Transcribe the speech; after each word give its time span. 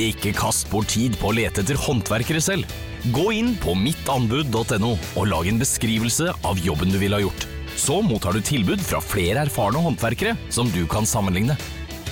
Ikke 0.00 0.30
kast 0.32 0.70
bort 0.72 0.88
tid 0.94 1.16
på 1.20 1.28
å 1.28 1.34
lete 1.36 1.60
etter 1.60 1.76
håndverkere 1.76 2.40
selv. 2.40 2.68
Gå 3.12 3.26
inn 3.36 3.50
på 3.60 3.74
mittanbud.no 3.76 4.92
og 4.96 5.26
lag 5.28 5.48
en 5.50 5.60
beskrivelse 5.60 6.30
av 6.46 6.60
jobben 6.64 6.88
du 6.88 6.96
ville 7.02 7.18
ha 7.18 7.24
gjort. 7.26 7.44
Så 7.76 7.98
mottar 8.04 8.32
du 8.32 8.40
tilbud 8.44 8.80
fra 8.80 9.02
flere 9.04 9.44
erfarne 9.44 9.82
håndverkere 9.84 10.38
som 10.52 10.70
du 10.72 10.86
kan 10.88 11.08
sammenligne. 11.08 11.56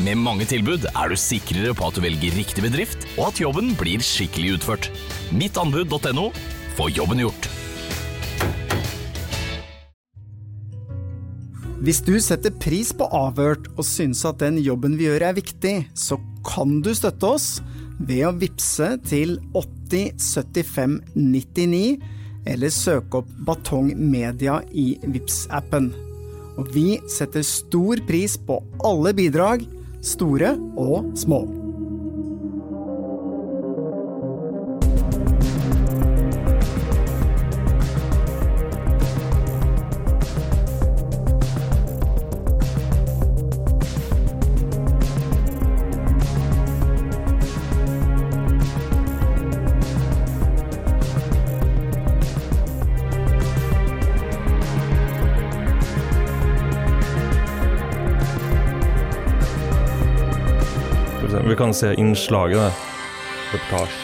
Med 0.04 0.20
mange 0.20 0.44
tilbud 0.48 0.84
er 0.92 1.08
du 1.08 1.16
sikrere 1.16 1.72
på 1.74 1.88
at 1.88 1.96
du 1.96 2.04
velger 2.04 2.36
riktig 2.36 2.66
bedrift, 2.66 3.08
og 3.16 3.30
at 3.30 3.40
jobben 3.40 3.72
blir 3.80 4.04
skikkelig 4.04 4.58
utført. 4.58 4.90
Mittanbud.no 5.32 6.28
få 6.76 6.90
jobben 6.92 7.24
gjort. 7.24 7.48
Hvis 11.78 12.02
du 12.04 12.16
setter 12.20 12.52
pris 12.58 12.90
på 12.92 13.06
Avhørt 13.14 13.68
og 13.78 13.84
syns 13.86 14.24
at 14.28 14.40
den 14.42 14.58
jobben 14.60 14.96
vi 14.98 15.06
gjør 15.08 15.28
er 15.30 15.36
viktig, 15.38 15.76
så 15.96 16.18
kan 16.46 16.80
du 16.82 16.90
støtte 16.96 17.32
oss 17.38 17.50
ved 17.98 18.24
å 18.28 18.34
vippse 18.38 18.92
til 19.08 19.36
8075 19.58 20.98
99 21.14 21.98
eller 22.48 22.72
søke 22.72 23.22
opp 23.22 23.30
Batong 23.46 23.92
Media 23.98 24.60
i 24.72 24.92
vips 25.02 25.46
appen 25.54 25.90
Og 26.58 26.70
vi 26.74 26.98
setter 27.10 27.44
stor 27.46 28.00
pris 28.08 28.38
på 28.38 28.60
alle 28.86 29.12
bidrag, 29.14 29.66
store 30.02 30.54
og 30.78 31.12
små. 31.18 31.67
Vi 61.48 61.56
kan 61.56 61.74
se 61.74 61.94
innslaget 61.94 62.56
der. 62.56 62.72
Reportasje. 63.52 63.96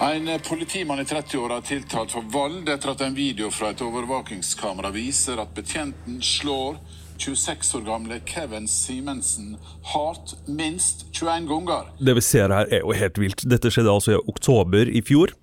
En 0.00 0.40
politimann 0.48 1.00
i 1.00 1.04
30-åra 1.04 1.56
er 1.56 1.64
tiltalt 1.64 2.12
for 2.12 2.24
vold 2.32 2.68
etter 2.68 2.92
at 2.92 3.02
en 3.04 3.14
video 3.16 3.50
fra 3.52 3.70
et 3.74 3.82
overvåkingskamera 3.84 4.90
viser 4.94 5.40
at 5.42 5.52
betjenten 5.56 6.22
slår 6.24 6.78
26 7.18 7.74
år 7.78 7.84
gamle 7.84 8.20
Kevin 8.24 8.68
Simensen 8.68 9.56
hardt 9.92 10.34
minst 10.46 11.06
21 11.12 11.48
ganger. 11.48 11.90
Det 11.98 12.16
vi 12.16 12.24
ser 12.24 12.52
her 12.52 12.72
er 12.72 12.84
jo 12.84 12.96
helt 12.96 13.20
vilt. 13.20 13.44
Dette 13.44 13.72
skjedde 13.72 13.92
altså 13.92 14.16
i 14.16 14.22
oktober 14.32 14.88
i 14.88 15.04
fjor. 15.04 15.36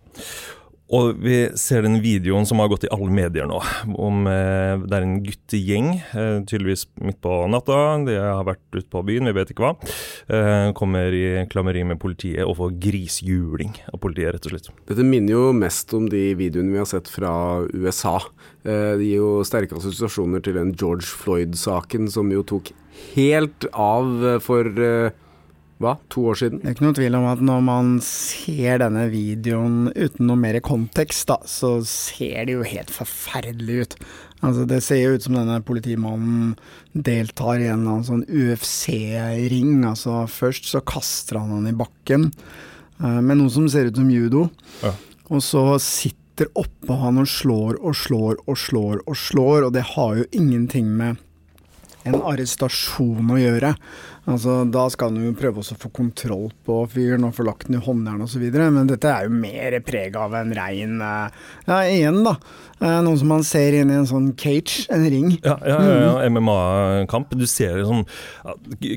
Og 0.92 1.16
vi 1.23 1.38
ser 1.58 1.86
den 1.86 2.02
videoen 2.03 2.45
som 2.45 2.59
har 2.59 2.67
gått 2.72 2.84
i 2.84 2.92
alle 2.92 3.08
medier 3.14 3.48
nå, 3.48 3.59
om 3.95 4.28
eh, 4.28 4.81
det 4.84 4.98
er 4.98 5.06
en 5.06 5.22
guttegjeng, 5.23 5.88
eh, 6.12 6.42
tydeligvis 6.50 6.84
midt 7.00 7.22
på 7.23 7.38
natta. 7.50 7.78
De 8.03 8.18
har 8.19 8.44
vært 8.46 8.62
ute 8.75 8.90
på 8.91 9.03
byen, 9.08 9.30
vi 9.31 9.35
vet 9.38 9.53
ikke 9.53 9.63
hva. 9.63 9.72
Eh, 10.28 10.68
kommer 10.75 11.16
i 11.16 11.46
klammeri 11.50 11.85
med 11.88 12.02
politiet 12.03 12.44
og 12.44 12.58
får 12.59 12.75
grisjuling 12.84 13.74
av 13.94 14.02
politiet, 14.03 14.35
rett 14.35 14.50
og 14.50 14.56
slett. 14.58 14.69
Dette 14.91 15.08
minner 15.08 15.38
jo 15.38 15.56
mest 15.56 15.96
om 15.96 16.09
de 16.12 16.25
videoene 16.38 16.75
vi 16.75 16.84
har 16.84 16.91
sett 16.91 17.09
fra 17.09 17.34
USA. 17.72 18.18
Eh, 18.68 19.00
det 19.00 19.08
gir 19.08 19.24
jo 19.24 19.34
sterke 19.47 19.79
assosiasjoner 19.79 20.44
til 20.44 20.59
den 20.59 20.75
George 20.75 21.08
Floyd-saken 21.08 22.12
som 22.12 22.29
jo 22.34 22.44
tok 22.53 22.75
helt 23.16 23.66
av 23.72 24.41
for 24.44 24.68
eh, 24.68 25.16
hva, 25.81 25.95
to 26.13 26.22
år 26.31 26.38
siden? 26.39 26.59
Det 26.61 26.69
er 26.69 26.75
ikke 26.75 26.85
noe 26.85 26.95
tvil 26.97 27.16
om 27.17 27.25
at 27.31 27.41
når 27.44 27.63
man 27.66 27.88
ser 28.06 28.78
denne 28.84 29.07
videoen 29.11 29.89
uten 29.95 30.28
noe 30.29 30.39
mer 30.39 30.59
kontekst, 30.63 31.25
da, 31.31 31.39
så 31.50 31.78
ser 31.88 32.45
det 32.47 32.53
jo 32.57 32.67
helt 32.67 32.91
forferdelig 32.94 33.79
ut. 33.81 33.95
Altså, 34.44 34.66
det 34.67 34.81
ser 34.84 35.00
jo 35.01 35.16
ut 35.17 35.23
som 35.25 35.35
denne 35.38 35.57
politimannen 35.63 36.53
deltar 36.94 37.63
i 37.63 37.69
en 37.72 37.85
sånn 38.03 38.25
UFC-ring. 38.28 39.81
Altså, 39.88 40.23
først 40.29 40.67
så 40.72 40.81
kaster 40.85 41.39
han 41.41 41.51
han 41.57 41.69
i 41.72 41.75
bakken 41.78 42.29
eh, 42.29 43.19
med 43.23 43.40
noe 43.40 43.51
som 43.53 43.67
ser 43.72 43.90
ut 43.91 44.00
som 44.00 44.09
judo, 44.11 44.50
Ja. 44.84 44.94
og 45.29 45.41
så 45.44 45.66
sitter 45.81 46.50
oppå 46.57 46.95
han 47.00 47.19
og 47.22 47.28
slår 47.29 47.78
og 47.79 47.95
slår 47.95 48.40
og 48.47 48.57
slår 48.57 49.03
og 49.07 49.16
slår, 49.19 49.67
og 49.67 49.73
det 49.75 49.84
har 49.94 50.16
jo 50.17 50.25
ingenting 50.31 50.90
med 50.97 51.17
en 52.03 52.17
arrestasjon 52.19 53.29
å 53.31 53.38
gjøre. 53.40 53.75
Altså, 54.23 54.61
da 54.72 54.85
skal 54.88 55.11
han 55.11 55.25
jo 55.25 55.34
prøve 55.35 55.59
å 55.59 55.75
få 55.75 55.89
kontroll 55.91 56.45
på 56.63 56.78
fyren 56.94 57.25
og 57.28 57.34
få 57.35 57.44
lagt 57.44 57.67
den 57.67 57.75
i 57.75 57.84
håndjern 57.84 58.23
osv., 58.23 58.45
men 58.56 58.88
dette 58.88 59.09
er 59.11 59.28
jo 59.28 59.35
mer 59.35 59.75
preg 59.84 60.16
av 60.16 60.35
en 60.39 60.53
rein 60.56 61.01
eh, 61.03 61.41
Ja, 61.67 61.81
igjen, 61.84 62.22
da. 62.23 62.38
Noen 62.84 63.19
som 63.19 63.29
man 63.31 63.45
ser 63.47 63.75
inn 63.78 63.91
i 63.91 63.95
en 63.95 64.07
sånn 64.07 64.31
cage, 64.39 64.85
en 64.91 65.06
ring. 65.07 65.29
Ja, 65.44 65.56
ja, 65.67 65.78
ja, 65.88 66.00
ja 66.03 66.31
MMA-kamp. 66.31 67.31
Du 67.39 67.45
ser 67.47 67.78
liksom 67.79 68.01
ja, 68.03 68.56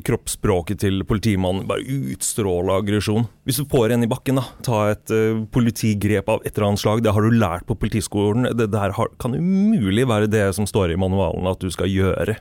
kroppsspråket 0.09 0.81
til 0.83 1.05
politimannen 1.07 1.69
bare 1.71 1.85
utstråle 2.15 2.81
aggresjon. 2.81 3.29
Hvis 3.47 3.61
du 3.63 3.69
får 3.71 3.95
en 3.95 4.07
i 4.07 4.11
bakken, 4.11 4.41
da, 4.41 4.47
ta 4.67 4.83
et 4.95 5.15
eh, 5.15 5.39
politigrep 5.55 6.31
av 6.33 6.43
et 6.43 6.53
eller 6.55 6.73
annet 6.73 6.83
slag, 6.83 7.05
det 7.07 7.15
har 7.15 7.23
du 7.27 7.39
lært 7.39 7.67
på 7.69 7.79
politiskolen. 7.79 8.51
Det 8.59 8.71
der 8.75 8.95
kan 9.23 9.39
umulig 9.39 10.07
være 10.11 10.31
det 10.31 10.49
som 10.59 10.67
står 10.67 10.95
i 10.95 11.01
manualen 11.01 11.51
at 11.51 11.63
du 11.63 11.71
skal 11.75 11.91
gjøre. 11.91 12.39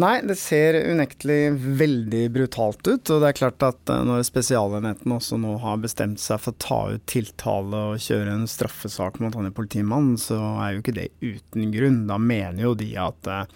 Nei, 0.00 0.18
det 0.26 0.34
ser 0.40 0.76
unektelig 0.90 1.54
veldig 1.78 2.24
brutalt 2.34 2.82
ut. 2.86 3.10
Og 3.14 3.22
det 3.22 3.30
er 3.30 3.38
klart 3.38 3.62
at 3.66 3.92
eh, 3.92 4.02
når 4.06 4.24
Spesialenheten 4.26 5.14
også 5.14 5.38
nå 5.40 5.56
har 5.62 5.82
bestemt 5.82 6.22
seg 6.22 6.42
for 6.42 6.54
å 6.54 6.62
ta 6.64 6.80
ut 6.96 7.06
tiltale 7.10 7.84
og 7.92 8.02
kjøre 8.02 8.34
en 8.34 8.48
straffesak 8.50 9.20
mot 9.22 9.36
han 9.38 9.52
politimannen, 9.54 10.18
så 10.20 10.40
er 10.64 10.74
jo 10.74 10.84
ikke 10.84 10.98
det 10.98 11.08
uten 11.22 11.70
grunn. 11.74 12.04
Da 12.10 12.18
mener 12.18 12.66
jo 12.66 12.74
de 12.78 12.90
at 12.98 13.30
eh, 13.30 13.46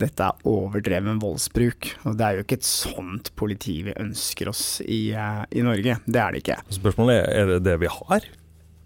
dette 0.00 0.26
er 0.26 0.48
overdreven 0.48 1.20
voldsbruk. 1.22 1.92
Og 2.08 2.18
det 2.18 2.26
er 2.26 2.38
jo 2.38 2.44
ikke 2.46 2.60
et 2.60 2.68
sånt 2.68 3.32
politi 3.38 3.80
vi 3.86 3.96
ønsker 4.00 4.50
oss 4.50 4.64
i, 4.82 5.10
eh, 5.14 5.42
i 5.54 5.64
Norge. 5.66 6.00
Det 6.06 6.22
er 6.22 6.34
det 6.34 6.44
ikke. 6.44 6.60
Spørsmålet 6.80 7.22
er 7.22 7.40
er 7.40 7.54
det 7.54 7.64
det 7.68 7.80
vi 7.84 7.90
har? 8.00 8.30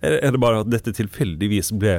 Er 0.04 0.34
det 0.34 0.40
bare 0.42 0.62
at 0.62 0.70
dette 0.72 0.94
tilfeldigvis 0.96 1.72
ble 1.80 1.98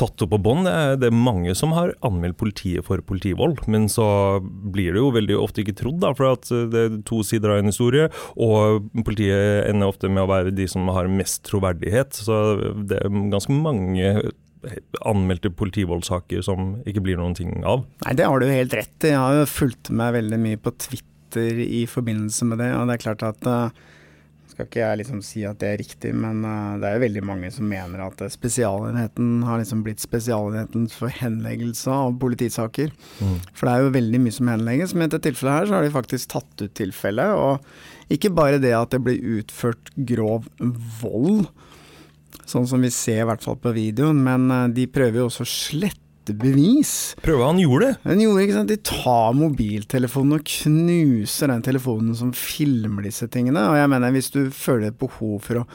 tatt 0.00 0.24
opp 0.24 0.32
på 0.34 0.40
bånd? 0.42 0.68
Det 1.00 1.10
er- 1.10 1.14
mange 1.24 1.54
som 1.56 1.72
har 1.72 1.94
anmeldt 2.04 2.36
politiet 2.36 2.84
for 2.84 2.98
politivold, 2.98 3.62
men 3.70 3.86
så 3.88 4.40
blir 4.42 4.92
det 4.92 5.00
jo 5.00 5.12
veldig 5.14 5.36
ofte 5.40 5.62
ikke 5.62 5.76
trodd, 5.78 6.00
da, 6.02 6.12
for 6.12 6.32
at 6.34 6.48
det 6.48 6.80
er 6.82 7.02
to 7.06 7.22
sider 7.22 7.54
av 7.54 7.62
en 7.62 7.70
historie, 7.70 8.10
og 8.36 8.90
politiet 9.06 9.68
ender 9.70 9.88
ofte 9.92 10.10
med 10.10 10.24
å 10.24 10.30
være 10.30 10.54
de 10.54 10.66
som 10.70 10.88
har 10.88 11.08
mest 11.08 11.44
troverdighet. 11.48 12.10
Så 12.26 12.36
det 12.88 13.00
er 13.00 13.08
ganske 13.30 13.54
mange 13.54 14.32
anmeldte 15.04 15.50
politivoldssaker 15.54 16.42
som 16.44 16.76
ikke 16.88 17.02
blir 17.04 17.18
noen 17.20 17.36
ting 17.36 17.64
av. 17.68 17.84
Nei, 18.04 18.14
det 18.18 18.28
har 18.28 18.40
du 18.40 18.46
helt 18.48 18.76
rett 18.76 19.06
i. 19.06 19.12
Jeg 19.12 19.20
har 19.20 19.40
jo 19.42 19.50
fulgt 19.50 19.90
med 19.90 20.16
veldig 20.16 20.38
mye 20.40 20.60
på 20.60 20.72
Twitter 20.80 21.60
i 21.64 21.84
forbindelse 21.90 22.46
med 22.48 22.62
det, 22.62 22.70
og 22.76 22.88
det 22.88 22.96
er 22.96 23.04
klart 23.04 23.24
at 23.26 23.50
eh, 23.50 23.84
skal 24.54 24.68
ikke 24.68 24.80
jeg 24.80 25.00
liksom 25.00 25.22
si 25.26 25.42
at 25.48 25.58
det 25.60 25.70
er 25.70 25.80
riktig, 25.82 26.12
men 26.16 26.44
uh, 26.46 26.76
det 26.80 26.88
er 26.88 26.96
jo 26.96 27.04
veldig 27.04 27.24
mange 27.26 27.50
som 27.54 27.66
mener 27.68 28.04
at 28.06 28.22
eh, 28.24 28.32
Spesialenheten 28.32 29.42
har 29.44 29.60
liksom 29.60 29.82
blitt 29.86 30.02
Spesialenheten 30.04 30.86
for 30.92 31.12
henleggelse 31.12 31.90
av 31.90 32.14
politisaker. 32.22 32.94
For 33.52 33.66
det 33.66 33.74
er 33.74 33.84
jo 33.84 33.96
veldig 33.98 34.22
mye 34.22 34.36
som 34.38 34.52
henlegges, 34.52 34.94
men 34.94 35.08
i 35.08 35.12
dette 35.12 35.26
tilfellet 35.28 35.58
her 35.58 35.68
så 35.68 35.78
har 35.78 35.86
de 35.86 35.96
faktisk 35.98 36.32
tatt 36.36 36.64
ut 36.64 36.76
tilfellet. 36.78 37.34
Og 37.34 38.14
ikke 38.14 38.32
bare 38.34 38.62
det 38.62 38.74
at 38.76 38.94
det 38.94 39.02
blir 39.04 39.40
utført 39.40 39.92
grov 39.96 40.48
vold, 41.00 41.48
sånn 42.44 42.68
som 42.68 42.82
vi 42.84 42.92
ser 42.92 43.22
i 43.22 43.28
hvert 43.28 43.44
fall 43.44 43.58
på 43.60 43.74
videoen, 43.76 44.22
men 44.24 44.48
eh, 44.52 44.70
de 44.78 44.88
prøver 44.90 45.22
jo 45.22 45.28
også 45.30 45.46
å 45.46 45.52
slette 45.54 46.03
bevis. 46.32 47.12
Prøve 47.20 47.44
han 47.44 47.60
gjorde 47.60 47.90
det. 47.90 47.98
Han 48.08 48.22
gjorde 48.22 48.46
ikke 48.46 48.56
sant, 48.56 48.72
De 48.72 48.78
tar 48.88 49.36
mobiltelefonen 49.36 50.38
og 50.38 50.48
knuser 50.48 51.52
den 51.52 51.66
telefonen 51.66 52.16
som 52.16 52.32
filmer 52.32 53.04
disse 53.04 53.28
tingene. 53.28 53.66
Og 53.68 53.76
jeg 53.76 53.92
mener, 53.92 54.14
hvis 54.16 54.32
du 54.32 54.48
føler 54.48 54.88
et 54.88 54.98
behov 54.98 55.42
for 55.44 55.60
å 55.60 55.66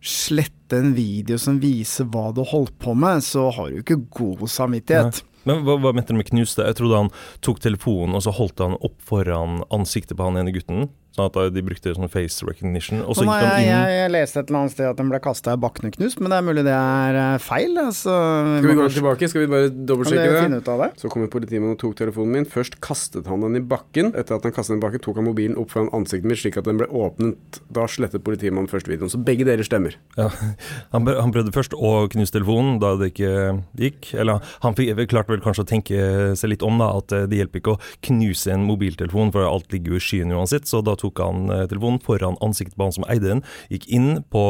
slette 0.00 0.78
en 0.78 0.94
video 0.96 1.38
som 1.42 1.58
viser 1.60 2.08
hva 2.12 2.30
du 2.32 2.44
holdt 2.46 2.76
på 2.80 2.94
med, 2.96 3.20
så 3.26 3.50
har 3.52 3.68
du 3.68 3.82
ikke 3.82 4.00
god 4.14 4.46
samvittighet. 4.48 5.20
Men 5.48 5.64
hva, 5.64 5.78
hva 5.80 5.92
mente 5.96 6.14
du 6.14 6.18
med 6.20 6.28
knuste? 6.28 6.64
Jeg 6.66 6.78
trodde 6.78 7.02
han 7.04 7.12
tok 7.44 7.60
telefonen 7.64 8.16
og 8.18 8.24
så 8.24 8.34
holdt 8.36 8.62
han 8.64 8.76
opp 8.78 8.96
foran 9.04 9.62
ansiktet 9.74 10.18
på 10.18 10.28
han 10.28 10.40
ene 10.40 10.54
gutten. 10.54 10.88
Sånn 11.18 11.32
at 11.32 11.54
de 11.54 11.62
brukte 11.66 11.92
sånn 11.96 12.10
face 12.12 12.46
recognition. 12.46 13.00
Og 13.02 13.16
så 13.18 13.24
gikk 13.26 13.32
han 13.42 13.62
inn 13.64 13.68
jeg, 13.72 13.94
jeg 13.98 14.12
leste 14.14 14.42
et 14.42 14.50
eller 14.52 14.60
annet 14.62 14.74
sted 14.74 14.86
at 14.86 15.00
den 15.00 15.10
ble 15.10 15.18
kasta 15.22 15.56
i 15.56 15.60
bakken 15.60 15.88
og 15.90 15.96
knust, 15.96 16.20
men 16.22 16.30
det 16.30 16.38
er 16.38 16.46
mulig 16.46 16.64
det 16.68 16.74
er 16.76 17.18
eh, 17.18 17.38
feil. 17.42 17.74
Altså, 17.82 18.14
Skal 18.60 18.70
vi 18.70 18.76
gå 18.78 18.88
tilbake? 18.94 19.30
Skal 19.32 19.44
vi 19.44 19.50
bare 19.50 19.72
dobbeltsjekke 19.72 20.60
det? 20.84 20.90
Så 21.02 21.10
kom 21.12 21.26
politimannen 21.32 21.74
og 21.74 21.80
tok 21.80 21.96
telefonen 21.98 22.36
min. 22.38 22.48
Først 22.48 22.78
kastet 22.84 23.26
han 23.30 23.42
den 23.44 23.58
i 23.58 23.64
bakken. 23.64 24.12
Etter 24.18 24.38
at 24.38 24.46
han 24.46 24.54
kastet 24.54 24.76
den 24.76 24.82
i 24.82 24.84
bakken, 24.86 25.02
tok 25.04 25.18
han 25.20 25.26
mobilen 25.28 25.58
opp 25.60 25.72
foran 25.74 25.90
ansiktet 25.96 26.30
mitt 26.30 26.40
slik 26.42 26.58
at 26.60 26.68
den 26.68 26.78
ble 26.80 26.88
åpnet. 26.94 27.60
Da 27.74 27.88
slettet 27.90 28.24
politimannen 28.26 28.70
først 28.70 28.90
videoen. 28.90 29.10
Så 29.12 29.20
begge 29.22 29.46
dere 29.48 29.66
stemmer. 29.66 29.98
Ja, 30.18 30.28
han, 30.94 31.08
han 31.08 31.34
prøvde 31.34 31.54
først 31.54 31.74
å 31.74 31.94
knuse 32.12 32.34
telefonen 32.34 32.78
da 32.82 32.94
det 33.00 33.12
ikke 33.14 33.32
gikk. 33.80 34.12
Eller 34.18 34.44
han 34.64 34.78
fikk, 34.78 34.94
klarte 35.10 35.34
vel 35.34 35.42
kanskje 35.44 35.64
å 35.66 35.68
tenke 35.68 36.02
seg 36.38 36.54
litt 36.54 36.64
om, 36.66 36.78
da, 36.80 36.92
at 37.00 37.14
eh, 37.16 37.26
det 37.30 37.42
hjelper 37.42 37.62
ikke 37.62 37.76
å 37.76 37.82
knuse 38.08 38.52
en 38.54 38.66
mobiltelefon, 38.68 39.32
for 39.34 39.48
alt 39.48 39.72
ligger 39.74 39.96
jo 39.96 40.00
i 40.00 40.04
skyen 40.04 40.34
uansett. 40.36 40.68
Så 40.68 40.82
da 40.84 40.94
tok 40.98 41.07
han 41.16 41.50
eh, 41.54 41.64
telefonen 41.70 42.02
foran 42.04 42.38
ansiktet 42.44 42.76
på 42.76 42.88
han 42.88 42.94
som 42.98 43.08
eide 43.08 43.32
den, 43.32 43.42
gikk 43.72 43.88
inn 43.88 44.22
på 44.32 44.44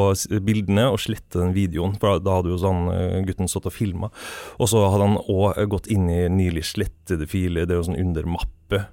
bildene 0.45 0.89
og 0.93 1.01
slettet 1.03 1.39
den 1.41 1.55
videoen. 1.57 1.97
For 2.01 2.21
da 2.23 2.39
hadde 2.39 2.53
jo 2.53 2.61
sånn 2.61 2.91
eh, 2.93 3.19
gutten 3.29 3.51
stått 3.51 3.71
og 3.71 3.77
filma. 3.77 4.13
Og 4.59 4.71
så 4.73 4.85
hadde 4.91 5.11
han 5.11 5.19
òg 5.29 5.63
gått 5.71 5.91
inn 5.93 6.09
i 6.11 6.25
nylig 6.33 6.67
slettede 6.73 7.29
filer, 7.31 7.69
det 7.69 7.77
er 7.77 7.83
jo 7.83 7.91
sånn 7.91 8.01
undermappe. 8.01 8.87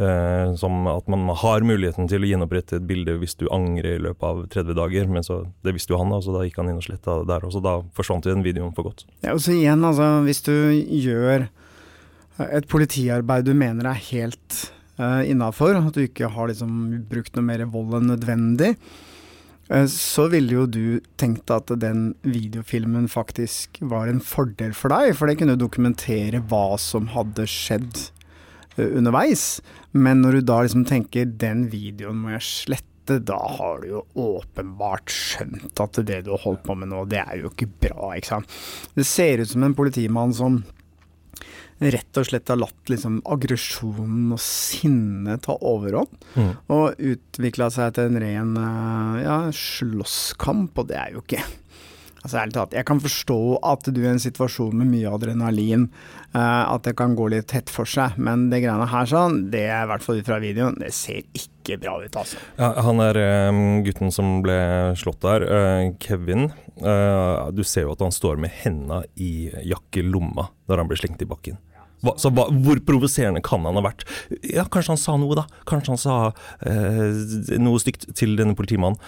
Eh, 0.00 0.54
som 0.56 0.86
at 0.86 1.08
man 1.12 1.26
har 1.36 1.64
muligheten 1.66 2.06
til 2.08 2.22
å 2.24 2.28
gjenopprette 2.28 2.78
et 2.78 2.84
bilde 2.88 3.18
hvis 3.20 3.34
du 3.36 3.48
angrer 3.52 3.98
i 3.98 4.02
løpet 4.06 4.24
av 4.24 4.42
30 4.54 4.76
dager. 4.78 5.08
Men 5.12 5.26
så, 5.26 5.42
det 5.66 5.74
visste 5.76 5.92
jo 5.92 6.00
han, 6.00 6.12
da, 6.14 6.20
så 6.24 6.36
da 6.36 6.44
gikk 6.46 6.60
han 6.62 6.70
inn 6.72 6.80
og 6.80 6.86
sletta 6.86 7.20
det 7.20 7.28
der. 7.32 7.44
Og 7.44 7.52
så 7.52 7.62
da 7.64 7.76
forsvant 7.96 8.28
den 8.28 8.44
videoen 8.46 8.72
for 8.76 8.88
godt. 8.88 9.04
Ja, 9.20 9.34
og 9.34 9.42
så 9.44 9.52
igjen, 9.56 9.84
altså, 9.84 10.12
hvis 10.24 10.44
du 10.46 10.54
gjør 10.72 11.50
et 12.48 12.68
politiarbeid 12.70 13.44
du 13.44 13.52
mener 13.52 13.90
er 13.90 14.04
helt 14.08 14.70
uh, 15.00 15.22
innafor, 15.24 15.78
at 15.78 15.96
du 15.96 16.04
ikke 16.04 16.30
har 16.34 16.50
liksom 16.50 16.74
brukt 17.10 17.36
noe 17.36 17.46
mer 17.46 17.64
vold 17.72 17.96
enn 17.98 18.10
nødvendig, 18.12 18.74
uh, 19.72 19.86
så 19.90 20.28
ville 20.32 20.58
jo 20.58 20.66
du 20.68 20.84
tenkt 21.20 21.50
at 21.54 21.72
den 21.80 22.10
videofilmen 22.26 23.08
faktisk 23.10 23.80
var 23.80 24.10
en 24.10 24.22
fordel 24.22 24.76
for 24.76 24.92
deg, 24.92 25.14
for 25.16 25.30
det 25.30 25.40
kunne 25.40 25.58
dokumentere 25.60 26.44
hva 26.52 26.76
som 26.80 27.10
hadde 27.14 27.48
skjedd 27.50 28.04
uh, 28.76 28.86
underveis. 28.92 29.58
Men 29.96 30.22
når 30.24 30.38
du 30.38 30.48
da 30.52 30.62
liksom 30.66 30.86
tenker 30.88 31.32
den 31.40 31.66
videoen 31.72 32.20
må 32.20 32.36
jeg 32.36 32.46
slette, 32.46 32.86
da 33.26 33.40
har 33.56 33.80
du 33.82 33.88
jo 33.88 34.00
åpenbart 34.22 35.10
skjønt 35.10 35.80
at 35.82 35.96
det 36.06 36.20
du 36.26 36.28
har 36.30 36.44
holdt 36.44 36.60
på 36.68 36.76
med 36.78 36.92
nå, 36.92 37.00
det 37.10 37.24
er 37.24 37.40
jo 37.40 37.50
ikke 37.50 37.66
bra, 37.88 38.12
ikke 38.14 38.36
sant. 38.36 38.60
Det 38.94 39.06
ser 39.08 39.42
ut 39.42 39.50
som 39.50 39.64
en 39.66 39.74
politimann 39.74 40.34
som 40.36 40.60
rett 41.80 42.18
og 42.20 42.26
slett 42.28 42.48
har 42.52 42.58
latt 42.60 42.90
liksom 42.92 43.22
aggresjonen 43.24 44.34
og 44.36 44.40
sinnet 44.44 45.46
ta 45.46 45.56
overhånd, 45.56 46.12
Mm. 46.36 46.52
og 46.68 47.00
utvikla 47.00 47.70
seg 47.72 47.94
til 47.96 48.10
en 48.10 48.20
ren 48.20 48.52
eh, 48.60 49.22
ja, 49.24 49.38
slåsskamp, 49.50 50.76
og 50.78 50.86
det 50.92 50.96
er 51.00 51.16
jo 51.16 51.24
ikke 51.24 51.40
Altså 52.20 52.36
ærlig 52.36 52.52
talt, 52.52 52.74
Jeg 52.76 52.84
kan 52.84 52.98
forstå 53.00 53.36
at 53.64 53.86
du 53.96 54.02
i 54.02 54.08
en 54.10 54.18
situasjon 54.20 54.74
med 54.76 54.90
mye 54.90 55.08
adrenalin, 55.08 55.86
uh, 56.34 56.68
at 56.74 56.82
det 56.84 56.92
kan 56.98 57.14
gå 57.16 57.30
litt 57.32 57.46
tett 57.48 57.72
for 57.72 57.88
seg, 57.88 58.18
men 58.20 58.50
det 58.50 58.58
greiene 58.60 58.84
her 58.92 59.08
sånn, 59.08 59.38
det 59.48 59.62
er 59.72 59.86
i 59.86 59.88
hvert 59.88 60.04
fall 60.04 60.20
ut 60.20 60.28
fra 60.28 60.36
videoen, 60.42 60.76
det 60.82 60.90
ser 60.92 61.22
ikke 61.32 61.78
bra 61.80 61.94
ut, 62.04 62.18
altså. 62.20 62.36
Ja, 62.60 62.74
han 62.84 63.00
er 63.00 63.16
um, 63.48 63.62
gutten 63.86 64.12
som 64.12 64.42
ble 64.44 64.58
slått 65.00 65.24
der, 65.24 65.46
uh, 65.48 65.86
Kevin. 66.04 66.50
Uh, 66.84 67.48
du 67.56 67.64
ser 67.64 67.88
jo 67.88 67.96
at 67.96 68.04
han 68.04 68.12
står 68.12 68.36
med 68.44 68.52
henda 68.66 69.00
i 69.16 69.48
jakkelomma 69.72 70.50
når 70.68 70.76
han 70.84 70.92
blir 70.92 71.00
slengt 71.00 71.24
i 71.24 71.30
bakken. 71.32 71.56
Hva, 72.00 72.14
så 72.20 72.30
hva, 72.32 72.46
Hvor 72.64 72.80
provoserende 72.86 73.42
kan 73.44 73.66
han 73.68 73.78
ha 73.78 73.84
vært? 73.84 74.06
Ja, 74.46 74.66
Kanskje 74.70 74.94
han 74.94 75.00
sa 75.00 75.16
noe, 75.20 75.36
da. 75.38 75.46
Kanskje 75.68 75.94
han 75.94 76.00
sa 76.00 76.16
eh, 76.66 77.58
noe 77.60 77.82
stygt 77.82 78.08
til 78.18 78.36
denne 78.40 78.56
politimannen. 78.58 79.00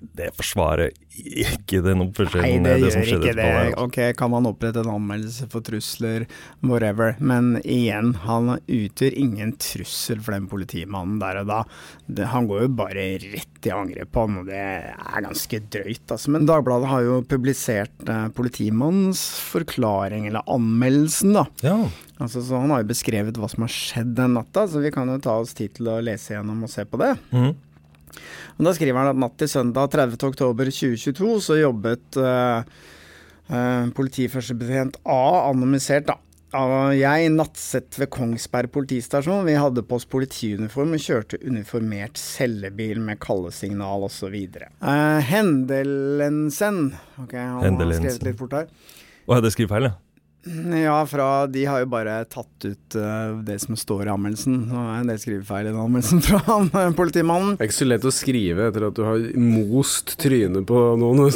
Det 0.00 0.30
forsvarer 0.32 0.94
ikke 1.20 1.82
den 1.84 1.98
Nei, 2.00 2.06
oppførselen, 2.06 2.64
det, 2.64 2.70
det, 2.72 2.86
gjør 2.86 2.94
som 2.94 3.02
ikke 3.04 3.18
det. 3.20 3.30
etterpå. 3.34 3.58
der. 3.58 3.74
Ok, 3.82 3.98
kan 4.16 4.30
man 4.32 4.48
opprette 4.48 4.80
en 4.80 4.92
anmeldelse 4.94 5.48
for 5.52 5.64
trusler, 5.66 6.24
whatever. 6.64 7.18
Men 7.20 7.58
igjen, 7.60 8.14
han 8.24 8.54
utgjør 8.64 9.18
ingen 9.20 9.52
trussel 9.60 10.22
for 10.24 10.36
den 10.36 10.48
politimannen 10.48 11.20
der 11.20 11.42
og 11.42 11.50
da. 11.52 11.60
Det, 12.08 12.30
han 12.32 12.48
går 12.48 12.64
jo 12.64 12.72
bare 12.80 13.06
rett 13.26 13.68
i 13.68 13.74
angrep 13.76 14.12
på 14.14 14.24
han, 14.24 14.40
og 14.40 14.48
det 14.48 14.60
er 14.62 15.24
ganske 15.26 15.62
drøyt, 15.76 16.06
altså. 16.08 16.32
Men 16.32 16.48
Dagbladet 16.48 16.88
har 16.94 17.04
jo 17.04 17.20
publisert 17.28 18.08
eh, 18.08 18.28
politimannens 18.36 19.26
forklaring, 19.52 20.30
eller 20.30 20.46
anmeldelsen, 20.48 21.36
da. 21.36 21.44
Ja. 21.66 21.76
Altså, 22.20 22.40
så 22.44 22.60
han 22.60 22.72
har 22.72 22.82
jo 22.82 22.90
beskrevet 22.94 23.36
hva 23.40 23.48
som 23.52 23.66
har 23.68 23.74
skjedd 23.74 24.14
den 24.16 24.38
natta, 24.38 24.64
så 24.68 24.80
vi 24.80 24.92
kan 24.94 25.08
jo 25.12 25.20
ta 25.20 25.36
oss 25.44 25.52
tid 25.56 25.76
til 25.76 25.92
å 25.92 26.00
lese 26.04 26.34
gjennom 26.38 26.64
og 26.64 26.72
se 26.72 26.88
på 26.88 27.00
det. 27.04 27.16
Mhm. 27.36 27.58
Og 28.60 28.66
da 28.68 28.74
skriver 28.76 29.00
han 29.00 29.14
at 29.14 29.20
natt 29.22 29.38
til 29.40 29.48
søndag 29.48 29.94
30.10.2022 29.94 31.28
så 31.40 31.54
jobbet 31.56 32.18
uh, 32.20 32.60
politiførstebetjent 33.96 34.98
A 35.08 35.22
anonymisert, 35.48 36.10
da. 36.10 36.18
jeg 36.92 37.30
nattsett 37.32 37.96
ved 37.96 38.10
Kongsberg 38.12 38.68
politistasjon. 38.74 39.46
Vi 39.48 39.56
hadde 39.56 39.86
på 39.86 39.96
oss 39.96 40.04
politiuniform 40.12 40.92
og 40.98 41.00
kjørte 41.06 41.40
uniformert 41.40 42.20
cellebil 42.20 43.00
med 43.00 43.22
kallesignal 43.24 44.04
osv. 44.10 44.36
Uh, 44.84 45.18
Hendelensen 45.24 46.92
Ok, 47.22 47.32
han 47.40 47.80
har 47.80 47.96
skrevet 47.96 48.28
litt 48.28 48.40
fort 48.44 48.60
her. 48.60 48.70
Å, 49.24 49.40
det 49.40 49.56
skriver 49.56 49.72
feil, 49.72 49.88
ja. 49.88 49.96
Ja, 50.84 51.06
fra 51.06 51.46
De 51.46 51.64
har 51.68 51.82
jo 51.82 51.88
bare 51.92 52.14
tatt 52.24 52.64
ut 52.64 52.96
uh, 52.96 53.36
det 53.44 53.58
som 53.60 53.76
står 53.76 54.06
i 54.06 54.12
anmeldelsen. 54.14 54.62
Det 54.70 54.76
er 54.80 55.00
en 55.02 55.10
del 55.12 55.20
skrivefeil 55.20 55.68
i 55.68 55.72
den 55.72 55.80
anmeldelsen 55.82 56.22
fra 56.26 56.40
han 56.46 56.70
eh, 56.72 56.92
politimannen. 56.96 57.56
Det 57.58 57.66
er 57.66 57.70
ikke 57.70 57.80
så 57.82 57.90
lett 57.90 58.08
å 58.08 58.14
skrive 58.14 58.68
etter 58.70 58.88
at 58.88 58.96
du 58.96 59.04
har 59.04 59.26
most 59.36 60.16
trynet 60.22 60.64
på 60.68 60.84
noen. 61.00 61.28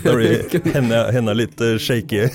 henda, 0.74 1.04
henda 1.14 1.36
litt 1.36 1.62
uh, 1.62 1.76
shaky. 1.78 2.26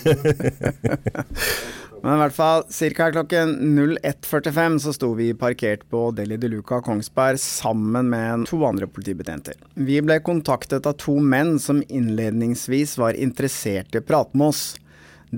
Men 2.05 2.19
i 2.19 2.21
hvert 2.21 2.35
fall, 2.37 2.63
ca. 2.69 3.07
klokken 3.15 3.53
01.45 3.79 4.75
så 4.83 4.91
sto 4.93 5.07
vi 5.17 5.31
parkert 5.33 5.87
på 5.89 6.11
Deli 6.13 6.37
de 6.37 6.51
Luca 6.53 6.77
Kongsberg 6.85 7.41
sammen 7.41 8.11
med 8.13 8.45
to 8.45 8.59
andre 8.67 8.85
politibetjenter. 8.85 9.57
Vi 9.73 9.97
ble 10.05 10.19
kontaktet 10.21 10.85
av 10.85 10.99
to 11.01 11.17
menn 11.17 11.55
som 11.59 11.81
innledningsvis 11.81 12.99
var 13.01 13.17
interessert 13.17 13.97
i 13.97 14.03
å 14.03 14.05
prate 14.05 14.37
med 14.37 14.53
oss. 14.53 14.63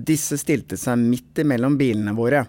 Disse 0.06 0.38
stilte 0.40 0.78
seg 0.80 1.00
midt 1.02 1.42
imellom 1.42 1.78
bilene 1.80 2.14
våre. 2.18 2.46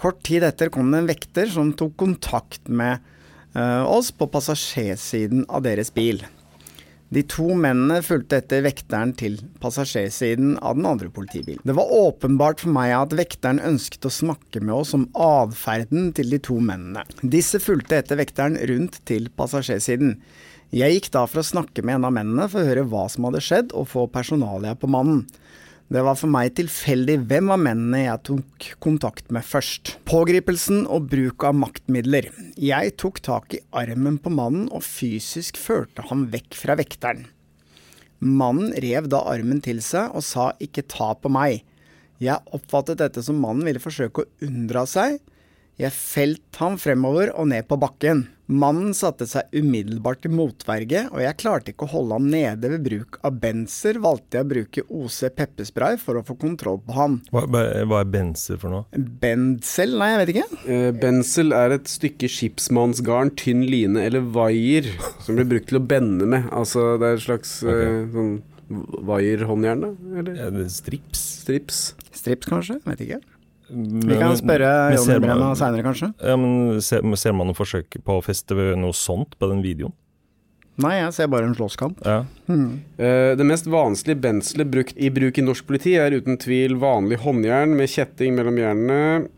Kort 0.00 0.22
tid 0.26 0.46
etter 0.46 0.72
kom 0.74 0.90
det 0.90 1.02
en 1.02 1.10
vekter 1.10 1.50
som 1.50 1.72
tok 1.76 1.96
kontakt 2.00 2.66
med 2.68 2.98
eh, 3.54 3.82
oss 3.84 4.10
på 4.14 4.28
passasjersiden 4.30 5.46
av 5.48 5.66
deres 5.66 5.92
bil. 5.94 6.24
De 7.14 7.22
to 7.30 7.52
mennene 7.54 8.00
fulgte 8.02 8.40
etter 8.40 8.64
vekteren 8.64 9.12
til 9.14 9.36
passasjersiden 9.62 10.56
av 10.64 10.78
den 10.78 10.88
andre 10.88 11.10
politibilen. 11.14 11.60
Det 11.62 11.76
var 11.76 11.92
åpenbart 11.94 12.64
for 12.64 12.74
meg 12.74 12.94
at 12.96 13.14
vekteren 13.14 13.60
ønsket 13.62 14.08
å 14.08 14.12
snakke 14.12 14.62
med 14.64 14.74
oss 14.74 14.94
om 14.96 15.04
atferden 15.12 16.10
til 16.16 16.32
de 16.34 16.40
to 16.42 16.58
mennene. 16.58 17.04
Disse 17.22 17.60
fulgte 17.62 18.00
etter 18.00 18.18
vekteren 18.18 18.58
rundt 18.70 18.98
til 19.06 19.28
passasjersiden. 19.36 20.16
Jeg 20.74 20.96
gikk 20.96 21.12
da 21.14 21.22
for 21.30 21.44
å 21.44 21.46
snakke 21.46 21.84
med 21.86 22.00
en 22.00 22.08
av 22.08 22.16
mennene 22.16 22.48
for 22.50 22.64
å 22.64 22.66
høre 22.72 22.86
hva 22.90 23.04
som 23.12 23.28
hadde 23.28 23.44
skjedd, 23.46 23.74
og 23.78 23.92
få 23.92 24.08
personalia 24.10 24.74
på 24.74 24.90
mannen. 24.90 25.22
Det 25.92 26.00
var 26.00 26.16
for 26.16 26.32
meg 26.32 26.54
tilfeldig 26.56 27.18
hvem 27.28 27.50
av 27.52 27.60
mennene 27.60 28.06
jeg 28.06 28.22
tok 28.24 28.66
kontakt 28.82 29.28
med 29.34 29.44
først. 29.44 29.98
Pågripelsen 30.08 30.86
og 30.88 31.10
bruk 31.12 31.44
av 31.44 31.58
maktmidler. 31.60 32.30
Jeg 32.56 32.94
tok 33.00 33.20
tak 33.24 33.56
i 33.58 33.60
armen 33.76 34.16
på 34.22 34.32
mannen 34.32 34.70
og 34.72 34.80
fysisk 34.86 35.60
førte 35.60 36.06
ham 36.08 36.24
vekk 36.32 36.56
fra 36.56 36.78
vekteren. 36.80 37.26
Mannen 38.24 38.72
rev 38.80 39.10
da 39.12 39.20
armen 39.28 39.60
til 39.60 39.82
seg 39.84 40.16
og 40.16 40.24
sa 40.24 40.52
ikke 40.64 40.86
ta 40.88 41.12
på 41.20 41.28
meg. 41.28 41.60
Jeg 42.22 42.40
oppfattet 42.56 43.02
dette 43.02 43.20
som 43.26 43.42
mannen 43.42 43.66
ville 43.68 43.82
forsøke 43.82 44.24
å 44.24 44.46
unndra 44.46 44.86
seg. 44.88 45.18
Jeg 45.76 45.92
felt 45.92 46.62
ham 46.62 46.78
fremover 46.80 47.34
og 47.34 47.50
ned 47.52 47.68
på 47.68 47.76
bakken. 47.82 48.24
Mannen 48.46 48.92
satte 48.92 49.24
seg 49.28 49.48
umiddelbart 49.56 50.20
til 50.24 50.34
motverge, 50.36 51.06
og 51.14 51.20
jeg 51.22 51.36
klarte 51.40 51.72
ikke 51.72 51.86
å 51.86 51.92
holde 51.94 52.18
ham 52.18 52.26
nede 52.28 52.68
ved 52.74 52.82
bruk 52.84 53.16
av 53.24 53.38
benser, 53.40 53.96
valgte 54.04 54.36
jeg 54.36 54.44
å 54.44 54.50
bruke 54.50 54.84
OC 54.92 55.18
pepperspray 55.38 55.96
for 56.02 56.20
å 56.20 56.24
få 56.28 56.36
kontroll 56.42 56.82
på 56.84 56.92
ham. 56.98 57.16
Hva, 57.32 57.46
hva 57.48 58.02
er 58.02 58.10
benser 58.12 58.60
for 58.60 58.74
noe? 58.74 58.84
Benzel? 59.22 59.96
Nei, 59.96 60.10
jeg 60.12 60.20
vet 60.22 60.32
ikke. 60.34 60.60
Eh, 60.68 60.88
Bensel 61.00 61.56
er 61.56 61.78
et 61.78 61.88
stykke 61.88 62.28
skipsmannsgarn, 62.28 63.32
tynn 63.40 63.64
line 63.64 64.04
eller 64.04 64.20
vaier 64.36 64.90
som 65.24 65.38
blir 65.40 65.48
brukt 65.54 65.70
til 65.72 65.80
å 65.80 65.86
bende 65.94 66.28
med. 66.28 66.50
Altså 66.52 66.98
det 67.00 67.08
er 67.14 67.16
et 67.22 67.24
slags 67.24 67.56
eh, 67.64 68.02
sånn 68.12 68.34
vaierhåndjern, 69.08 69.82
da? 69.88 69.90
Eller 70.20 70.36
Ja, 70.40 70.68
strips? 70.72 71.24
strips? 71.44 71.80
Strips, 72.14 72.48
kanskje? 72.48 72.78
Vet 72.86 73.00
ikke. 73.04 73.18
Men- 73.74 74.08
Vi 74.08 74.16
kan 74.18 74.36
spørre 74.38 74.96
ser 74.98 75.20
Brenna 75.20 75.52
seinere, 75.58 75.82
kanskje. 75.82 76.12
Ja, 76.22 76.36
men 76.36 76.80
ser, 76.80 77.02
ser 77.16 77.32
man 77.32 77.46
noe 77.48 77.54
forsøk 77.58 77.98
på 78.04 78.18
å 78.20 78.24
feste 78.24 78.54
noe 78.76 78.92
sånt 78.92 79.36
på 79.38 79.48
den 79.50 79.62
videoen? 79.62 79.92
Nei, 80.76 80.96
jeg 80.98 81.12
ser 81.14 81.28
bare 81.30 81.46
en 81.46 81.54
slåsskamp. 81.54 82.00
Ja. 82.04 82.24
Eh, 82.50 83.34
det 83.38 83.46
mest 83.46 83.66
vanlige 83.70 84.16
benselet 84.18 84.70
brukt 84.72 84.96
i 84.98 85.08
bruk 85.08 85.38
i 85.38 85.42
norsk 85.46 85.66
politi 85.68 85.94
er 85.94 86.10
uten 86.16 86.36
tvil 86.36 86.74
vanlig 86.82 87.18
håndjern 87.22 87.76
med 87.76 87.88
kjetting 87.88 88.34
mellom 88.34 88.56
jernene. 88.58 89.28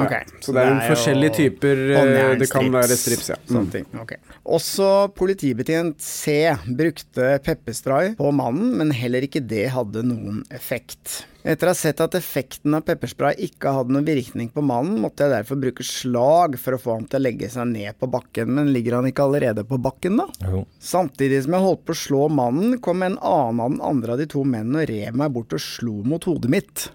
Ok, 0.00 0.14
Så 0.40 0.54
det 0.56 0.62
er, 0.62 0.70
jo 0.72 0.94
forskjellige 0.94 1.34
typer 1.36 1.80
eh, 1.82 1.98
håndjernstrips, 1.98 2.40
Det 2.40 2.48
kan 2.54 2.70
være 2.72 2.96
strips, 2.96 3.26
ja. 3.28 3.36
Sånne 3.50 3.74
ting. 3.74 3.88
ok. 4.00 4.14
Også 4.56 4.86
politibetjent 5.16 6.00
C 6.00 6.36
brukte 6.78 7.34
pepperspray 7.44 8.14
på 8.16 8.30
mannen, 8.32 8.72
men 8.78 8.94
heller 8.96 9.26
ikke 9.26 9.42
det 9.44 9.66
hadde 9.74 10.04
noen 10.06 10.40
effekt. 10.54 11.26
Etter 11.42 11.66
å 11.66 11.72
ha 11.72 11.76
sett 11.76 12.00
at 12.00 12.14
effekten 12.14 12.74
av 12.78 12.84
pepperspray 12.86 13.34
ikke 13.48 13.72
hadde 13.74 13.92
noen 13.94 14.06
virkning 14.06 14.48
på 14.54 14.62
mannen, 14.64 15.00
måtte 15.02 15.26
jeg 15.26 15.34
derfor 15.34 15.58
bruke 15.60 15.84
slag 15.86 16.54
for 16.62 16.76
å 16.76 16.80
få 16.80 16.96
ham 16.96 17.08
til 17.10 17.18
å 17.18 17.24
legge 17.26 17.50
seg 17.50 17.66
ned 17.72 17.98
på 17.98 18.08
bakken, 18.12 18.52
men 18.56 18.70
ligger 18.74 19.00
han 19.00 19.10
ikke 19.10 19.26
allerede 19.26 19.66
på 19.68 19.80
bakken, 19.82 20.20
da? 20.22 20.28
Jo. 20.46 20.62
Samtidig 20.78 21.42
som 21.44 21.58
jeg 21.58 21.66
holdt 21.66 21.82
på 21.88 21.96
å 21.96 22.02
slå 22.02 22.28
mannen, 22.32 22.78
kom 22.84 23.02
en 23.02 23.18
annen 23.18 23.60
av 23.60 23.74
den 23.74 23.82
andre 23.92 24.14
av 24.14 24.22
de 24.22 24.28
to 24.30 24.44
mennene 24.46 24.84
og 24.84 24.92
rev 24.92 25.18
meg 25.18 25.34
bort 25.34 25.58
og 25.58 25.64
slo 25.64 25.98
mot 26.06 26.30
hodet 26.30 26.52
mitt. 26.54 26.86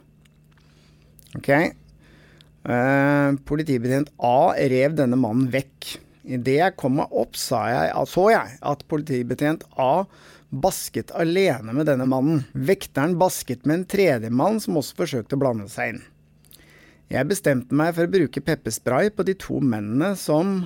Ok. 1.38 1.52
Eh, 2.68 3.36
politibetjent 3.48 4.12
A 4.20 4.52
rev 4.58 4.96
denne 4.98 5.16
mannen 5.20 5.48
vekk. 5.54 5.94
Idet 6.28 6.58
jeg 6.58 6.76
kom 6.76 6.98
meg 7.00 7.14
opp, 7.16 7.38
jeg, 7.40 8.08
så 8.12 8.26
jeg 8.34 8.58
at 8.60 8.84
politibetjent 8.92 9.64
A 9.80 10.04
basket 10.52 11.14
alene 11.16 11.76
med 11.76 11.88
denne 11.88 12.08
mannen. 12.10 12.44
Vekteren 12.52 13.16
basket 13.20 13.64
med 13.66 13.80
en 13.80 13.88
tredjemann 13.96 14.60
som 14.64 14.80
også 14.80 15.00
forsøkte 15.00 15.38
å 15.38 15.44
blande 15.44 15.70
seg 15.72 15.96
inn. 15.96 16.04
Jeg 17.08 17.30
bestemte 17.30 17.76
meg 17.76 17.94
for 17.96 18.04
å 18.04 18.12
bruke 18.12 18.44
pepperspray 18.44 19.14
på 19.16 19.24
de 19.24 19.38
to 19.40 19.62
mennene 19.64 20.12
som 20.20 20.66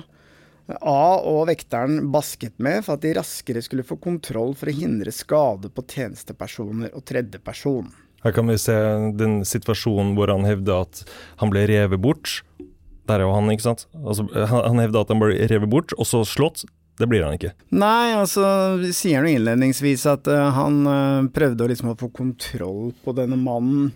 A 0.66 1.18
og 1.22 1.46
vekteren 1.50 2.08
basket 2.14 2.58
med, 2.62 2.82
for 2.82 2.96
at 2.96 3.04
de 3.04 3.14
raskere 3.14 3.62
skulle 3.62 3.86
få 3.86 3.98
kontroll 4.02 4.56
for 4.58 4.70
å 4.70 4.74
hindre 4.74 5.14
skade 5.14 5.70
på 5.70 5.84
tjenestepersoner 5.86 6.94
og 6.96 7.04
tredjeperson. 7.06 7.92
Her 8.22 8.34
kan 8.34 8.46
vi 8.50 8.58
se 8.60 8.74
den 9.18 9.40
situasjonen 9.48 10.14
hvor 10.16 10.30
han 10.30 10.46
hevder 10.46 10.84
at 10.86 11.02
han 11.42 11.50
ble 11.52 11.64
revet 11.70 12.02
bort. 12.02 12.40
Der 13.10 13.18
er 13.18 13.26
jo 13.26 13.34
han, 13.34 13.50
ikke 13.50 13.66
sant. 13.66 13.88
Altså, 13.98 14.28
han, 14.30 14.78
hevder 14.78 15.02
at 15.02 15.10
han 15.10 15.22
ble 15.22 15.34
revet 15.50 15.70
bort, 15.70 15.94
og 15.98 16.06
så 16.06 16.22
slått. 16.28 16.64
Det 17.00 17.08
blir 17.10 17.24
han 17.24 17.34
ikke. 17.34 17.54
Nei, 17.74 18.12
altså, 18.14 18.44
vi 18.78 18.92
sier 18.94 19.22
han 19.22 19.32
innledningsvis 19.32 20.04
at 20.12 20.28
uh, 20.30 20.52
han 20.54 20.82
uh, 20.86 21.30
prøvde 21.34 21.64
å 21.64 21.70
liksom 21.72 21.96
få 21.98 22.12
kontroll 22.14 22.92
på 23.02 23.14
denne 23.16 23.38
mannen. 23.40 23.90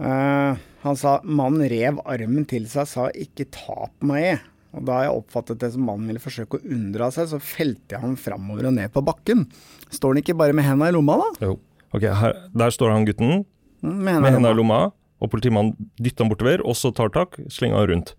Uh, 0.00 0.58
han 0.82 0.98
sa 0.98 1.18
mannen 1.26 1.68
rev 1.70 2.00
armen 2.08 2.46
til 2.48 2.66
seg, 2.70 2.88
sa 2.88 3.08
'ikke 3.12 3.50
ta 3.54 3.90
på 3.92 4.10
meg'. 4.10 4.42
Og 4.76 4.84
da 4.84 5.02
jeg 5.04 5.14
oppfattet 5.16 5.60
det 5.62 5.70
som 5.74 5.86
mannen 5.86 6.10
ville 6.10 6.22
forsøke 6.22 6.58
å 6.58 6.66
unndra 6.66 7.08
seg, 7.14 7.30
så 7.30 7.38
felte 7.40 7.96
jeg 7.96 8.02
ham 8.02 8.18
framover 8.20 8.68
og 8.68 8.76
ned 8.76 8.92
på 8.92 9.04
bakken. 9.04 9.46
Står 9.88 10.12
han 10.12 10.22
ikke 10.22 10.36
bare 10.36 10.56
med 10.56 10.66
henda 10.66 10.90
i 10.90 10.94
lomma, 10.94 11.16
da? 11.22 11.48
Jo. 11.48 11.54
Ok, 11.94 12.02
her, 12.02 12.34
Der 12.56 12.70
står 12.74 12.92
han 12.92 13.06
gutten 13.08 13.44
Med 13.82 14.24
henda 14.32 14.50
i 14.50 14.54
lomma. 14.58 14.90
og 15.20 15.30
politimannen 15.32 15.74
dytter 15.98 16.24
han 16.24 16.30
bortover, 16.30 16.60
og 16.62 16.76
så 16.78 16.92
tar 16.94 17.08
tak, 17.10 17.38
slenger 17.50 17.78
han 17.80 17.88
rundt. 17.90 18.14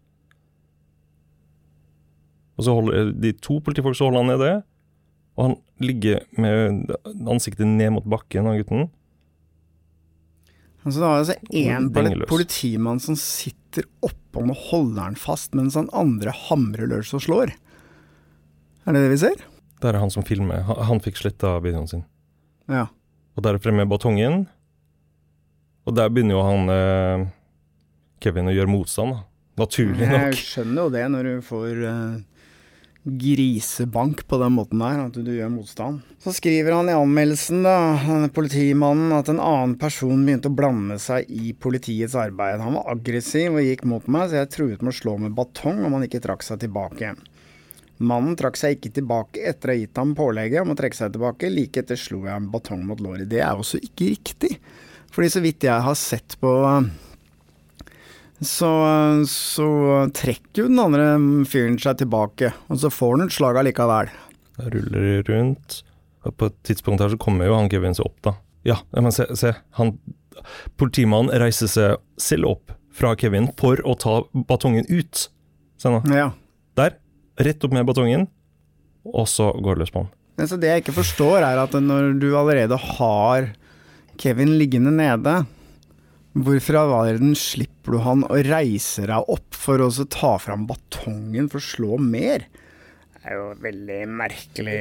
Og 2.59 2.65
så 2.65 2.73
holder 2.75 3.13
de 3.15 3.31
to 3.39 3.59
politifolk 3.63 3.95
så 3.95 4.09
holder 4.09 4.23
han 4.25 4.31
nede, 4.33 4.63
og 5.37 5.45
han 5.45 5.55
ligger 5.79 6.25
med 6.35 6.91
ansiktet 7.31 7.67
ned 7.67 7.93
mot 7.95 8.03
bakken 8.11 8.49
av 8.51 8.57
gutten. 8.59 8.89
Altså, 10.83 10.99
det 10.99 11.07
var 11.07 11.21
altså 11.21 11.37
én 11.55 12.25
politimann 12.27 12.99
som 13.03 13.15
sitter 13.19 13.87
oppå 14.03 14.43
han 14.43 14.51
og 14.51 14.59
holder 14.69 15.01
han 15.07 15.17
fast, 15.19 15.55
mens 15.55 15.75
han 15.79 15.87
andre 15.95 16.33
hamrer 16.47 16.87
løs 16.91 17.13
og 17.15 17.23
slår. 17.23 17.55
Er 18.87 18.95
det 18.95 19.05
det 19.05 19.11
vi 19.13 19.21
ser? 19.23 19.43
Der 19.79 19.95
er 19.95 20.03
han 20.03 20.11
som 20.11 20.23
filmer. 20.27 20.63
Han, 20.67 20.83
han 20.89 20.99
fikk 21.03 21.19
sletta 21.19 21.57
videoen 21.63 21.87
sin. 21.87 22.03
Ja. 22.67 22.87
Og 23.37 23.45
der 23.45 23.59
fremme 23.61 23.87
batongen. 23.89 24.47
Og 25.87 25.95
der 25.97 26.09
begynner 26.13 26.37
jo 26.37 26.45
han 26.45 26.73
eh, 26.73 27.27
Kevin 28.23 28.51
å 28.51 28.55
gjøre 28.55 28.71
motstand, 28.71 29.15
da. 29.15 29.25
Naturlig 29.59 30.07
Jeg 30.07 30.35
skjønner 30.39 30.85
jo 30.85 30.91
det 30.93 31.01
når 31.11 31.25
du 31.27 31.41
får 31.43 31.79
eh, 31.89 32.19
grisebank 33.03 34.27
på 34.27 34.37
den 34.39 34.53
måten 34.55 34.79
der, 34.83 35.01
at 35.07 35.17
du 35.17 35.31
gjør 35.33 35.51
motstand. 35.51 36.01
Så 36.23 36.33
skriver 36.35 36.75
han 36.77 36.91
i 36.91 36.95
anmeldelsen, 36.95 37.63
da, 37.65 38.27
politimannen, 38.35 39.13
at 39.15 39.31
en 39.31 39.41
annen 39.43 39.75
person 39.79 40.23
begynte 40.25 40.51
å 40.51 40.55
blande 40.55 40.99
seg 41.01 41.29
i 41.31 41.53
politiets 41.55 42.15
arbeid. 42.19 42.61
Han 42.63 42.77
var 42.79 42.91
aggressiv 42.95 43.57
og 43.57 43.65
gikk 43.65 43.85
mot 43.89 44.07
meg, 44.11 44.29
så 44.29 44.41
jeg 44.41 44.53
truet 44.55 44.83
med 44.83 44.93
å 44.93 44.99
slå 44.99 45.17
med 45.25 45.35
batong 45.37 45.83
om 45.87 45.97
han 45.97 46.07
ikke 46.07 46.23
trakk 46.23 46.45
seg 46.45 46.61
tilbake. 46.63 47.15
Mannen 47.99 48.37
trakk 48.39 48.55
seg 48.55 48.77
ikke 48.77 48.93
tilbake 48.95 49.43
etter 49.49 49.71
å 49.71 49.75
ha 49.75 49.81
gitt 49.81 49.99
ham 49.99 50.15
pålegget 50.15 50.63
om 50.63 50.71
å 50.71 50.77
trekke 50.79 50.95
seg 50.95 51.11
tilbake. 51.15 51.51
Like 51.51 51.83
etter 51.83 51.99
slo 51.99 52.23
jeg 52.23 52.35
en 52.35 52.47
batong 52.53 52.85
mot 52.87 53.01
låret. 53.03 53.27
Det 53.31 53.41
er 53.43 53.59
også 53.59 53.81
ikke 53.83 54.13
riktig. 54.13 54.53
Fordi 55.11 55.31
så 55.33 55.41
vidt 55.43 55.67
jeg 55.67 55.83
har 55.83 55.97
sett 55.99 56.37
på 56.39 56.53
så, 58.39 58.71
så 59.27 59.69
trekker 60.15 60.63
jo 60.63 60.69
den 60.69 60.79
andre 60.79 61.07
fyren 61.49 61.75
seg 61.81 61.97
tilbake, 61.99 62.53
og 62.71 62.79
så 62.79 62.91
får 62.93 63.17
han 63.17 63.25
et 63.25 63.35
slag 63.35 63.59
allikevel. 63.59 64.11
Da 64.55 64.69
ruller 64.71 65.07
de 65.09 65.17
rundt. 65.27 65.81
Og 66.27 66.35
på 66.39 66.49
et 66.49 66.55
tidspunkt 66.67 67.03
her 67.03 67.11
så 67.11 67.19
kommer 67.19 67.49
jo 67.49 67.57
han 67.57 67.69
Kevin 67.71 67.95
seg 67.95 68.07
opp, 68.07 68.17
da. 68.27 68.35
Ja, 68.67 68.79
men 68.95 69.11
se, 69.15 69.27
se. 69.39 69.53
Han, 69.79 69.97
politimannen 70.79 71.35
reiser 71.41 71.71
seg 71.71 71.99
selv 72.19 72.53
opp 72.53 72.73
fra 72.95 73.13
Kevin 73.19 73.51
for 73.59 73.79
å 73.87 73.95
ta 73.99 74.21
batongen 74.47 74.87
ut. 74.87 75.27
Se 75.79 75.91
nå. 75.91 76.01
Ja. 76.11 76.31
Der. 76.79 76.97
Rett 77.39 77.63
opp 77.63 77.75
med 77.75 77.87
batongen, 77.87 78.27
og 79.07 79.27
så 79.31 79.51
går 79.55 79.77
det 79.77 79.85
løs 79.85 79.93
på 79.95 80.03
han. 80.03 80.11
Men 80.39 80.47
så 80.47 80.57
det 80.59 80.71
jeg 80.71 80.83
ikke 80.83 80.99
forstår, 80.99 81.43
er 81.43 81.59
at 81.59 81.75
når 81.83 82.13
du 82.19 82.29
allerede 82.39 82.77
har 82.79 83.49
Kevin 84.19 84.57
liggende 84.59 84.91
nede, 84.95 85.33
hvorfor 86.35 86.75
i 86.75 86.79
all 86.79 86.93
verden 86.93 87.35
slipper 87.35 87.95
du 87.95 88.01
han 88.05 88.23
å 88.27 88.39
reise 88.47 89.07
deg 89.07 89.31
opp 89.31 89.55
for 89.55 89.83
å 89.83 89.89
så 89.91 90.05
ta 90.11 90.37
fram 90.41 90.67
batongen 90.69 91.47
for 91.51 91.59
å 91.59 91.67
slå 91.67 91.99
mer? 92.03 92.47
Det 93.19 93.27
er 93.27 93.35
jo 93.35 93.47
veldig 93.59 93.99
merkelig. 94.15 94.77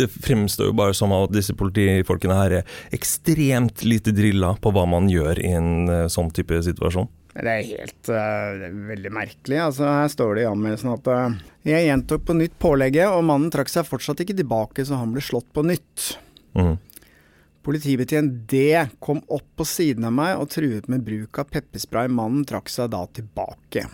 Det 0.00 0.08
fremstår 0.12 0.70
jo 0.70 0.76
bare 0.80 0.96
som 0.96 1.12
at 1.12 1.32
disse 1.34 1.52
politifolkene 1.56 2.38
her 2.38 2.54
er 2.62 2.78
ekstremt 2.96 3.84
lite 3.84 4.14
drilla 4.16 4.54
på 4.60 4.72
hva 4.72 4.86
man 4.88 5.10
gjør 5.12 5.40
i 5.44 5.50
en 5.58 5.72
eh, 5.92 6.06
sånn 6.12 6.32
type 6.32 6.56
situasjon. 6.64 7.10
Det 7.32 7.48
er 7.48 7.64
helt 7.64 8.10
uh, 8.12 8.52
det 8.60 8.68
er 8.68 8.78
veldig 8.90 9.12
merkelig. 9.16 9.58
Altså, 9.64 9.86
her 9.88 10.10
står 10.12 10.36
det 10.36 10.44
i 10.44 10.50
anmeldelsen 10.50 10.92
at 10.92 11.08
uh, 11.08 11.36
jeg 11.64 11.86
gjentok 11.88 12.26
på 12.28 12.36
nytt 12.36 12.58
pålegget, 12.60 13.08
og 13.08 13.24
mannen 13.24 13.52
trakk 13.52 13.72
seg 13.72 13.88
fortsatt 13.88 14.20
ikke 14.24 14.36
tilbake, 14.36 14.84
så 14.84 15.00
han 15.00 15.14
ble 15.14 15.24
slått 15.24 15.48
på 15.56 15.64
nytt. 15.64 16.12
Mm. 16.58 16.76
Politibetjent 17.62 18.40
D 18.50 18.64
kom 19.00 19.22
opp 19.32 19.46
på 19.56 19.64
siden 19.68 20.08
av 20.08 20.14
meg 20.16 20.40
og 20.42 20.50
truet 20.52 20.88
med 20.90 21.04
bruk 21.06 21.38
av 21.38 21.48
pepperspray. 21.54 22.10
Mannen 22.10 22.44
trakk 22.48 22.68
seg 22.72 22.90
da 22.92 23.04
tilbake. 23.14 23.86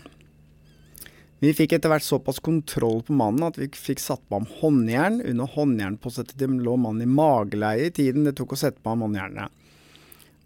Vi 1.38 1.52
fikk 1.54 1.76
etter 1.76 1.92
hvert 1.92 2.02
såpass 2.02 2.40
kontroll 2.42 3.04
på 3.06 3.14
mannen 3.14 3.44
at 3.46 3.58
vi 3.60 3.68
fikk 3.70 4.00
satt 4.02 4.24
på 4.26 4.40
ham 4.40 4.48
håndjern. 4.58 5.20
Under 5.22 5.52
håndjernpåsettet 5.52 6.42
lå 6.64 6.74
mannen 6.80 7.04
i 7.04 7.12
mageleie 7.12 7.86
i 7.86 7.94
tiden 7.94 8.26
det 8.26 8.34
tok 8.40 8.56
å 8.56 8.58
sette 8.58 8.82
på 8.82 8.90
ham 8.90 9.04
håndjernet. 9.06 9.52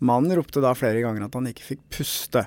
Mannen 0.02 0.34
ropte 0.36 0.60
da 0.60 0.74
flere 0.76 1.00
ganger 1.00 1.28
at 1.28 1.38
han 1.38 1.48
ikke 1.48 1.70
fikk 1.70 1.86
puste. 1.94 2.44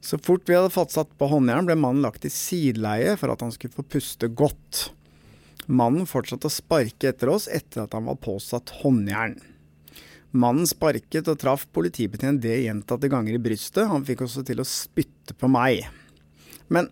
Så 0.00 0.18
fort 0.22 0.46
vi 0.46 0.54
hadde 0.54 0.70
fått 0.70 0.94
satt 0.94 1.10
på 1.18 1.26
håndjern, 1.30 1.66
ble 1.66 1.76
mannen 1.78 2.04
lagt 2.04 2.26
i 2.26 2.30
sideleie 2.32 3.16
for 3.18 3.32
at 3.34 3.42
han 3.44 3.52
skulle 3.54 3.74
få 3.74 3.86
puste 3.96 4.30
godt. 4.30 4.88
Mannen 5.68 6.08
fortsatte 6.08 6.48
å 6.48 6.52
sparke 6.52 7.10
etter 7.10 7.32
oss 7.32 7.48
etter 7.52 7.84
at 7.84 7.96
han 7.96 8.06
var 8.08 8.20
påsatt 8.22 8.72
håndjern. 8.80 9.36
Mannen 10.38 10.68
sparket 10.68 11.28
og 11.32 11.40
traff 11.40 11.66
politibetjent 11.72 12.42
D 12.44 12.52
gjentatte 12.66 13.08
ganger 13.10 13.36
i 13.36 13.42
brystet. 13.42 13.88
Han 13.88 14.04
fikk 14.06 14.26
også 14.26 14.44
til 14.46 14.60
å 14.60 14.68
spytte 14.68 15.36
på 15.36 15.48
meg. 15.50 15.86
Men 16.68 16.90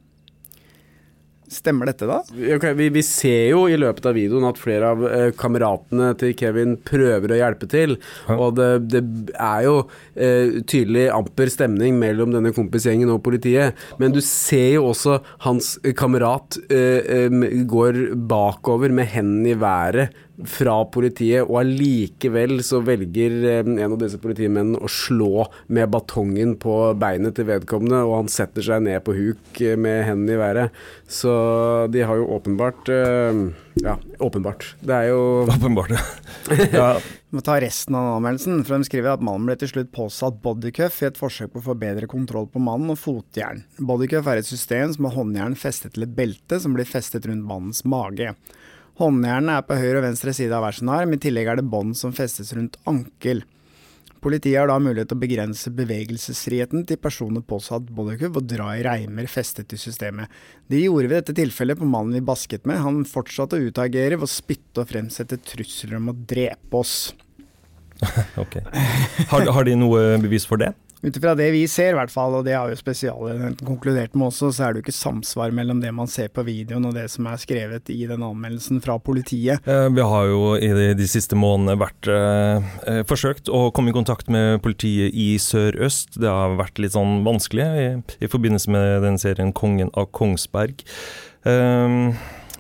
stemmer 1.52 1.90
dette, 1.90 2.08
da? 2.08 2.20
Okay, 2.56 2.74
vi, 2.78 2.88
vi 2.94 3.02
ser 3.06 3.50
jo 3.52 3.64
i 3.70 3.78
løpet 3.78 4.08
av 4.08 4.16
videoen 4.16 4.46
at 4.48 4.60
flere 4.60 4.92
av 4.94 5.04
eh, 5.08 5.28
kameratene 5.38 6.12
til 6.20 6.34
Kevin 6.38 6.76
prøver 6.86 7.34
å 7.34 7.40
hjelpe 7.40 7.68
til. 7.70 7.96
Og 8.34 8.56
det, 8.58 8.70
det 8.92 9.02
er 9.34 9.66
jo 9.66 9.76
eh, 10.14 10.60
tydelig 10.66 11.08
amper 11.14 11.52
stemning 11.52 11.98
mellom 12.00 12.34
denne 12.34 12.54
kompisgjengen 12.56 13.12
og 13.14 13.22
politiet. 13.26 13.78
Men 14.00 14.14
du 14.14 14.22
ser 14.24 14.76
jo 14.76 14.90
også 14.90 15.20
hans 15.46 15.74
kamerat 15.98 16.58
eh, 16.70 17.26
eh, 17.26 17.40
går 17.68 18.02
bakover 18.28 18.94
med 18.94 19.10
hendene 19.14 19.54
i 19.54 19.60
været 19.60 20.22
fra 20.44 20.74
politiet, 20.92 21.46
og 21.46 21.60
allikevel 21.62 22.58
så 22.66 22.82
velger 22.84 23.36
eh, 23.48 23.60
en 23.64 23.94
av 23.94 23.98
disse 24.02 24.18
politimennene 24.20 24.80
å 24.84 24.90
slå 24.90 25.46
med 25.72 25.88
batongen 25.94 26.56
på 26.60 26.74
beinet 27.00 27.38
til 27.38 27.48
vedkommende, 27.48 28.02
og 28.04 28.18
han 28.20 28.28
setter 28.32 28.66
seg 28.66 28.84
ned 28.84 29.00
på 29.06 29.14
huk 29.16 29.60
eh, 29.64 29.78
med 29.80 30.02
hendene 30.10 30.36
i 30.36 30.40
været. 30.40 30.82
Så 31.08 31.32
de 31.94 32.02
har 32.04 32.20
jo 32.20 32.28
åpenbart 32.36 32.90
eh, 32.92 33.40
Ja, 33.80 33.96
åpenbart. 34.24 34.70
Det 34.80 34.94
er 34.96 35.10
jo 35.12 35.22
Åpenbart. 35.56 35.96
ja, 36.72 36.90
Vi 37.00 37.36
må 37.38 37.42
ta 37.44 37.56
resten 37.60 37.96
av 37.96 38.18
anmeldelsen, 38.18 38.60
for 38.64 38.76
de 38.76 38.88
skriver 38.88 39.16
at 39.16 39.24
mannen 39.24 39.48
ble 39.48 39.56
til 39.60 39.72
slutt 39.72 39.92
påsatt 39.96 40.42
bodycuff 40.44 41.00
i 41.02 41.08
et 41.10 41.20
forsøk 41.20 41.54
på 41.54 41.62
å 41.62 41.68
få 41.70 41.78
bedre 41.80 42.08
kontroll 42.10 42.48
på 42.52 42.60
mannen 42.60 42.92
og 42.92 43.00
fotjern. 43.00 43.64
Bodycuff 43.80 44.28
er 44.32 44.42
et 44.42 44.48
system 44.48 44.92
som 44.96 45.08
har 45.08 45.16
håndjern 45.16 45.56
festet 45.56 45.96
til 45.96 46.04
et 46.08 46.16
belte 46.16 46.60
som 46.60 46.76
blir 46.76 46.88
festet 46.88 47.28
rundt 47.28 47.44
mannens 47.48 47.84
mage. 47.88 48.34
Håndjernene 48.96 49.58
er 49.58 49.66
på 49.66 49.76
høyre 49.76 50.00
og 50.00 50.06
venstre 50.06 50.32
side 50.36 50.54
av 50.56 50.64
hver 50.64 50.78
sin 50.78 50.88
arm, 50.92 51.12
i 51.12 51.20
tillegg 51.20 51.50
er 51.52 51.60
det 51.60 51.68
bånd 51.68 51.96
som 51.98 52.14
festes 52.16 52.54
rundt 52.56 52.78
ankel. 52.88 53.42
Politiet 54.24 54.56
har 54.58 54.70
da 54.70 54.78
mulighet 54.80 55.10
til 55.10 55.18
å 55.18 55.22
begrense 55.22 55.70
bevegelsesfriheten 55.76 56.86
til 56.88 56.98
personer 56.98 57.44
påsatt 57.46 57.90
bollykubb 57.94 58.40
og 58.40 58.48
dra 58.48 58.70
i 58.74 58.82
reimer 58.86 59.28
festet 59.30 59.74
i 59.76 59.78
systemet. 59.78 60.32
Det 60.66 60.80
gjorde 60.80 61.10
vi 61.10 61.14
i 61.14 61.18
dette 61.20 61.36
tilfellet 61.36 61.78
på 61.78 61.86
mannen 61.86 62.16
vi 62.16 62.24
basket 62.24 62.64
med. 62.66 62.80
Han 62.82 63.04
fortsatte 63.06 63.58
å 63.60 63.68
utagere 63.68 64.16
ved 64.16 64.26
å 64.26 64.32
spytte 64.32 64.82
og 64.82 64.90
fremsette 64.90 65.38
trusler 65.44 66.00
om 66.00 66.10
å 66.10 66.16
drepe 66.16 66.80
oss. 66.80 67.12
ok. 68.42 68.58
Har, 69.30 69.46
har 69.52 69.68
de 69.68 69.76
noe 69.78 70.16
bevis 70.24 70.48
for 70.48 70.64
det? 70.64 70.72
Ut 71.02 71.16
ifra 71.16 71.34
det 71.36 71.50
vi 71.52 71.66
ser, 71.68 71.92
i 71.92 71.96
hvert 71.98 72.12
fall, 72.12 72.38
og 72.38 72.46
det 72.46 72.54
har 72.56 72.70
jo 72.72 72.78
Spesialenheten 72.78 73.68
konkludert 73.68 74.14
med 74.16 74.30
også, 74.30 74.48
så 74.54 74.64
er 74.64 74.72
det 74.72 74.80
jo 74.80 74.86
ikke 74.86 74.96
samsvar 74.96 75.52
mellom 75.54 75.82
det 75.82 75.92
man 75.94 76.08
ser 76.08 76.30
på 76.32 76.44
videoen 76.46 76.88
og 76.88 76.96
det 76.96 77.04
som 77.12 77.28
er 77.28 77.40
skrevet 77.40 77.92
i 77.92 77.98
den 78.08 78.24
anmeldelsen 78.24 78.80
fra 78.84 78.96
politiet. 78.96 79.60
Eh, 79.68 79.88
vi 79.92 80.06
har 80.08 80.30
jo 80.30 80.54
i 80.56 80.70
de, 80.78 80.88
de 80.96 81.08
siste 81.10 81.36
månedene 81.38 81.76
vært 81.82 82.08
eh, 82.10 82.70
eh, 82.88 83.02
forsøkt 83.08 83.52
å 83.52 83.66
komme 83.76 83.92
i 83.92 83.96
kontakt 83.96 84.32
med 84.32 84.62
politiet 84.64 85.12
i 85.12 85.34
Sør-Øst. 85.42 86.16
Det 86.22 86.32
har 86.32 86.56
vært 86.56 86.80
litt 86.80 86.96
sånn 86.96 87.20
vanskelig 87.28 87.68
i, 87.76 87.86
i 88.24 88.32
forbindelse 88.32 88.72
med 88.72 89.04
den 89.04 89.20
serien 89.20 89.52
'Kongen 89.52 89.92
av 89.94 90.08
Kongsberg'. 90.16 90.80
Eh, 91.44 92.16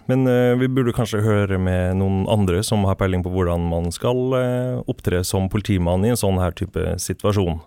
men 0.06 0.26
eh, 0.30 0.54
vi 0.60 0.68
burde 0.70 0.94
kanskje 0.94 1.24
høre 1.24 1.58
med 1.58 1.98
noen 1.98 2.26
andre 2.30 2.62
som 2.66 2.84
har 2.86 2.98
peiling 3.00 3.24
på 3.26 3.32
hvordan 3.34 3.66
man 3.72 3.90
skal 3.94 4.36
eh, 4.38 4.76
opptre 4.86 5.24
som 5.26 5.50
politimann 5.50 6.06
i 6.06 6.12
en 6.14 6.20
sånn 6.20 6.38
her 6.42 6.54
type 6.54 6.94
situasjon. 7.02 7.58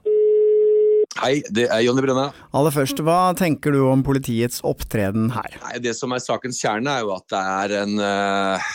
Hei, 1.20 1.42
det 1.52 1.66
er 1.68 1.82
Jonny 1.84 2.00
Brenna. 2.06 2.30
Aller 2.56 2.72
først, 2.72 3.02
hva 3.04 3.34
tenker 3.36 3.74
du 3.76 3.82
om 3.90 4.00
politiets 4.08 4.62
opptreden 4.64 5.28
her? 5.36 5.58
Nei, 5.66 5.80
det 5.84 5.92
som 5.98 6.14
er 6.16 6.22
sakens 6.24 6.62
kjerne, 6.64 6.94
er 6.94 7.04
jo 7.04 7.12
at 7.12 7.26
det 7.34 7.42
er 7.42 7.74
en 7.82 8.00
uh, 8.00 8.70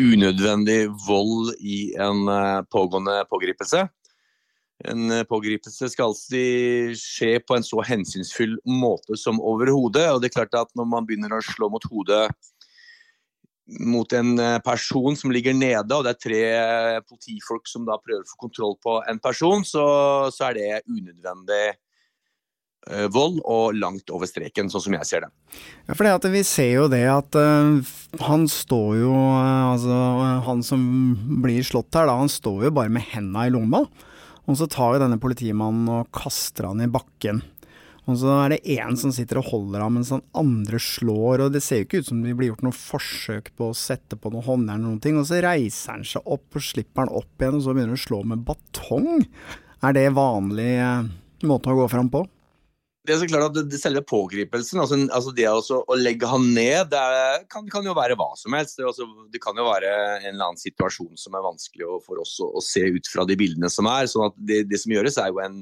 unødvendig 0.00 0.78
vold 1.04 1.52
i 1.60 1.92
en 2.00 2.24
uh, 2.30 2.62
pågående 2.72 3.18
pågripelse. 3.28 3.82
En 4.88 5.04
uh, 5.12 5.20
pågripelse 5.28 5.90
skal 5.92 6.14
alltid 6.14 6.96
skje 7.02 7.34
på 7.44 7.58
en 7.58 7.68
så 7.68 7.84
hensynsfull 7.84 8.56
måte 8.64 9.20
som 9.20 9.42
overhodet. 9.44 10.06
Og 10.14 10.24
det 10.24 10.32
er 10.32 10.38
klart 10.38 10.56
at 10.64 10.72
når 10.80 10.88
man 10.96 11.04
begynner 11.04 11.36
å 11.36 11.44
slå 11.44 11.68
mot 11.74 11.84
hodet 11.92 12.30
mot 13.66 14.12
en 14.12 14.38
eh, 14.38 14.58
person 14.64 15.16
som 15.16 15.32
ligger 15.32 15.56
nede, 15.56 15.88
og 15.96 16.04
det 16.04 16.14
er 16.14 16.20
tre 16.20 16.42
eh, 16.52 17.00
politifolk 17.08 17.68
som 17.70 17.86
da 17.88 17.96
prøver 18.00 18.24
å 18.24 18.28
få 18.34 18.42
kontroll 18.46 18.76
på 18.82 18.98
en 19.08 19.20
person, 19.24 19.64
så, 19.64 19.86
så 20.34 20.50
er 20.50 20.58
det 20.58 20.70
unødvendig 20.90 21.64
uh, 22.90 23.06
vold 23.12 23.40
og 23.40 23.76
langt 23.80 24.12
over 24.12 24.28
streken, 24.28 24.68
sånn 24.72 24.84
som 24.86 24.96
jeg 24.98 25.08
ser 25.08 25.24
det. 25.24 25.30
Ja, 25.88 25.94
for 25.94 26.04
det 26.04 26.16
at 26.18 26.28
Vi 26.34 26.42
ser 26.46 26.72
jo 26.74 26.88
det 26.92 27.04
at 27.08 27.38
uh, 27.40 27.94
han 28.26 28.48
står 28.50 28.90
jo 29.00 29.12
uh, 29.14 29.72
Altså, 29.72 30.00
han 30.44 30.64
som 30.66 30.82
blir 31.44 31.64
slått 31.64 31.96
her, 31.96 32.10
da, 32.10 32.18
han 32.20 32.32
står 32.32 32.68
jo 32.68 32.74
bare 32.76 32.92
med 32.92 33.06
henda 33.14 33.46
i 33.48 33.54
lomma. 33.54 33.86
Og 34.44 34.58
så 34.60 34.68
tar 34.68 34.94
jo 34.94 35.00
denne 35.00 35.16
politimannen 35.20 35.88
og 35.88 36.10
kaster 36.12 36.68
han 36.68 36.82
i 36.84 36.90
bakken. 36.92 37.40
Og 38.04 38.18
så 38.20 38.32
er 38.42 38.52
det 38.52 38.74
én 38.74 38.98
som 39.00 39.12
sitter 39.16 39.40
og 39.40 39.48
holder 39.48 39.80
ham 39.80 39.94
mens 39.96 40.10
den 40.12 40.24
andre 40.36 40.80
slår, 40.82 41.46
og 41.46 41.54
det 41.54 41.62
ser 41.64 41.80
jo 41.80 41.86
ikke 41.86 42.02
ut 42.02 42.10
som 42.10 42.20
det 42.20 42.34
blir 42.36 42.50
gjort 42.50 42.64
noe 42.66 42.76
forsøk 42.76 43.48
på 43.56 43.70
å 43.70 43.78
sette 43.78 44.18
på 44.20 44.32
noe 44.32 44.44
håndjern 44.44 44.76
eller 44.76 44.90
noen 44.90 45.00
ting. 45.04 45.16
Og 45.20 45.24
så 45.30 45.40
reiser 45.44 45.96
han 45.96 46.04
seg 46.08 46.28
opp 46.36 46.60
og 46.60 46.66
slipper 46.66 47.06
han 47.06 47.14
opp 47.16 47.40
igjen, 47.40 47.56
og 47.56 47.64
så 47.64 47.72
begynner 47.72 47.94
han 47.94 48.02
å 48.02 48.04
slå 48.04 48.20
med 48.28 48.44
batong. 48.44 49.24
Er 49.84 49.96
det 49.96 50.06
vanlig 50.16 50.72
eh, 50.84 51.08
måte 51.48 51.72
å 51.72 51.78
gå 51.80 51.88
fram 51.92 52.12
på? 52.12 52.26
Det 53.04 53.12
er 53.12 53.18
så 53.20 53.28
klart 53.28 53.56
at 53.60 53.74
Selve 53.76 54.00
pågripelsen, 54.08 54.80
altså, 54.80 54.96
altså 55.12 55.32
det 55.36 55.44
også, 55.48 55.82
å 55.92 55.96
legge 55.96 56.28
han 56.28 56.46
ned, 56.56 56.88
det 56.92 57.00
er, 57.00 57.42
kan, 57.52 57.66
kan, 57.72 57.84
jo 57.84 57.92
være 57.96 58.16
hva 58.16 58.30
som 58.40 58.56
helst. 58.56 58.78
Det, 58.78 58.86
altså, 58.88 59.08
det, 59.32 59.40
kan 59.44 59.56
jo 59.60 59.66
være 59.66 59.90
en 60.22 60.30
eller 60.30 60.46
annen 60.46 60.60
situasjon 60.60 61.12
som 61.20 61.36
er 61.36 61.44
vanskelig 61.44 62.00
for 62.06 62.20
oss 62.20 62.38
å, 62.40 62.48
å 62.56 62.64
se 62.64 62.84
ut 62.96 63.10
fra 63.12 63.26
de 63.28 63.36
bildene 63.40 63.68
som 63.72 63.88
er. 63.92 64.08
sånn 64.08 64.30
at 64.30 64.38
det, 64.48 64.62
det 64.70 64.80
som 64.80 64.92
gjøres, 64.92 65.20
er 65.20 65.32
jo 65.32 65.42
en, 65.44 65.60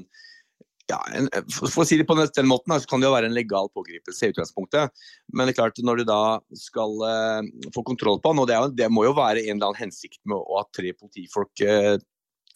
ja, 0.91 0.99
en, 1.15 1.29
for 1.47 1.83
å 1.83 1.85
si 1.87 1.97
det 1.99 2.05
på 2.07 2.15
den 2.19 2.49
måten, 2.49 2.73
så 2.75 2.89
kan 2.89 3.01
det 3.01 3.07
jo 3.07 3.13
være 3.13 3.29
en 3.29 3.35
legal 3.35 3.69
pågripelse 3.75 4.27
i 4.27 4.33
utgangspunktet. 4.33 5.05
Men 5.31 5.47
det 5.47 5.53
er 5.53 5.59
klart, 5.61 5.79
når 5.79 6.01
du 6.01 6.05
da 6.09 6.23
skal 6.59 6.97
uh, 6.99 7.69
få 7.75 7.85
kontroll 7.87 8.19
på 8.19 8.33
han, 8.33 8.41
og 8.43 8.49
det, 8.49 8.57
jo, 8.57 8.73
det, 8.81 8.89
må 8.91 9.05
jo 9.07 9.15
være 9.17 9.45
en 9.45 9.55
eller 9.55 9.71
annen 9.71 9.85
hensikt 9.85 10.19
med 10.29 10.43
at 10.59 10.71
tre 10.75 10.91
politifolk 10.97 11.63
uh, 11.63 11.95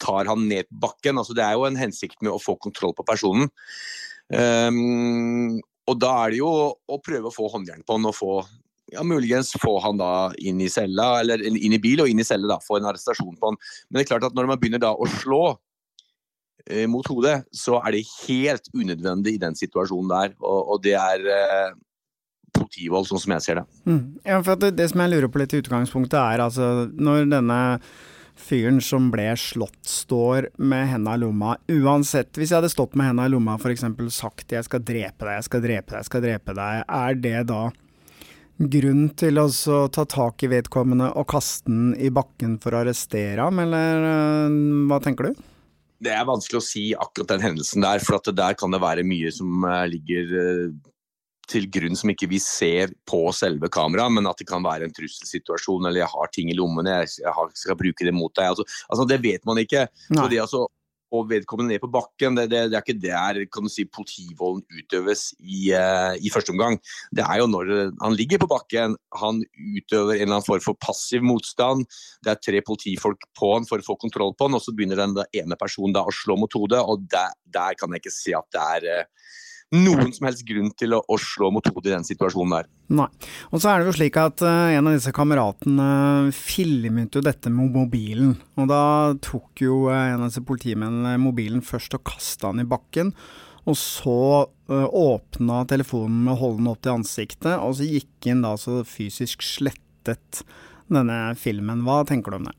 tar 0.02 0.28
han 0.28 0.44
ned 0.50 0.68
på 0.68 0.82
bakken. 0.84 1.20
altså 1.20 1.36
Det 1.36 1.46
er 1.46 1.56
jo 1.56 1.66
en 1.68 1.80
hensikt 1.80 2.20
med 2.20 2.34
å 2.34 2.42
få 2.42 2.58
kontroll 2.60 2.92
på 2.96 3.06
personen. 3.08 3.48
Um, 4.28 5.56
og 5.88 5.96
da 5.96 6.12
er 6.26 6.34
det 6.34 6.42
jo 6.42 6.50
å 6.76 6.98
prøve 7.00 7.30
å 7.30 7.34
få 7.34 7.48
håndjern 7.54 7.86
på 7.88 7.96
han 7.96 8.10
og 8.10 8.16
få 8.18 8.32
ja, 8.92 9.00
muligens 9.04 9.54
få 9.60 9.78
han 9.84 9.96
da 10.00 10.28
inn 10.36 10.60
i 10.60 10.68
cella, 10.72 11.22
eller 11.22 11.40
inn 11.48 11.72
i 11.76 11.80
bil 11.80 12.04
og 12.04 12.12
inn 12.12 12.20
i 12.20 12.28
celle, 12.28 12.48
da, 12.48 12.60
få 12.60 12.76
en 12.76 12.90
arrestasjon 12.92 13.40
på 13.40 13.50
han. 13.50 13.56
Men 13.88 13.98
det 13.98 14.04
er 14.04 14.10
klart 14.12 14.28
at 14.28 14.36
når 14.36 14.52
man 14.52 14.60
begynner 14.60 14.84
da 14.84 14.92
å 14.92 15.08
slå 15.16 15.42
Eh, 15.48 15.67
mot 16.90 17.06
hodet, 17.08 17.42
så 17.54 17.78
er 17.80 17.96
det 17.96 18.06
helt 18.26 18.68
unødvendig 18.74 19.36
i 19.36 19.42
den 19.42 19.56
situasjonen 19.56 20.10
der. 20.12 20.34
Og, 20.42 20.74
og 20.74 20.82
det 20.84 20.96
er 21.00 21.24
eh, 21.32 21.70
politivold, 22.58 23.08
sånn 23.08 23.22
som 23.22 23.34
jeg 23.36 23.46
ser 23.46 23.60
det. 23.60 23.64
Mm. 23.88 24.04
Ja, 24.26 24.42
for 24.44 24.60
det, 24.60 24.74
det, 24.78 24.90
som 24.92 25.02
jeg 25.04 25.14
lurer 25.14 25.32
på 25.32 25.42
litt 25.42 25.56
i 25.56 25.62
utgangspunktet, 25.62 26.18
er 26.20 26.44
altså 26.44 26.88
når 26.92 27.28
denne 27.32 27.58
fyren 28.38 28.78
som 28.84 29.10
ble 29.10 29.32
slått, 29.40 29.80
står 29.88 30.50
med 30.62 30.86
henda 30.92 31.16
i 31.16 31.22
lomma. 31.24 31.56
Uansett, 31.74 32.30
hvis 32.38 32.52
jeg 32.52 32.60
hadde 32.60 32.72
stått 32.72 32.94
med 32.98 33.10
henda 33.10 33.26
i 33.26 33.32
lomma 33.32 33.56
og 33.58 33.66
f.eks. 33.66 33.84
sagt 34.14 34.54
'jeg 34.54 34.64
skal 34.64 34.84
drepe 34.84 35.26
deg, 35.26 35.34
jeg 35.40 35.48
skal 35.48 35.64
drepe 35.64 35.90
deg, 35.90 35.98
jeg 35.98 36.10
skal 36.10 36.24
drepe 36.24 36.54
deg', 36.54 36.84
er 36.86 37.14
det 37.18 37.46
da 37.50 37.62
grunn 38.58 39.10
til 39.14 39.38
å 39.38 39.46
ta 39.94 40.04
tak 40.04 40.42
i 40.42 40.50
vedkommende 40.50 41.12
og 41.14 41.28
kaste 41.30 41.70
den 41.70 41.92
i 41.94 42.10
bakken 42.10 42.56
for 42.62 42.74
å 42.74 42.82
arrestere 42.82 43.44
ham, 43.44 43.58
eller 43.62 44.08
øh, 44.08 44.56
hva 44.90 44.98
tenker 45.02 45.30
du? 45.30 45.44
Det 45.98 46.12
er 46.14 46.28
vanskelig 46.28 46.60
å 46.60 46.64
si 46.64 46.84
akkurat 46.94 47.34
den 47.34 47.42
hendelsen 47.42 47.82
der, 47.82 48.02
for 48.04 48.22
der 48.30 48.54
kan 48.58 48.74
det 48.74 48.82
være 48.82 49.06
mye 49.06 49.32
som 49.34 49.66
eh, 49.66 49.84
ligger 49.90 50.34
eh, 50.42 50.92
til 51.48 51.68
grunn 51.72 51.96
som 51.96 52.12
ikke 52.12 52.28
vi 52.30 52.38
ser 52.42 52.92
på 53.08 53.22
selve 53.36 53.70
kameraet, 53.72 54.14
men 54.18 54.28
at 54.28 54.40
det 54.40 54.46
kan 54.48 54.64
være 54.64 54.86
en 54.86 54.94
trusselsituasjon 54.94 55.88
eller 55.88 56.02
jeg 56.02 56.12
har 56.12 56.32
ting 56.34 56.52
i 56.52 56.56
lommene, 56.56 57.00
jeg 57.00 57.32
skal 57.56 57.78
bruke 57.80 58.04
det 58.04 58.14
mot 58.14 58.34
deg. 58.36 58.52
Altså, 58.52 58.66
altså 58.88 59.08
Det 59.08 59.20
vet 59.24 59.46
man 59.48 59.60
ikke. 59.62 59.86
Nei. 60.12 60.20
Så 60.20 60.28
det 60.32 60.42
altså 60.44 60.66
og 61.14 61.28
vedkommende 61.30 61.74
ned 61.74 61.82
på 61.82 61.90
bakken. 61.92 62.36
Det, 62.38 62.46
det, 62.52 62.62
det, 62.72 62.78
er 62.78 62.84
ikke 62.84 63.00
der 63.02 63.40
kan 63.52 63.66
du 63.66 63.72
si, 63.72 63.86
politivolden 63.88 64.64
utøves 64.78 65.30
i, 65.38 65.70
uh, 65.72 66.14
i, 66.18 66.32
første 66.32 66.54
omgang. 66.54 66.78
Det 67.14 67.24
er 67.24 67.42
jo 67.42 67.48
når 67.50 67.72
han 68.02 68.16
ligger 68.18 68.42
på 68.42 68.50
bakken, 68.50 68.96
han 69.22 69.42
utøver 69.56 70.16
en 70.16 70.22
eller 70.26 70.38
annen 70.38 70.48
form 70.48 70.64
for 70.64 70.78
passiv 70.82 71.24
motstand. 71.24 71.86
Det 72.24 72.34
er 72.34 72.42
tre 72.44 72.62
politifolk 72.66 73.28
på 73.38 73.54
han 73.54 73.68
for 73.68 73.80
å 73.80 73.88
få 73.88 73.98
kontroll 74.00 74.34
på 74.36 74.48
han, 74.48 74.58
og 74.58 74.64
så 74.64 74.74
begynner 74.76 75.00
den 75.00 75.16
ene 75.32 75.58
personen 75.60 75.96
da 75.96 76.04
å 76.06 76.14
slå 76.14 76.38
mot 76.40 76.58
hodet. 76.58 76.82
og 76.82 77.08
Der, 77.10 77.34
der 77.44 77.78
kan 77.78 77.94
jeg 77.94 78.04
ikke 78.04 78.14
si 78.14 78.36
at 78.36 78.48
det 78.54 78.66
er 78.78 79.04
uh, 79.04 79.36
noen 79.74 80.12
som 80.16 80.28
helst 80.28 80.46
grunn 80.48 80.70
til 80.78 80.94
å, 80.96 81.02
å 81.04 81.18
slå 81.20 81.50
mot 81.52 81.66
hodet 81.68 81.90
i 81.90 81.94
den 81.94 82.06
situasjonen 82.06 82.54
der. 82.56 82.68
Nei. 82.98 83.08
Og 83.52 83.60
så 83.60 83.70
er 83.70 83.82
det 83.82 83.90
jo 83.90 83.96
slik 83.98 84.16
at 84.20 84.40
uh, 84.44 84.70
en 84.72 84.88
av 84.88 84.96
disse 84.96 85.12
kameratene 85.16 85.88
uh, 86.28 86.30
filmet 86.32 87.18
jo 87.18 87.24
dette 87.24 87.52
med 87.52 87.74
mobilen. 87.74 88.32
Og 88.56 88.70
da 88.70 88.82
tok 89.24 89.64
jo 89.64 89.82
uh, 89.90 89.98
en 89.98 90.22
av 90.22 90.30
disse 90.30 90.44
politimennene 90.48 91.18
mobilen 91.20 91.60
først 91.64 91.98
og 91.98 92.06
kasta 92.08 92.52
den 92.54 92.64
i 92.64 92.70
bakken. 92.70 93.12
Og 93.68 93.76
så 93.76 94.20
uh, 94.48 94.88
åpna 94.88 95.60
telefonen 95.68 96.24
med 96.24 96.36
å 96.36 96.40
holde 96.40 96.62
den 96.62 96.72
opp 96.72 96.80
til 96.86 96.96
ansiktet, 96.96 97.52
og 97.58 97.76
så 97.76 97.88
gikk 97.88 98.30
inn 98.30 98.40
da 98.46 98.54
så 98.60 98.80
fysisk 98.88 99.44
slettet 99.44 100.42
denne 100.88 101.20
filmen. 101.36 101.84
Hva 101.84 102.00
tenker 102.08 102.32
du 102.32 102.40
om 102.40 102.48
det? 102.48 102.56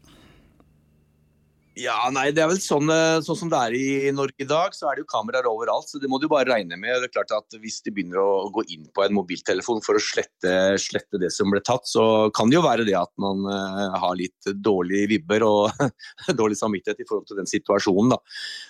Ja, 1.79 1.95
nei, 2.11 2.25
det 2.35 2.41
er 2.43 2.49
vel 2.51 2.59
sånn, 2.59 2.89
eh, 2.91 3.21
sånn, 3.23 3.37
som 3.39 3.51
det 3.51 3.59
er 3.59 3.75
i 3.77 4.11
Norge 4.11 4.43
i 4.43 4.47
dag, 4.47 4.73
så 4.75 4.89
er 4.89 4.97
det 4.97 5.05
jo 5.05 5.11
kameraer 5.13 5.47
overalt. 5.47 5.87
Så 5.87 6.01
det 6.01 6.09
må 6.11 6.19
du 6.19 6.27
bare 6.31 6.49
regne 6.49 6.75
med. 6.75 6.97
Det 6.99 7.07
er 7.07 7.13
klart 7.13 7.31
at 7.37 7.57
Hvis 7.59 7.79
de 7.85 7.93
begynner 7.95 8.19
å 8.19 8.49
gå 8.51 8.65
inn 8.73 8.85
på 8.95 9.05
en 9.05 9.15
mobiltelefon 9.15 9.79
for 9.85 9.95
å 9.95 10.03
slette, 10.03 10.53
slette 10.81 11.19
det 11.21 11.31
som 11.31 11.51
ble 11.51 11.61
tatt, 11.63 11.87
så 11.87 12.29
kan 12.35 12.51
det 12.51 12.59
jo 12.59 12.65
være 12.65 12.85
det 12.87 12.97
at 12.99 13.11
man 13.21 13.47
uh, 13.47 13.95
har 13.99 14.15
litt 14.19 14.51
dårlige 14.59 15.09
vibber 15.13 15.45
og 15.47 15.83
dårlig 16.39 16.59
samvittighet 16.59 17.03
i 17.03 17.07
forhold 17.07 17.27
til 17.29 17.39
den 17.39 17.49
situasjonen. 17.49 18.15
da. 18.15 18.19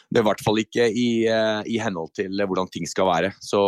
Det 0.10 0.22
er 0.22 0.26
i 0.26 0.30
hvert 0.30 0.46
fall 0.46 0.62
ikke 0.62 0.90
i, 0.90 1.10
uh, 1.30 1.62
i 1.66 1.82
henhold 1.82 2.14
til 2.18 2.34
hvordan 2.46 2.70
ting 2.74 2.86
skal 2.90 3.10
være. 3.10 3.34
Så 3.42 3.62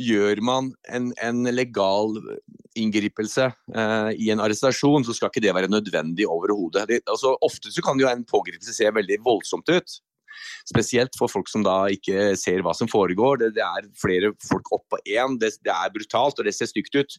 gjør 0.00 0.40
man 0.44 0.72
en, 0.90 1.10
en 1.22 1.44
legal 1.54 2.16
inngripelse 2.78 3.46
eh, 3.50 4.10
i 4.18 4.30
en 4.34 4.42
arrestasjon, 4.42 5.06
så 5.06 5.14
skal 5.14 5.30
ikke 5.30 5.44
det 5.44 5.54
være 5.54 5.70
nødvendig 5.70 6.26
overhodet. 6.30 7.00
Altså, 7.10 7.36
ofte 7.44 7.72
kan 7.84 8.00
jo 8.00 8.10
en 8.10 8.26
pågripelse 8.26 8.74
se 8.76 8.90
veldig 8.90 9.20
voldsomt 9.24 9.70
ut. 9.70 9.98
Spesielt 10.66 11.14
for 11.18 11.30
folk 11.30 11.50
som 11.50 11.64
da 11.64 11.84
ikke 11.92 12.34
ser 12.40 12.64
hva 12.64 12.74
som 12.76 12.90
foregår. 12.90 13.42
Det, 13.42 13.52
det 13.58 13.64
er 13.64 13.90
flere 14.00 14.32
folk 14.44 14.72
oppå 14.74 15.00
én. 15.06 15.38
Det, 15.40 15.54
det, 15.62 15.74
er 15.74 15.92
brutalt 15.94 16.40
og 16.40 16.48
det 16.48 16.56
ser 16.56 16.70
stygt 16.70 16.96
ut. 16.98 17.18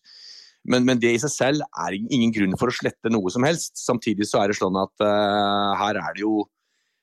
Men, 0.65 0.85
men, 0.87 0.99
det 0.99 1.13
i 1.13 1.21
seg 1.21 1.31
selv 1.31 1.65
er 1.85 1.95
ingen 1.95 2.33
grunn 2.33 2.57
for 2.59 2.71
å 2.71 2.75
slette 2.75 3.11
noe 3.13 3.31
som 3.33 3.45
helst. 3.45 3.77
Samtidig 3.77 4.27
så 4.27 4.41
er 4.41 4.51
det 4.51 4.59
sånn 4.59 4.77
at 4.81 5.05
uh, 5.05 5.77
her 5.77 6.01
er 6.01 6.17
det 6.17 6.25
jo 6.25 6.41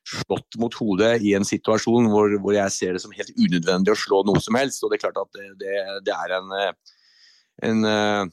slått 0.09 0.59
mot 0.59 0.75
hodet 0.75 1.15
i 1.23 1.35
en 1.37 1.47
situasjon 1.47 2.09
hvor, 2.11 2.33
hvor, 2.43 2.55
jeg 2.57 2.75
ser 2.75 2.97
det 2.97 3.03
som 3.05 3.15
helt 3.15 3.33
unødvendig 3.39 3.95
å 3.95 3.99
slå 3.99 4.23
noe 4.27 4.43
som 4.43 4.59
helst. 4.59 4.83
Og 4.83 4.91
det 4.91 4.99
er 4.99 5.05
klart 5.07 5.23
at 5.23 5.39
det, 5.39 5.49
det, 5.63 5.77
det 6.09 6.17
er 6.17 6.35
en, 6.39 6.51
eh, 6.59 6.97
en, 7.69 7.85
eh, 7.89 8.25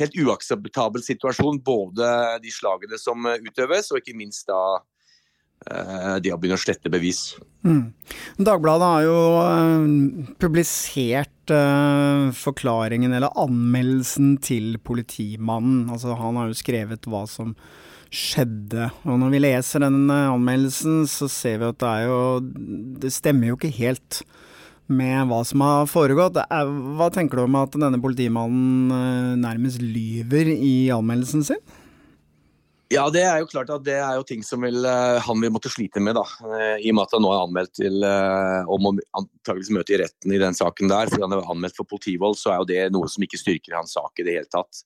helt 0.00 0.20
uakseptabel 0.22 1.04
situasjon. 1.04 1.60
Både 1.66 2.12
de 2.44 2.54
slagene 2.54 3.00
som 3.00 3.26
utøves, 3.26 3.90
og 3.90 4.00
ikke 4.00 4.16
minst 4.16 4.46
da 4.48 4.62
eh, 4.78 6.16
det 6.22 6.32
å 6.32 6.38
begynne 6.40 6.60
å 6.60 6.62
slette 6.62 6.92
bevis. 6.92 7.34
Mm. 7.66 7.90
Dagbladet 8.38 8.94
har 8.94 9.04
jo 9.04 9.20
publisert 10.40 11.36
forklaringen 11.50 13.10
eller 13.16 13.34
anmeldelsen 13.42 14.36
til 14.38 14.76
politimannen. 14.86 15.88
Altså, 15.90 16.14
han 16.14 16.38
har 16.38 16.48
jo 16.48 16.60
skrevet 16.62 17.10
hva 17.10 17.26
som 17.28 17.56
skjedde. 18.10 18.90
Og 19.06 19.18
når 19.22 19.34
vi 19.34 19.42
leser 19.42 19.84
den 19.84 20.04
anmeldelsen, 20.10 21.04
så 21.10 21.28
ser 21.30 21.60
vi 21.60 21.68
at 21.70 21.80
det 21.80 21.90
er 21.90 22.08
jo 22.08 22.22
Det 23.02 23.12
stemmer 23.14 23.52
jo 23.52 23.58
ikke 23.58 23.72
helt 23.78 24.22
med 24.90 25.28
hva 25.30 25.44
som 25.46 25.62
har 25.62 25.86
foregått. 25.86 26.40
Hva 26.50 27.10
tenker 27.14 27.38
du 27.38 27.44
om 27.44 27.60
at 27.60 27.76
denne 27.78 28.00
politimannen 28.02 29.38
nærmest 29.38 29.82
lyver 29.82 30.50
i 30.50 30.90
anmeldelsen 30.94 31.46
sin? 31.46 31.62
Ja, 32.90 33.04
det 33.14 33.22
er 33.22 33.36
jo 33.38 33.46
klart 33.46 33.70
at 33.70 33.84
det 33.86 33.94
er 34.02 34.16
jo 34.18 34.24
ting 34.26 34.40
som 34.42 34.64
vil, 34.66 34.82
uh, 34.82 35.20
han 35.22 35.38
vil 35.38 35.52
måtte 35.54 35.70
slite 35.70 36.02
med. 36.02 36.16
da, 36.18 36.24
I 36.82 36.90
og 36.90 36.96
med 36.98 37.04
at 37.04 37.12
han 37.14 37.22
nå 37.22 37.30
er 37.30 37.44
anmeldt 37.44 37.76
til 37.78 38.02
om 38.02 38.88
å 38.90 38.92
antakeligvis 39.20 39.70
møte 39.76 39.94
i 39.94 40.00
retten 40.02 40.34
i 40.34 40.40
den 40.42 40.58
saken 40.58 40.90
der. 40.90 41.06
fordi 41.06 41.22
han 41.22 41.36
er 41.36 41.52
anmeldt 41.54 41.78
for 41.78 41.86
politivold, 41.86 42.34
så 42.40 42.50
er 42.50 42.58
jo 42.58 42.70
det 42.72 42.82
noe 42.90 43.06
som 43.06 43.22
ikke 43.22 43.38
styrker 43.38 43.78
hans 43.78 43.94
sak 43.94 44.18
i 44.18 44.26
det 44.26 44.40
hele 44.40 44.50
tatt. 44.50 44.82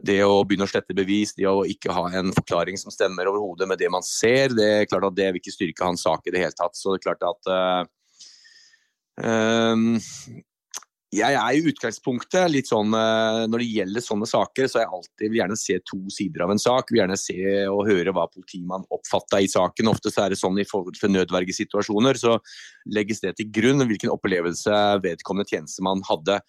Det 0.00 0.22
å 0.24 0.38
begynne 0.48 0.64
å 0.64 0.70
slette 0.70 0.96
bevis, 0.96 1.34
det 1.36 1.44
å 1.50 1.66
ikke 1.68 1.92
ha 1.92 2.06
en 2.16 2.32
forklaring 2.32 2.78
som 2.80 2.94
stemmer 2.94 3.28
overhodet 3.28 3.68
med 3.68 3.78
det 3.82 3.90
man 3.92 4.04
ser, 4.06 4.54
det 4.56 4.68
er 4.78 4.88
klart 4.88 5.04
at 5.10 5.18
det 5.18 5.28
vil 5.34 5.42
ikke 5.42 5.52
styrke 5.52 5.84
hans 5.84 6.06
sak 6.06 6.24
i 6.26 6.32
det 6.32 6.40
hele 6.40 6.56
tatt. 6.56 6.72
Så 6.78 6.94
det 6.94 7.02
er 7.02 7.06
klart 7.10 7.26
at 7.28 7.52
jeg 11.12 11.36
er 11.36 11.56
i 11.58 11.64
utgangspunktet 11.68 12.48
litt 12.48 12.70
sånn 12.70 12.94
eh, 12.96 13.42
Når 13.52 13.60
det 13.60 13.68
gjelder 13.68 14.04
sånne 14.04 14.28
saker, 14.28 14.68
så 14.70 14.78
er 14.78 14.86
jeg 14.86 14.94
alltid 14.96 15.26
vil 15.26 15.40
gjerne 15.42 15.58
se 15.60 15.76
to 15.90 15.98
sider 16.12 16.44
av 16.46 16.54
en 16.54 16.62
sak. 16.62 16.88
Vil 16.88 17.02
gjerne 17.02 17.18
se 17.20 17.36
og 17.68 17.84
høre 17.90 18.14
hva 18.16 18.24
politimannen 18.32 18.88
oppfatta 18.96 19.42
i 19.44 19.50
saken. 19.52 19.90
Ofte 19.92 20.12
så 20.14 20.24
er 20.24 20.32
det 20.32 20.40
sånn 20.40 20.56
i 20.62 20.66
forhold 20.68 20.96
til 20.96 21.12
nødvergesituasjoner, 21.12 22.20
så 22.20 22.38
legges 22.96 23.20
det 23.24 23.34
til 23.36 23.50
grunn 23.52 23.84
hvilken 23.90 24.12
opplevelse 24.14 24.78
vedkommende 25.04 25.52
tjenestemann 25.52 26.00
hadde. 26.08 26.40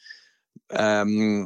Um, 0.71 1.43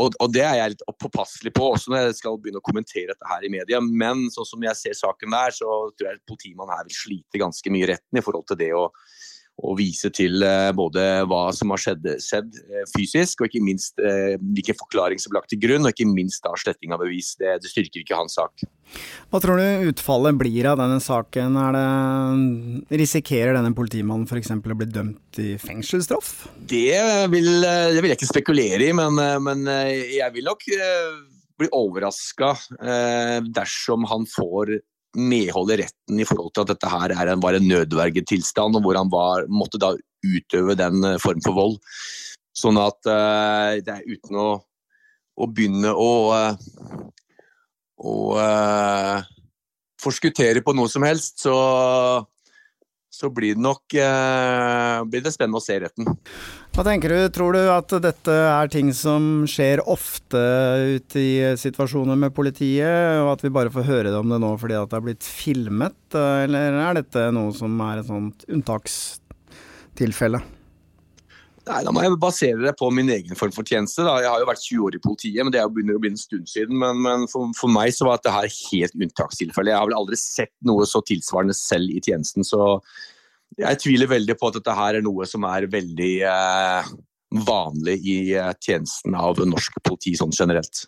og, 0.00 0.16
og, 0.18 0.30
det 0.32 0.42
er 0.46 0.56
jeg 0.58 0.74
litt 0.74 0.84
påpasselig 1.02 1.52
på 1.56 1.70
også 1.74 1.92
når 1.92 2.06
jeg 2.08 2.18
skal 2.20 2.38
begynne 2.40 2.62
å 2.62 2.66
kommentere 2.66 3.12
dette 3.12 3.30
her 3.30 3.44
i 3.46 3.52
media. 3.52 3.80
Men 3.84 4.28
sånn 4.32 4.48
som 4.48 4.64
jeg 4.64 4.78
ser 4.78 4.96
saken 4.98 5.34
der, 5.34 5.54
så 5.56 5.68
tror 5.94 6.10
jeg 6.10 6.22
politimannen 6.28 6.74
her 6.76 6.86
vil 6.88 6.96
slite 6.96 7.42
ganske 7.42 7.74
mye 7.74 7.86
i 7.86 7.90
retten 7.92 8.20
i 8.20 8.24
forhold 8.24 8.48
til 8.50 8.60
det 8.62 8.72
å 8.76 8.88
og 9.60 9.76
vise 9.78 10.10
til 10.14 10.42
eh, 10.46 10.70
både 10.76 11.04
hva 11.28 11.42
som 11.56 11.72
har 11.74 11.80
skjedd, 11.82 12.06
skjedd, 12.22 12.58
eh, 12.70 12.84
fysisk, 12.94 13.42
og 13.42 13.50
ikke 13.50 13.62
minst 13.64 14.00
eh, 14.00 14.36
hvilken 14.40 14.78
forklaring 14.78 15.20
som 15.20 15.32
ble 15.32 15.40
lagt 15.40 15.52
til 15.52 15.60
grunn, 15.62 15.84
og 15.84 15.92
ikke 15.92 16.08
minst 16.08 16.44
da 16.46 16.54
sletting 16.58 16.94
av 16.96 17.02
bevis. 17.04 17.34
Det, 17.40 17.58
det, 17.62 17.70
styrker 17.70 18.02
ikke 18.02 18.18
hans 18.18 18.38
sak. 18.38 18.64
Hva 19.30 19.40
tror 19.42 19.60
du 19.60 19.90
utfallet 19.90 20.38
blir 20.40 20.70
av 20.70 20.80
denne 20.80 20.98
saken? 21.04 21.58
Det, 21.76 23.00
risikerer 23.00 23.54
denne 23.58 23.74
politimannen 23.76 24.26
f.eks. 24.26 24.54
å 24.56 24.78
bli 24.80 24.88
dømt 24.90 25.42
i 25.42 25.52
fengselsstraff? 25.60 26.32
Det 26.58 26.96
vil, 27.32 27.50
det 27.62 28.00
vil 28.00 28.10
jeg 28.10 28.18
ikke 28.18 28.32
spekulere 28.32 28.88
i, 28.88 28.94
men, 28.96 29.20
men 29.44 29.68
jeg 29.70 30.34
vil 30.34 30.48
nok 30.48 30.66
bli 31.60 31.68
overraska 31.76 32.54
dersom 33.52 34.06
han 34.08 34.24
får 34.28 34.80
medhold 35.18 35.72
i 35.74 35.80
retten 35.82 36.20
i 36.22 36.26
forhold 36.28 36.52
til 36.54 36.64
at 36.64 36.72
dette 36.74 36.90
her 36.90 37.14
er 37.14 37.32
en, 37.32 37.42
var 37.42 37.56
en 37.56 37.66
nødvergetilstand, 37.66 38.78
og 38.78 38.84
hvor 38.84 38.98
han 38.98 39.10
var, 39.12 39.46
måtte 39.50 39.80
da 39.82 39.94
utøve 40.26 40.76
den 40.78 41.04
eh, 41.06 41.20
form 41.22 41.42
for 41.44 41.56
vold. 41.56 41.78
Sånn 42.56 42.78
at 42.82 42.98
uh, 43.08 43.78
det 43.80 43.94
er 43.94 44.06
uten 44.10 44.36
å, 44.36 44.48
å 45.40 45.46
begynne 45.48 45.92
å, 45.94 46.10
uh, 46.34 47.04
å 48.02 48.14
uh, 48.36 49.22
forskuttere 50.02 50.62
på 50.66 50.74
noe 50.76 50.90
som 50.90 51.06
helst, 51.06 51.38
så 51.46 51.54
så 53.10 53.30
blir 53.34 53.56
det 53.58 53.64
nok 53.64 53.94
eh, 53.98 55.00
blir 55.10 55.24
det 55.24 55.32
spennende 55.34 55.58
å 55.58 55.64
se 55.64 55.76
retten. 55.82 56.06
Hva 56.70 56.84
tenker 56.86 57.12
du, 57.12 57.18
tror 57.34 57.56
du 57.56 57.60
at 57.72 57.90
dette 58.02 58.36
er 58.46 58.70
ting 58.70 58.92
som 58.94 59.42
skjer 59.50 59.82
ofte 59.82 60.40
ute 60.94 61.18
i 61.18 61.32
situasjoner 61.58 62.18
med 62.20 62.34
politiet, 62.36 63.18
og 63.24 63.32
at 63.34 63.44
vi 63.44 63.52
bare 63.52 63.74
får 63.74 63.88
høre 63.88 64.14
om 64.20 64.30
det 64.30 64.38
nå 64.42 64.54
fordi 64.60 64.78
det 64.78 64.96
har 65.00 65.04
blitt 65.08 65.26
filmet, 65.26 65.98
eller 66.14 66.78
er 66.86 67.02
dette 67.02 67.26
noe 67.34 67.50
som 67.56 67.74
er 67.88 68.00
et 68.00 68.08
sånt 68.08 68.46
unntakstilfelle? 68.46 70.44
Nei, 71.68 71.82
Da 71.84 71.92
må 71.92 72.02
jeg 72.02 72.16
basere 72.20 72.62
det 72.64 72.72
på 72.80 72.88
min 72.94 73.10
egen 73.12 73.36
form 73.38 73.52
for 73.54 73.66
tjeneste. 73.66 74.04
Da. 74.06 74.16
Jeg 74.24 74.30
har 74.32 74.42
jo 74.42 74.48
vært 74.48 74.64
20 74.64 74.86
år 74.86 74.96
i 74.96 75.02
politiet, 75.04 75.42
men 75.44 75.52
det 75.54 75.64
begynner 75.74 75.98
å 75.98 76.02
bli 76.02 76.12
en 76.14 76.20
stund 76.20 76.48
siden. 76.50 76.78
Men, 76.80 77.02
men 77.04 77.26
for, 77.30 77.52
for, 77.58 77.72
meg 77.72 77.92
så 77.96 78.08
var 78.08 78.20
dette 78.20 78.34
her 78.34 78.48
helt 78.48 78.96
unntakstilfelle. 78.96 79.72
Jeg 79.72 79.78
har 79.78 79.90
vel 79.90 79.98
aldri 79.98 80.18
sett 80.20 80.54
noe 80.66 80.88
så 80.88 81.02
tilsvarende 81.06 81.56
selv 81.56 81.92
i 81.92 82.00
tjenesten. 82.04 82.46
Så 82.46 82.80
jeg 83.60 83.82
tviler 83.82 84.10
veldig 84.10 84.38
på 84.40 84.50
at 84.50 84.58
dette 84.60 84.78
her 84.78 84.98
er 84.98 85.04
noe 85.04 85.28
som 85.28 85.44
er 85.48 85.68
veldig 85.70 86.12
eh, 86.30 86.90
vanlig 87.46 88.00
i 88.08 88.18
eh, 88.38 88.52
tjenesten 88.62 89.18
av 89.18 89.42
norsk 89.44 89.82
politi 89.84 90.16
sånn 90.18 90.34
generelt. 90.34 90.86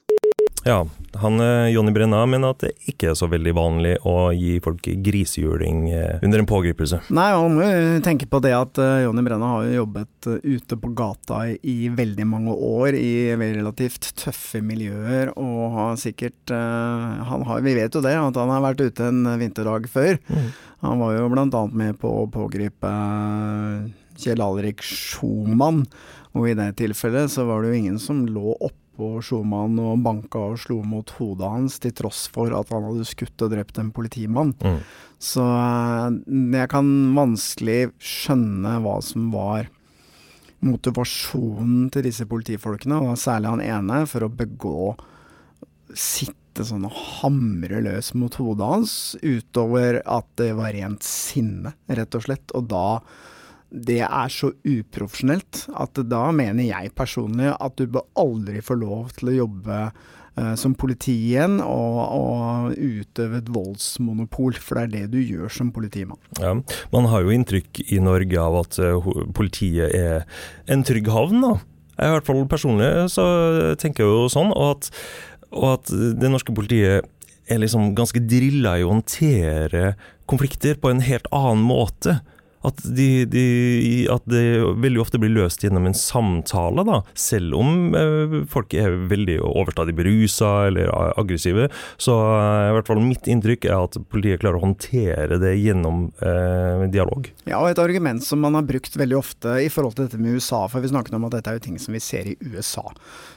Ja, 0.65 0.87
han 1.15 1.41
eh, 1.41 1.69
Jonny 1.69 1.91
Brenna 1.91 2.21
mener 2.27 2.53
at 2.55 2.63
det 2.63 2.71
ikke 2.87 3.11
er 3.11 3.17
så 3.19 3.27
veldig 3.31 3.53
vanlig 3.57 3.93
å 4.07 4.31
gi 4.31 4.55
folk 4.63 4.87
grisehjuling 5.05 5.89
eh, 5.91 6.23
under 6.23 6.43
en 6.43 6.49
pågripelse. 6.49 7.01
Nei, 7.11 7.29
man 7.35 7.57
må 7.59 7.71
tenke 8.05 8.29
på 8.31 8.39
det 8.45 8.53
at 8.55 8.79
eh, 8.79 9.03
Jonny 9.03 9.25
Brenna 9.27 9.49
har 9.57 9.67
jo 9.67 9.81
jobbet 9.81 10.29
ute 10.47 10.79
på 10.79 10.93
gata 10.97 11.41
i 11.51 11.77
veldig 11.93 12.27
mange 12.31 12.55
år 12.55 12.95
i 12.95 13.35
relativt 13.41 14.13
tøffe 14.23 14.63
miljøer, 14.63 15.33
og 15.35 15.63
har 15.75 15.99
sikkert 16.01 16.53
han 16.53 17.43
har, 17.47 17.63
Vi 17.65 17.75
vet 17.75 17.95
jo 17.95 18.03
det, 18.05 18.15
at 18.15 18.39
han 18.39 18.53
har 18.53 18.63
vært 18.63 18.85
ute 18.85 19.09
en 19.09 19.27
vinterdag 19.41 19.89
før. 19.91 20.21
Mm. 20.29 20.47
Han 20.87 21.03
var 21.03 21.17
jo 21.17 21.27
bl.a. 21.33 21.65
med 21.73 21.99
på 22.03 22.13
å 22.23 22.29
pågripe 22.31 22.93
Kjell 24.23 24.43
Alrik 24.45 24.83
Schumann, 24.87 25.85
og 26.33 26.49
i 26.49 26.55
det 26.57 26.71
tilfellet 26.79 27.33
så 27.33 27.49
var 27.49 27.63
det 27.63 27.73
jo 27.73 27.83
ingen 27.83 27.99
som 28.03 28.23
lå 28.31 28.55
oppe 28.55 28.82
på 28.97 29.09
Schumann 29.25 29.79
og 29.81 30.03
banka 30.05 30.41
og 30.53 30.59
slo 30.61 30.81
mot 30.87 31.09
hodet 31.19 31.49
hans, 31.55 31.79
til 31.83 31.95
tross 31.97 32.27
for 32.33 32.53
at 32.57 32.73
han 32.75 32.87
hadde 32.89 33.07
skutt 33.09 33.45
og 33.45 33.55
drept 33.55 33.81
en 33.81 33.93
politimann. 33.95 34.53
Mm. 34.61 34.83
Så 35.23 35.45
eh, 35.45 36.19
jeg 36.59 36.73
kan 36.73 36.91
vanskelig 37.17 37.81
skjønne 38.03 38.79
hva 38.85 38.99
som 39.05 39.31
var 39.35 39.71
motivasjonen 40.63 41.89
til 41.93 42.07
disse 42.07 42.27
politifolkene, 42.31 43.01
og 43.03 43.19
særlig 43.19 43.57
han 43.57 43.65
ene, 43.65 44.05
for 44.11 44.27
å 44.27 44.33
begå 44.33 44.93
Sitte 45.93 46.65
sånn 46.65 46.87
og 46.89 46.95
hamre 47.21 47.83
løs 47.85 48.15
mot 48.17 48.33
hodet 48.41 48.65
hans, 48.65 48.93
utover 49.21 49.99
at 50.09 50.25
det 50.41 50.55
var 50.57 50.73
rent 50.73 51.05
sinne, 51.05 51.75
rett 51.85 52.17
og 52.17 52.25
slett. 52.25 52.55
Og 52.57 52.71
da 52.71 53.03
det 53.73 54.03
er 54.05 54.33
så 54.33 54.53
uprofesjonelt 54.69 55.67
at 55.81 56.01
da 56.09 56.27
mener 56.37 56.67
jeg 56.67 56.93
personlig 56.97 57.55
at 57.55 57.79
du 57.81 57.87
bør 57.95 58.05
aldri 58.21 58.61
få 58.65 58.77
lov 58.77 59.15
til 59.17 59.31
å 59.33 59.37
jobbe 59.37 59.79
uh, 59.89 60.53
som 60.61 60.75
politi 60.79 61.15
igjen 61.31 61.57
og, 61.65 61.99
og, 62.19 62.77
utøve 62.77 63.41
et 63.41 63.49
voldsmonopol, 63.53 64.59
for 64.61 64.77
det 64.77 64.85
er 64.85 64.93
det 64.93 65.05
du 65.15 65.21
gjør 65.23 65.53
som 65.53 65.73
politimann. 65.73 66.21
Ja, 66.41 66.55
Man 66.93 67.09
har 67.09 67.25
jo 67.25 67.33
inntrykk 67.33 67.85
i 67.89 68.01
Norge 68.05 68.45
av 68.45 68.61
at 68.61 68.81
uh, 68.83 69.13
politiet 69.33 69.97
er 69.97 70.27
en 70.69 70.85
trygg 70.85 71.09
havn. 71.13 71.41
da. 71.41 71.57
Jeg, 71.97 72.09
I 72.09 72.15
hvert 72.17 72.29
fall 72.29 72.45
personlig 72.51 72.93
så 73.13 73.25
tenker 73.81 74.05
jeg 74.05 74.13
jo 74.13 74.29
sånn, 74.33 74.53
og 74.53 74.77
at, 74.77 74.93
og 75.53 75.69
at 75.79 75.97
det 76.21 76.33
norske 76.33 76.53
politiet 76.57 77.09
er 77.51 77.59
liksom 77.59 77.95
ganske 77.97 78.21
drilla 78.29 78.77
i 78.79 78.85
å 78.85 78.93
håndtere 78.93 79.95
konflikter 80.31 80.77
på 80.81 80.93
en 80.93 81.03
helt 81.05 81.27
annen 81.35 81.65
måte 81.67 82.21
at, 82.67 82.83
de, 82.97 83.25
de, 83.27 83.45
at, 84.13 84.25
det 84.31 84.43
veldig 84.83 85.03
ofte 85.03 85.21
blir 85.23 85.33
løst 85.35 85.65
gjennom 85.65 85.89
en 85.89 85.97
samtale, 85.97 86.85
da. 86.87 87.01
Selv 87.19 87.57
om 87.59 87.97
eh, 87.99 88.37
folk 88.51 88.75
er 88.79 88.95
veldig 89.11 89.41
overstadig 89.43 89.97
berusa 89.99 90.53
eller 90.69 90.91
aggressive. 91.19 91.69
Så 92.01 92.15
eh, 92.15 92.69
i 92.71 92.77
hvert 92.77 92.91
fall 92.91 93.03
mitt 93.03 93.27
inntrykk 93.31 93.67
er 93.69 93.89
at 93.89 93.99
politiet 94.13 94.43
klarer 94.45 94.61
å 94.61 94.67
håndtere 94.67 95.41
det 95.43 95.57
gjennom 95.59 96.07
eh, 96.23 96.87
dialog. 96.93 97.31
Ja, 97.49 97.61
og 97.61 97.73
et 97.73 97.83
argument 97.83 98.25
som 98.25 98.43
man 98.45 98.59
har 98.59 98.67
brukt 98.69 98.97
veldig 98.99 99.19
ofte 99.19 99.59
i 99.63 99.71
forhold 99.73 99.99
til 99.99 100.07
dette 100.07 100.23
med 100.23 100.39
USA, 100.39 100.65
for 100.71 100.85
vi 100.85 100.93
snakket 100.93 101.19
om 101.19 101.27
at 101.29 101.37
dette 101.39 101.51
er 101.51 101.59
jo 101.59 101.67
ting 101.67 101.81
som 101.83 101.97
vi 101.97 102.03
ser 102.03 102.31
i 102.31 102.39
USA. 102.53 102.87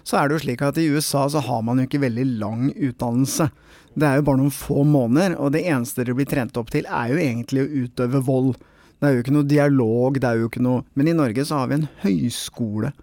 Så 0.06 0.20
er 0.20 0.30
det 0.30 0.38
jo 0.38 0.46
slik 0.46 0.62
at 0.66 0.78
i 0.82 0.90
USA 0.94 1.26
så 1.32 1.42
har 1.46 1.66
man 1.66 1.82
jo 1.82 1.90
ikke 1.90 2.04
veldig 2.06 2.28
lang 2.38 2.70
utdannelse. 2.76 3.50
Det 3.96 4.08
er 4.08 4.20
jo 4.20 4.28
bare 4.28 4.42
noen 4.42 4.54
få 4.54 4.84
måneder, 4.84 5.38
og 5.40 5.54
det 5.56 5.64
eneste 5.72 6.04
dere 6.04 6.18
blir 6.18 6.28
trent 6.30 6.58
opp 6.60 6.72
til 6.74 6.86
er 6.86 7.14
jo 7.14 7.20
egentlig 7.22 7.64
å 7.64 7.84
utøve 7.86 8.22
vold. 8.28 8.56
Det 9.00 9.10
er 9.10 9.18
jo 9.18 9.26
ikke 9.26 9.36
noe 9.36 9.50
dialog, 9.50 10.18
det 10.22 10.30
er 10.30 10.40
jo 10.40 10.50
ikke 10.50 10.64
noe 10.64 10.86
Men 10.96 11.12
i 11.12 11.18
Norge 11.18 11.46
så 11.48 11.62
har 11.62 11.70
vi 11.72 11.82
en 11.82 11.90
høyskole. 12.06 12.94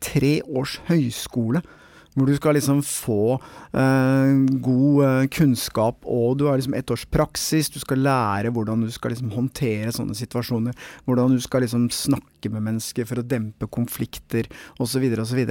Tre 0.00 0.38
års 0.46 0.78
høyskole. 0.88 1.62
Hvor 2.10 2.26
du 2.26 2.34
skal 2.34 2.56
liksom 2.58 2.80
få 2.82 3.36
eh, 3.38 4.30
god 4.64 5.02
eh, 5.06 5.26
kunnskap, 5.30 6.00
og 6.02 6.40
du 6.40 6.48
har 6.48 6.58
liksom 6.58 6.74
ett 6.74 6.90
års 6.90 7.04
praksis. 7.06 7.70
Du 7.70 7.78
skal 7.78 8.02
lære 8.02 8.50
hvordan 8.50 8.82
du 8.82 8.90
skal 8.90 9.14
liksom 9.14 9.30
håndtere 9.30 9.92
sånne 9.94 10.16
situasjoner. 10.18 10.74
Hvordan 11.06 11.36
du 11.36 11.42
skal 11.44 11.62
liksom 11.62 11.86
snakke 11.94 12.50
med 12.50 12.66
mennesker 12.66 13.06
for 13.06 13.22
å 13.22 13.26
dempe 13.26 13.70
konflikter, 13.70 14.50
osv. 14.82 15.06
osv. 15.22 15.42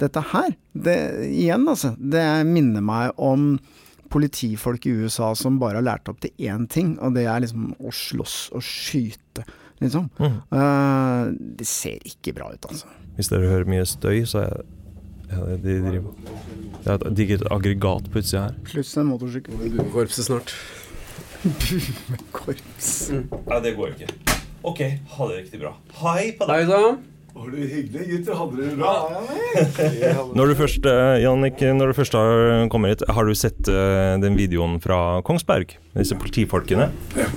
Dette 0.00 0.24
her, 0.32 0.56
det, 0.72 0.96
igjen 1.28 1.68
altså, 1.68 1.92
det 2.00 2.24
minner 2.48 2.84
meg 2.84 3.12
om 3.20 3.58
politifolk 4.12 4.86
i 4.88 4.94
USA 5.02 5.32
som 5.38 5.60
bare 5.60 5.80
har 5.80 5.86
lært 5.86 6.10
opp 6.12 6.20
til 6.22 6.32
én 6.48 6.66
ting, 6.70 6.96
og 7.00 7.16
det 7.16 7.26
er 7.28 7.42
liksom 7.44 7.72
å 7.78 7.92
slåss 7.94 8.38
og 8.56 8.64
skyte, 8.64 9.44
liksom. 9.82 10.08
Mm. 10.20 10.38
Uh, 10.52 11.34
det 11.58 11.68
ser 11.68 12.02
ikke 12.08 12.36
bra 12.38 12.52
ut, 12.54 12.70
altså. 12.70 12.90
Hvis 13.16 13.32
dere 13.32 13.48
hører 13.48 13.70
mye 13.70 13.86
støy, 13.88 14.24
så 14.28 14.44
er 14.44 14.56
ja, 15.26 15.40
det 15.42 15.62
de 15.64 15.80
driver 15.82 16.12
Det 16.84 16.92
er 16.92 17.00
et 17.00 17.16
digert 17.18 17.46
aggregat 17.50 18.10
på 18.12 18.20
utsida 18.20 18.44
her. 18.44 18.58
Pluss 18.68 18.92
en 19.00 19.08
motorsykkel. 19.10 19.56
Buekorpset 19.74 20.28
snart. 20.28 20.54
Korps. 22.36 22.92
Nei, 23.10 23.58
det 23.64 23.74
går 23.76 23.96
ikke. 23.96 24.08
Ok, 24.66 24.80
ha 25.16 25.28
det 25.30 25.42
riktig 25.42 25.60
bra. 25.62 25.74
Hei 26.00 26.32
på 26.38 26.48
Hei 26.50 26.62
sann. 26.68 27.02
Var 27.36 27.50
det 27.52 27.66
hyggelig, 27.68 28.04
gutter? 28.10 28.36
Hadde 28.38 28.56
dere 28.56 28.70
det 28.70 28.78
bra? 28.80 30.30
Når 30.38 30.48
du 30.48 30.54
først, 30.56 30.86
eh, 30.88 31.18
Jannik, 31.20 31.60
når 31.60 31.92
du 31.92 31.96
først 31.98 32.16
har 32.16 32.68
kommet 32.72 32.94
hit, 32.94 33.04
har 33.12 33.28
du 33.28 33.34
sett 33.36 33.68
eh, 33.68 34.14
den 34.22 34.38
videoen 34.38 34.78
fra 34.80 35.20
Kongsberg? 35.26 35.74
Disse 35.98 36.16
politifolkene? 36.16 36.88
Ja. 37.18 37.28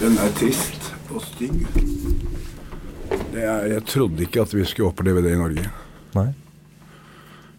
Den 0.00 0.18
er 0.18 0.34
trist 0.34 0.90
og 1.14 1.22
stygg. 1.22 1.62
Det 3.32 3.44
er, 3.44 3.68
jeg 3.70 3.86
trodde 3.86 4.26
ikke 4.26 4.42
at 4.42 4.56
vi 4.56 4.66
skulle 4.66 4.90
oppleve 4.90 5.22
det 5.22 5.36
i 5.36 5.38
Norge. 5.38 5.70
Nei. 6.18 6.28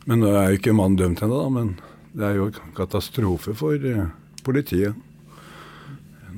Men 0.09 0.25
nå 0.25 0.33
er 0.35 0.51
jo 0.51 0.59
ikke 0.59 0.75
mannen 0.75 0.99
dømt 0.99 1.23
ennå, 1.23 1.39
da. 1.39 1.49
Men 1.55 1.73
det 2.19 2.27
er 2.27 2.39
jo 2.41 2.51
katastrofe 2.75 3.55
for 3.57 3.79
eh, 3.79 4.11
politiet 4.43 4.99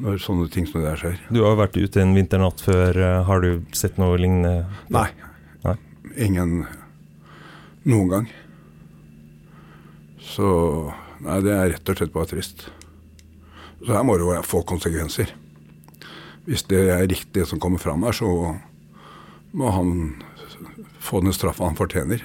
når 0.01 0.19
sånne 0.23 0.49
ting 0.51 0.65
som 0.67 0.81
det 0.81 0.89
der 0.91 0.99
skjer. 1.01 1.19
Du 1.31 1.41
har 1.43 1.53
jo 1.53 1.59
vært 1.61 1.77
ute 1.79 2.01
en 2.01 2.15
vinternatt 2.15 2.61
før. 2.65 2.97
eh, 2.97 3.23
Har 3.27 3.41
du 3.41 3.61
sett 3.71 3.97
noe 4.01 4.17
lignende? 4.19 4.65
Nei. 4.89 5.07
Nei. 5.63 5.75
Ingen 6.27 6.65
noen 7.85 8.09
gang. 8.11 8.27
Så 10.21 10.93
Nei, 11.25 11.39
det 11.41 11.53
er 11.55 11.69
rett 11.71 11.89
og 11.89 11.97
slett 11.97 12.11
bare 12.13 12.27
trist. 12.29 12.65
Så 13.79 13.93
her 13.95 14.03
må 14.05 14.17
det 14.19 14.25
jo 14.27 14.33
få 14.45 14.59
konsekvenser. 14.67 15.31
Hvis 16.45 16.65
det 16.69 16.81
er 16.91 17.05
riktig 17.07 17.39
det 17.39 17.47
som 17.49 17.59
kommer 17.63 17.79
fram 17.81 18.03
her, 18.05 18.13
så 18.13 18.27
må 19.55 19.71
han 19.73 19.93
få 21.01 21.21
den 21.23 21.33
straffa 21.33 21.65
han 21.65 21.77
fortjener. 21.79 22.21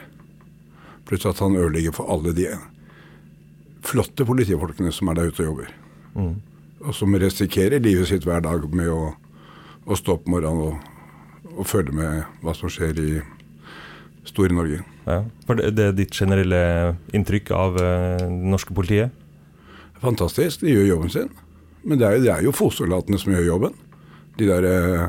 Pluss 1.08 1.24
at 1.30 1.38
han 1.40 1.56
ødelegger 1.56 1.94
for 1.96 2.10
alle 2.12 2.34
de 2.36 2.48
flotte 3.86 4.26
politifolkene 4.28 4.92
som 4.92 5.08
er 5.08 5.20
der 5.20 5.30
ute 5.30 5.44
og 5.46 5.48
jobber. 5.52 5.72
Mm. 6.18 6.34
Og 6.80 6.94
som 6.96 7.14
risikerer 7.14 7.82
livet 7.82 8.08
sitt 8.08 8.24
hver 8.24 8.40
dag 8.44 8.64
med 8.72 8.88
å, 8.92 9.10
å 9.84 9.98
stå 9.98 10.16
opp 10.16 10.30
morgenen 10.30 10.70
og, 10.70 11.52
og 11.56 11.68
følge 11.68 11.92
med 11.96 12.40
hva 12.44 12.54
som 12.56 12.72
skjer 12.72 13.00
i 13.02 13.10
store 14.28 14.54
Norge. 14.54 14.80
Ja. 15.06 15.22
For 15.46 15.58
det, 15.58 15.74
det 15.76 15.86
er 15.86 15.96
ditt 15.96 16.16
generelle 16.16 16.62
inntrykk 17.16 17.52
av 17.56 17.78
eh, 17.80 18.18
det 18.22 18.50
norske 18.52 18.74
politiet? 18.76 19.14
Fantastisk, 20.00 20.62
de 20.64 20.72
gjør 20.72 20.92
jobben 20.94 21.12
sin. 21.12 21.30
Men 21.84 22.00
det 22.00 22.08
er 22.08 22.20
det 22.20 22.32
er 22.32 22.44
jo 22.44 22.56
fotsoldatene 22.56 23.20
som 23.20 23.32
gjør 23.34 23.48
jobben. 23.48 23.76
De 24.38 24.48
der 24.48 24.66
eh, 24.68 25.06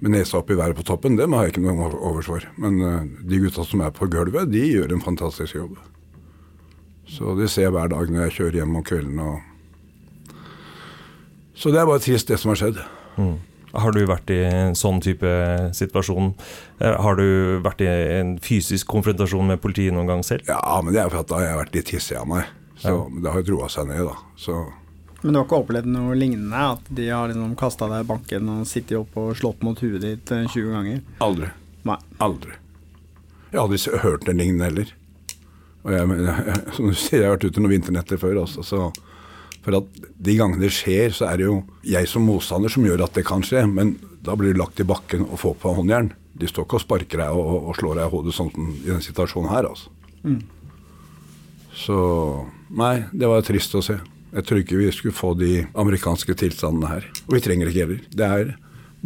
med 0.00 0.14
nesa 0.14 0.40
opp 0.40 0.50
i 0.52 0.58
været 0.58 0.78
på 0.78 0.86
toppen, 0.86 1.16
dem 1.18 1.34
har 1.34 1.46
jeg 1.46 1.56
ikke 1.56 1.64
noe 1.64 1.90
overs 1.96 2.28
for. 2.30 2.44
Men 2.60 2.80
eh, 2.84 3.06
de 3.28 3.40
gutta 3.44 3.64
som 3.66 3.84
er 3.84 3.94
på 3.94 4.08
gulvet, 4.12 4.50
de 4.52 4.64
gjør 4.66 4.94
en 4.94 5.04
fantastisk 5.04 5.56
jobb. 5.58 5.78
Så 7.08 7.32
det 7.38 7.48
ser 7.52 7.68
jeg 7.68 7.76
hver 7.76 7.88
dag 7.92 8.10
når 8.12 8.26
jeg 8.26 8.36
kjører 8.36 8.60
hjem 8.60 8.76
om 8.76 8.84
kvelden. 8.84 9.22
Og 9.24 9.47
så 11.58 11.72
det 11.74 11.80
er 11.82 11.88
bare 11.90 12.02
trist, 12.04 12.28
det 12.30 12.38
som 12.38 12.52
har 12.54 12.60
skjedd. 12.60 12.78
Mm. 13.18 13.36
Har 13.78 13.92
du 13.92 13.98
vært 14.08 14.30
i 14.32 14.38
en 14.48 14.76
sånn 14.78 15.00
type 15.04 15.28
situasjon? 15.76 16.30
Eh, 16.80 16.94
Har 17.04 17.18
du 17.18 17.58
vært 17.64 17.82
i 17.84 17.88
en 17.90 18.36
fysisk 18.40 18.88
konfrontasjon 18.88 19.50
med 19.50 19.60
politiet 19.60 19.92
noen 19.92 20.08
gang 20.08 20.22
selv? 20.24 20.46
Ja, 20.48 20.78
men 20.82 20.94
det 20.94 21.02
er 21.02 21.10
for 21.12 21.20
at 21.20 21.28
da 21.28 21.40
har 21.42 21.48
jeg 21.50 21.58
vært 21.60 21.74
litt 21.76 21.92
hissig 21.92 22.16
av 22.16 22.28
meg. 22.30 22.46
Så 22.78 22.94
Ja. 22.94 23.20
det 23.22 23.32
har 23.34 23.42
jo 23.42 23.56
roa 23.58 23.68
seg 23.68 23.88
ned, 23.90 24.06
da. 24.08 24.14
Så 24.38 24.56
Men 25.22 25.32
du 25.34 25.38
har 25.40 25.46
ikke 25.48 25.58
opplevd 25.66 25.86
noe 25.90 26.14
lignende? 26.14 26.54
At 26.78 26.80
de 26.94 27.08
har 27.10 27.28
liksom 27.28 27.56
kasta 27.58 27.88
deg 27.90 28.04
i 28.04 28.08
banken 28.08 28.48
og 28.54 28.66
sittet 28.70 28.96
opp 29.00 29.16
og 29.18 29.34
slått 29.36 29.62
mot 29.66 29.78
huet 29.82 30.00
ditt 30.00 30.30
eh, 30.32 30.46
20 30.46 30.70
ganger? 30.72 31.02
aldri. 31.20 31.50
Nei. 31.84 31.96
Aldri. 32.20 32.52
Jeg 33.50 33.58
har 33.60 33.66
aldri 33.68 33.98
hørt 33.98 34.28
en 34.28 34.38
lignende 34.38 34.64
heller. 34.70 34.92
Og 35.84 35.92
jeg, 35.92 36.08
jeg, 36.24 36.62
som 36.76 36.86
du 36.88 36.94
sier, 36.94 37.20
jeg 37.20 37.28
har 37.28 37.36
vært 37.36 37.48
ute 37.50 37.60
noen 37.60 37.74
vinternetter 37.76 38.16
før 38.20 38.42
også, 38.46 38.64
så 38.64 38.92
For 39.64 39.78
at 39.80 39.88
de 39.98 40.36
gangene 40.38 40.62
det 40.62 40.72
skjer, 40.74 41.12
så 41.14 41.28
er 41.28 41.40
det 41.40 41.48
jo 41.48 41.56
jeg 41.86 42.08
som 42.10 42.26
motstander 42.28 42.72
som 42.72 42.86
gjør 42.86 43.04
at 43.06 43.16
det 43.18 43.26
kan 43.28 43.42
skje, 43.44 43.64
men 43.70 43.96
da 44.24 44.36
blir 44.38 44.54
du 44.54 44.60
lagt 44.62 44.80
i 44.80 44.86
bakken 44.86 45.26
og 45.26 45.40
får 45.42 45.58
på 45.62 45.74
håndjern. 45.80 46.12
De 46.38 46.48
står 46.48 46.66
ikke 46.68 46.78
og 46.78 46.84
sparker 46.84 47.22
deg 47.24 47.34
og, 47.34 47.56
og 47.70 47.74
slår 47.78 47.98
deg 47.98 48.06
i 48.06 48.12
hodet 48.14 48.36
sånn 48.36 48.52
som 48.54 48.70
i 48.70 48.86
denne 48.86 49.04
situasjonen 49.04 49.50
her, 49.52 49.68
altså. 49.72 49.90
Så 51.78 51.98
nei, 52.74 52.94
det 53.12 53.28
var 53.30 53.44
trist 53.46 53.74
å 53.78 53.82
se. 53.84 53.98
Jeg 54.34 54.44
tror 54.44 54.60
ikke 54.60 54.78
vi 54.80 54.88
skulle 54.92 55.16
få 55.16 55.32
de 55.38 55.52
amerikanske 55.78 56.34
tilstandene 56.36 56.90
her. 56.90 57.06
Og 57.28 57.38
vi 57.38 57.42
trenger 57.44 57.70
ikke 57.70 57.84
heller. 57.86 58.02
Det 58.12 58.26
er 58.26 58.50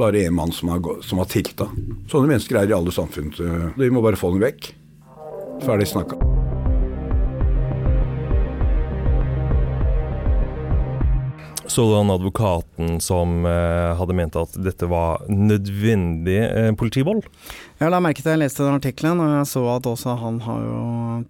bare 0.01 0.25
én 0.25 0.35
mann 0.35 0.53
som 0.57 0.73
har, 0.73 0.81
som 1.05 1.21
har 1.23 1.31
tilta. 1.31 1.69
Sånne 2.11 2.33
mennesker 2.33 2.59
er 2.59 2.73
i 2.73 2.77
alle 2.77 2.95
samfunn. 2.95 3.31
Vi 3.79 3.93
må 3.93 4.03
bare 4.05 4.19
få 4.21 4.33
dem 4.35 4.43
vekk. 4.43 4.73
Ferdig 5.63 5.93
snakka. 5.93 6.19
Så 11.73 11.83
du 11.89 11.95
han 11.97 12.11
advokaten 12.11 13.01
som 13.01 13.47
eh, 13.49 13.97
hadde 13.97 14.13
ment 14.13 14.35
at 14.37 14.59
dette 14.61 14.85
var 14.91 15.23
nødvendig 15.33 16.37
eh, 16.45 16.69
politivold? 16.77 17.25
Jeg 17.81 17.93
la 17.95 18.01
merke 18.05 18.21
til 18.21 18.35
jeg 18.35 18.43
leste 18.43 18.67
den 18.67 18.77
artikkelen, 18.77 19.23
og 19.25 19.31
jeg 19.39 19.47
så 19.49 19.63
at 19.73 19.89
også 19.89 20.19
han 20.21 20.37
har 20.45 20.67
jo 20.67 20.83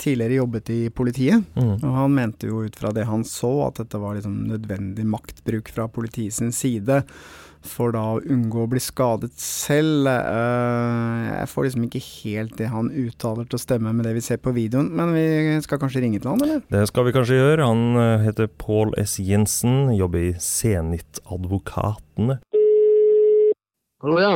tidligere 0.03 0.41
jobbet 0.41 0.73
i 0.75 0.81
politiet. 0.91 1.47
Mm. 1.55 1.77
Og 1.79 1.95
han 1.95 2.17
mente 2.17 2.51
jo 2.51 2.65
ut 2.67 2.75
fra 2.81 2.91
det 2.91 3.07
han 3.07 3.23
så, 3.23 3.53
at 3.69 3.79
dette 3.85 4.03
var 4.03 4.19
liksom 4.19 4.35
nødvendig 4.51 5.07
maktbruk 5.15 5.71
fra 5.77 5.87
politiets 5.87 6.43
side. 6.59 6.99
For 7.67 7.95
da 7.95 8.03
å 8.17 8.21
unngå 8.21 8.65
å 8.65 8.71
bli 8.71 8.81
skadet 8.83 9.33
selv. 9.41 10.09
Eh, 10.11 11.27
jeg 11.31 11.51
får 11.53 11.67
liksom 11.69 11.87
ikke 11.87 12.03
helt 12.05 12.57
det 12.59 12.71
han 12.73 12.91
uttaler 12.91 13.47
til 13.47 13.59
å 13.59 13.63
stemme 13.63 13.93
med 13.97 14.09
det 14.09 14.15
vi 14.19 14.25
ser 14.25 14.41
på 14.43 14.55
videoen. 14.57 14.91
Men 14.99 15.15
vi 15.17 15.27
skal 15.65 15.81
kanskje 15.83 16.03
ringe 16.05 16.23
til 16.23 16.33
han, 16.33 16.43
eller? 16.47 16.63
Det 16.73 16.87
skal 16.91 17.07
vi 17.09 17.15
kanskje 17.17 17.39
gjøre. 17.39 17.69
Han 17.71 18.01
eh, 18.03 18.25
heter 18.27 18.51
Pål 18.51 18.97
S. 19.03 19.19
Jensen, 19.23 19.93
jobber 19.97 20.33
i 20.33 20.35
Senit-advokatene. 20.43 22.41
Hallo, 24.03 24.17
ja. 24.19 24.31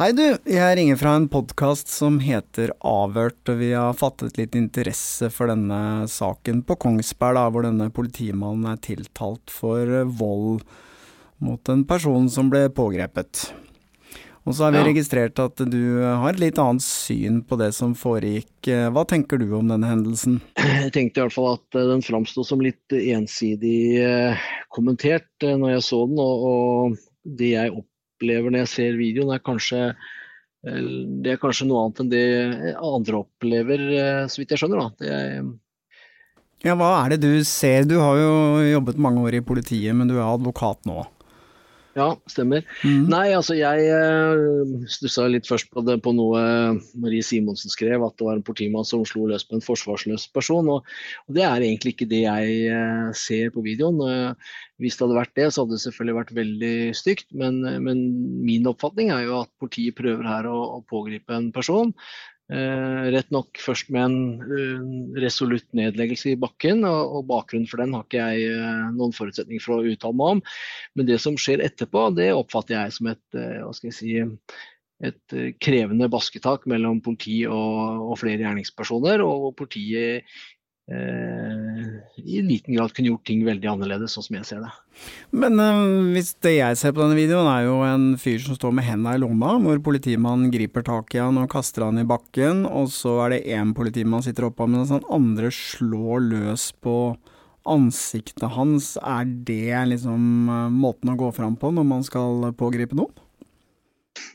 Hei 0.00 0.08
du, 0.18 0.24
jeg 0.50 0.74
ringer 0.74 0.96
fra 0.98 1.12
en 1.14 1.28
podkast 1.30 1.86
som 1.86 2.16
heter 2.18 2.72
Avhørt. 2.82 3.38
og 3.52 3.60
Vi 3.60 3.68
har 3.70 3.94
fattet 3.94 4.34
litt 4.40 4.56
interesse 4.58 5.28
for 5.30 5.46
denne 5.52 6.08
saken 6.10 6.64
på 6.66 6.74
Kongsberg, 6.82 7.38
da, 7.38 7.44
hvor 7.54 7.62
denne 7.62 7.86
politimannen 7.94 8.66
er 8.72 8.80
tiltalt 8.82 9.54
for 9.54 10.00
vold 10.18 10.64
mot 11.42 11.72
en 11.72 11.82
person 11.88 12.28
som 12.30 12.48
ble 12.52 12.68
pågrepet. 12.72 13.48
Og 14.42 14.56
så 14.58 14.64
har 14.66 14.72
vi 14.74 14.78
Ja. 14.80 14.86
registrert 14.88 15.38
at 15.38 15.60
du 15.70 16.00
har 16.02 16.32
et 16.32 16.40
litt 16.40 16.58
annet 16.58 16.82
syn 16.82 17.42
på 17.46 17.54
det 17.60 17.68
som 17.76 17.92
foregikk. 17.94 18.66
Hva 18.90 19.04
tenker 19.06 19.38
du 19.38 19.46
om 19.54 19.68
denne 19.70 19.86
hendelsen? 19.86 20.40
Jeg 20.58 20.90
tenkte 20.96 21.20
i 21.20 21.22
hvert 21.22 21.36
fall 21.36 21.52
at 21.54 21.78
eh, 21.78 21.86
den 21.92 22.02
framsto 22.02 22.42
som 22.46 22.58
litt 22.64 22.90
ensidig 22.90 24.00
eh, 24.02 24.34
kommentert 24.74 25.30
eh, 25.46 25.54
når 25.54 25.76
jeg 25.76 25.84
så 25.86 26.00
den, 26.10 26.18
og, 26.18 26.42
og 26.42 26.98
det 27.38 27.52
jeg 27.54 27.70
opplever 27.70 28.50
når 28.50 28.64
jeg 28.64 28.72
ser 28.74 28.98
videoen, 28.98 29.34
er 29.36 29.44
kanskje 29.46 29.92
det 30.62 31.26
er 31.32 31.38
kanskje 31.42 31.66
noe 31.66 31.80
annet 31.82 32.00
enn 32.04 32.10
det 32.12 32.74
andre 32.78 33.16
opplever, 33.24 33.80
så 34.30 34.38
vidt 34.38 34.52
jeg 34.54 34.60
skjønner. 34.62 34.92
er, 35.02 35.40
Ja, 36.62 36.76
hva 36.78 36.92
er 37.02 37.16
det 37.16 37.24
du 37.24 37.42
ser? 37.42 37.82
Du 37.82 37.96
har 37.98 38.14
jo 38.14 38.62
jobbet 38.70 39.00
mange 39.02 39.24
år 39.26 39.34
i 39.34 39.42
politiet, 39.42 39.90
men 39.98 40.06
du 40.06 40.14
er 40.20 40.22
advokat 40.22 40.86
nå. 40.86 41.02
Ja, 41.96 42.08
stemmer. 42.30 42.64
Mm. 42.86 43.04
Nei, 43.12 43.26
altså 43.36 43.56
jeg 43.58 43.84
eh, 43.92 44.72
stussa 44.90 45.26
litt 45.28 45.48
først 45.48 45.68
på, 45.72 45.84
det, 45.84 45.98
på 46.04 46.14
noe 46.16 46.40
Marie 47.02 47.24
Simonsen 47.26 47.72
skrev, 47.72 48.04
at 48.06 48.16
det 48.16 48.26
var 48.26 48.38
en 48.38 48.44
politimann 48.46 48.88
som 48.88 49.04
slo 49.08 49.26
løs 49.28 49.44
på 49.48 49.58
en 49.58 49.64
forsvarsløs 49.64 50.28
person. 50.32 50.70
Og, 50.72 50.88
og 51.28 51.36
det 51.36 51.44
er 51.44 51.66
egentlig 51.66 51.94
ikke 51.94 52.08
det 52.10 52.24
jeg 52.24 52.58
eh, 52.72 53.08
ser 53.18 53.52
på 53.52 53.64
videoen. 53.66 54.00
Eh, 54.08 54.52
hvis 54.82 54.96
det 54.96 55.06
hadde 55.06 55.20
vært 55.20 55.36
det, 55.38 55.48
så 55.52 55.62
hadde 55.62 55.76
det 55.76 55.84
selvfølgelig 55.84 56.18
vært 56.18 56.34
veldig 56.40 56.74
stygt. 56.98 57.28
Men, 57.38 57.60
men 57.84 58.02
min 58.42 58.68
oppfatning 58.70 59.12
er 59.14 59.26
jo 59.28 59.42
at 59.42 59.52
politiet 59.62 59.98
prøver 59.98 60.26
her 60.26 60.48
å, 60.50 60.58
å 60.78 60.84
pågripe 60.88 61.36
en 61.36 61.52
person. 61.54 61.92
Eh, 62.50 63.04
rett 63.14 63.30
nok 63.32 63.56
først 63.62 63.88
med 63.94 64.02
en 64.02 65.14
resolutt 65.22 65.68
nedleggelse 65.78 66.32
i 66.32 66.40
bakken, 66.40 66.82
og, 66.84 67.22
bakgrunnen 67.30 67.68
for 67.70 67.80
den 67.80 67.94
har 67.96 68.04
ikke 68.04 68.26
jeg 68.26 68.50
eh, 68.58 68.82
noen 68.98 69.14
forutsetning 69.16 69.62
for 69.62 69.78
å 69.78 69.86
uttale 69.88 70.18
meg 70.18 70.36
om. 70.36 70.42
Men 70.98 71.08
det 71.08 71.20
som 71.22 71.38
skjer 71.40 71.62
etterpå, 71.64 72.08
det 72.18 72.32
oppfatter 72.34 72.76
jeg 72.76 72.96
som 72.98 73.08
et, 73.12 73.24
eh, 73.38 73.62
hva 73.62 73.72
skal 73.76 73.92
jeg 73.92 73.98
si, 74.00 74.16
et 75.02 75.34
krevende 75.58 76.06
basketak 76.06 76.68
mellom 76.70 77.00
politi 77.02 77.40
og, 77.50 78.04
og 78.12 78.18
flere 78.20 78.44
gjerningspersoner, 78.44 79.24
og 79.24 79.48
politiet 79.58 80.28
i 80.90 82.42
liten 82.42 82.74
grad 82.74 82.92
kunne 82.92 83.12
gjort 83.12 83.26
ting 83.26 83.44
veldig 83.46 83.68
annerledes, 83.70 84.12
sånn 84.16 84.26
som 84.26 84.36
jeg 84.36 84.48
ser 84.48 84.62
det. 84.64 84.70
Men 85.30 85.60
øh, 85.62 86.10
hvis 86.14 86.32
det 86.44 86.56
jeg 86.56 86.78
ser 86.78 86.94
på 86.94 87.04
denne 87.04 87.16
videoen 87.16 87.48
er 87.48 87.66
jo 87.68 87.78
en 87.86 88.06
fyr 88.20 88.42
som 88.42 88.58
står 88.58 88.74
med 88.76 88.86
henda 88.86 89.14
i 89.14 89.22
lomma, 89.22 89.54
hvor 89.62 89.78
politimannen 89.84 90.52
griper 90.52 90.84
tak 90.86 91.14
i 91.14 91.22
han 91.22 91.38
og 91.40 91.50
kaster 91.52 91.86
han 91.86 92.02
i 92.02 92.06
bakken, 92.08 92.66
og 92.68 92.90
så 92.92 93.18
er 93.24 93.36
det 93.36 93.44
én 93.56 93.72
politimann 93.76 94.24
sitter 94.26 94.50
oppå, 94.50 94.68
mens 94.70 94.92
han 94.94 95.06
andre 95.12 95.52
slår 95.54 96.26
løs 96.28 96.70
på 96.82 97.14
ansiktet 97.62 98.48
hans, 98.56 98.96
er 98.98 99.28
det 99.46 99.84
liksom 99.94 100.22
eh, 100.50 100.70
måten 100.74 101.14
å 101.14 101.18
gå 101.18 101.30
fram 101.34 101.54
på 101.56 101.70
når 101.70 101.86
man 101.86 102.06
skal 102.06 102.50
pågripe 102.58 102.98
noen? 102.98 103.14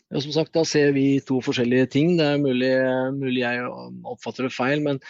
Ja, 0.08 0.22
som 0.24 0.32
sagt, 0.32 0.54
da 0.56 0.64
ser 0.66 0.94
vi 0.96 1.20
to 1.28 1.42
forskjellige 1.44 1.90
ting. 1.92 2.14
Det 2.18 2.26
er 2.26 2.40
mulig, 2.42 2.72
mulig 3.18 3.42
jeg 3.44 3.66
oppfatter 4.08 4.48
det 4.48 4.54
feil, 4.56 4.80
men 4.86 5.02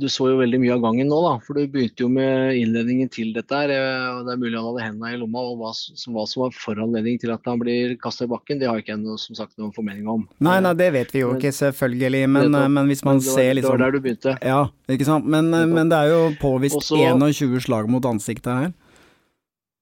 du 0.00 0.06
så 0.08 0.28
jo 0.30 0.38
veldig 0.40 0.58
mye 0.62 0.72
av 0.72 0.80
gangen 0.80 1.08
nå, 1.10 1.18
da. 1.26 1.32
For 1.44 1.52
du 1.58 1.66
begynte 1.68 2.00
jo 2.00 2.08
med 2.08 2.54
innledningen 2.56 3.10
til 3.12 3.32
dette 3.36 3.52
her. 3.52 3.68
eh, 3.68 4.06
og 4.16 4.24
Det 4.26 4.32
er 4.32 4.40
mulig 4.40 4.56
han 4.56 4.64
hadde 4.70 4.84
hendene 4.86 5.10
i 5.12 5.18
lomma, 5.20 5.38
og 5.50 5.58
hva, 5.60 5.72
som- 5.74 6.14
hva 6.14 6.26
som 6.26 6.42
var 6.44 6.50
foranledningen 6.56 7.20
til 7.20 7.30
at 7.32 7.40
han 7.44 7.58
blir 7.60 7.96
kastet 8.00 8.24
i 8.24 8.32
bakken, 8.32 8.58
det 8.58 8.68
har 8.68 8.78
ikke 8.80 8.96
jeg 8.96 9.18
som 9.18 9.34
sagt 9.36 9.58
noen 9.58 9.72
formening 9.74 10.08
om. 10.08 10.28
Nei, 10.40 10.60
nei, 10.60 10.72
det 10.72 10.92
vet 10.92 11.10
vi 11.12 11.20
jo 11.20 11.32
Men- 11.32 11.40
ikke, 11.40 11.52
selvfølgelig, 11.52 12.28
men, 12.30 12.52
det, 12.52 12.70
men 12.70 12.86
hvis 12.88 13.04
man 13.04 13.18
Det 13.18 13.26
var- 13.26 13.34
ser 13.34 13.54
Det 13.54 13.64
var 13.64 13.76
liksom 13.76 13.78
der 13.78 13.90
du 13.90 14.00
begynte. 14.00 14.38
Ja, 14.42 14.68
ikke 14.88 15.04
sant. 15.04 15.26
Men, 15.26 15.50
men 15.50 15.88
det 15.88 15.98
er 15.98 16.08
jo 16.08 16.30
påvist 16.40 16.76
Også, 16.76 16.96
21 16.96 17.60
slag 17.60 17.88
mot 17.88 18.02
ansiktet 18.04 18.46
her. 18.52 18.72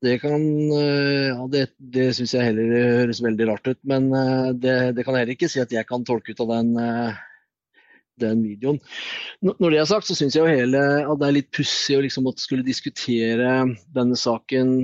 Det 0.03 0.19
kan 0.23 0.41
Ja, 0.73 1.47
det, 1.47 1.69
det 1.79 2.15
syns 2.17 2.33
jeg 2.33 2.43
heller 2.43 3.05
høres 3.07 3.21
veldig 3.21 3.47
rart 3.49 3.67
ut. 3.69 3.79
Men 3.85 4.11
det, 4.59 4.95
det 4.97 5.05
kan 5.05 5.15
jeg 5.15 5.27
heller 5.27 5.37
ikke 5.37 5.49
si 5.51 5.61
at 5.61 5.71
jeg 5.71 5.87
kan 5.87 6.03
tolke 6.05 6.31
ut 6.31 6.41
av 6.41 6.49
den, 6.49 6.75
den 8.23 8.45
videoen. 8.47 8.79
Når 9.45 9.73
det 9.73 9.81
er 9.83 9.91
sagt, 9.91 10.09
så 10.09 10.17
syns 10.19 10.37
jeg 10.39 10.61
hele 10.61 10.85
at 11.05 11.19
det 11.21 11.29
er 11.31 11.39
litt 11.41 11.51
pussig 11.57 11.99
å 11.99 12.05
liksom 12.05 12.29
skulle 12.41 12.67
diskutere 12.67 13.57
denne 13.97 14.19
saken 14.19 14.79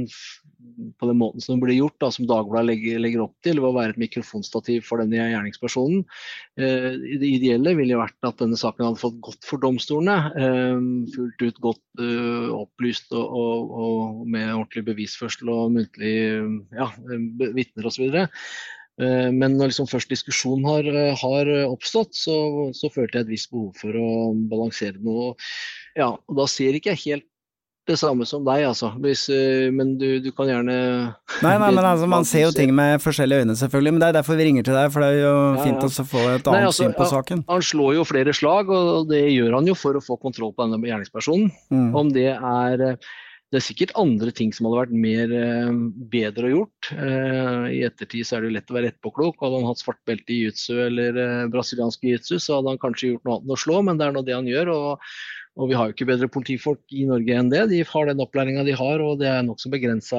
på 1.00 1.06
den 1.08 1.16
måten 1.16 1.40
som 1.40 1.56
det 1.56 1.64
blir 1.64 1.78
gjort, 1.78 1.96
da, 2.02 2.10
som 2.12 2.26
Dagbladet 2.28 2.68
legger, 2.68 2.98
legger 3.00 3.22
opp 3.24 3.34
til, 3.44 3.60
ved 3.62 3.68
å 3.70 3.76
være 3.76 3.94
et 3.94 4.00
mikrofonstativ 4.00 4.84
for 4.84 5.00
denne 5.00 5.16
gjerningspersonen. 5.30 6.02
Eh, 6.60 6.90
det 7.20 7.30
ideelle 7.30 7.72
ville 7.78 7.96
vært 8.00 8.28
at 8.28 8.42
denne 8.42 8.58
saken 8.60 8.88
hadde 8.88 9.00
fått 9.00 9.16
gått 9.24 9.48
for 9.48 9.62
domstolene. 9.62 10.16
Eh, 10.36 10.82
fullt 11.14 11.46
ut 11.46 11.62
godt 11.68 12.02
eh, 12.04 12.48
opplyst 12.52 13.14
og, 13.16 13.24
og, 13.24 13.76
og 13.86 14.24
med 14.28 14.52
ordentlig 14.52 14.84
bevisførsel 14.90 15.52
og 15.54 15.76
muntlig 15.78 16.16
ja, 16.76 16.90
be- 17.40 17.52
vitner 17.56 17.88
osv. 17.88 18.20
Eh, 19.02 19.30
Men 19.32 19.56
når 19.58 19.72
liksom 19.72 19.88
først 19.90 20.12
diskusjonen 20.12 20.66
har, 20.68 20.90
eh, 20.90 21.14
har 21.20 21.52
oppstått, 21.68 22.14
så, 22.16 22.36
så 22.76 22.92
følte 22.92 23.20
jeg 23.20 23.26
et 23.26 23.34
visst 23.34 23.52
behov 23.52 23.72
for 23.80 23.96
å 23.96 24.10
balansere 24.50 25.00
noe. 25.04 25.34
Ja, 25.96 26.14
og 26.16 26.38
da 26.38 26.48
ser 26.50 26.76
ikke 26.76 26.94
jeg 26.94 27.04
helt 27.06 27.30
det 27.86 27.96
samme 28.00 28.26
som 28.26 28.42
deg, 28.46 28.64
altså. 28.66 28.90
Hvis, 29.02 29.26
eh, 29.30 29.68
men 29.74 29.94
du, 30.00 30.18
du 30.22 30.30
kan 30.34 30.48
gjerne 30.50 30.74
Nei, 31.44 31.52
nei, 31.60 31.68
men 31.70 31.84
altså, 31.84 32.08
man 32.10 32.26
ser 32.26 32.46
jo 32.48 32.54
ting 32.54 32.72
med 32.74 32.98
forskjellige 33.02 33.44
øyne, 33.44 33.56
selvfølgelig. 33.58 33.92
Men 33.94 34.02
det 34.02 34.08
er 34.08 34.16
derfor 34.18 34.38
vi 34.38 34.48
ringer 34.48 34.66
til 34.66 34.76
deg, 34.76 34.90
for 34.94 35.04
det 35.04 35.12
er 35.12 35.20
jo 35.22 35.36
fint 35.60 35.78
ja. 35.78 35.86
ja. 35.86 35.92
å 36.02 36.08
få 36.10 36.24
et 36.24 36.48
Nei, 36.48 36.56
annet 36.56 36.70
altså, 36.72 36.82
syn 36.82 36.96
på 36.96 37.10
saken. 37.12 37.44
Han 37.52 37.68
slår 37.70 37.94
jo 38.00 38.08
flere 38.08 38.34
slag, 38.36 38.72
og 38.74 39.12
det 39.12 39.22
gjør 39.30 39.60
han 39.60 39.70
jo 39.70 39.76
for 39.78 39.98
å 39.98 40.02
få 40.02 40.18
kontroll 40.22 40.52
på 40.56 40.66
denne 40.66 40.82
gjerningspersonen. 40.82 41.52
Mm. 41.70 41.88
Om 42.02 42.12
det 42.16 42.32
er 42.34 42.86
Det 43.54 43.60
er 43.60 43.62
sikkert 43.62 43.94
andre 44.00 44.32
ting 44.34 44.50
som 44.54 44.66
hadde 44.66 44.80
vært 44.80 44.94
mer 45.04 45.32
eh, 45.38 45.76
bedre 46.10 46.50
gjort. 46.50 46.88
Eh, 46.90 47.66
I 47.76 47.80
ettertid 47.86 48.26
så 48.26 48.36
er 48.36 48.42
det 48.42 48.50
jo 48.50 48.56
lett 48.56 48.72
å 48.72 48.76
være 48.76 48.90
etterpåklok. 48.90 49.38
Hadde 49.38 49.60
han 49.60 49.68
hatt 49.68 49.82
svart 49.82 50.00
belte 50.08 50.34
i 50.34 50.40
jiu-jitsu 50.40 50.80
eller 50.88 51.20
eh, 51.22 51.46
brasiliansk 51.52 52.02
jiu-jitsu, 52.02 52.40
så 52.42 52.58
hadde 52.58 52.74
han 52.74 52.82
kanskje 52.82 53.12
gjort 53.12 53.26
noe 53.28 53.36
annet 53.36 53.46
enn 53.46 53.54
å 53.54 53.60
slå, 53.62 53.80
men 53.86 54.00
det 54.00 54.08
er 54.08 54.16
nå 54.16 54.24
det 54.26 54.38
han 54.38 54.50
gjør. 54.50 54.74
og 54.74 55.10
og 55.56 55.70
vi 55.70 55.76
har 55.78 55.88
jo 55.88 55.94
ikke 55.94 56.04
bedre 56.10 56.26
politifolk 56.28 56.92
i 56.92 57.06
Norge 57.08 57.32
enn 57.32 57.48
det. 57.48 57.62
De 57.70 57.78
har 57.88 58.08
den 58.10 58.18
opplæringa 58.20 58.60
de 58.66 58.74
har, 58.76 59.00
og 59.00 59.22
det 59.22 59.30
er 59.30 59.46
nokså 59.46 59.70
begrensa 59.72 60.18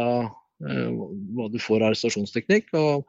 hva 0.58 1.46
du 1.54 1.60
får 1.62 1.84
av 1.84 1.92
arrestasjonsteknikk. 1.92 2.72
Og 2.74 3.06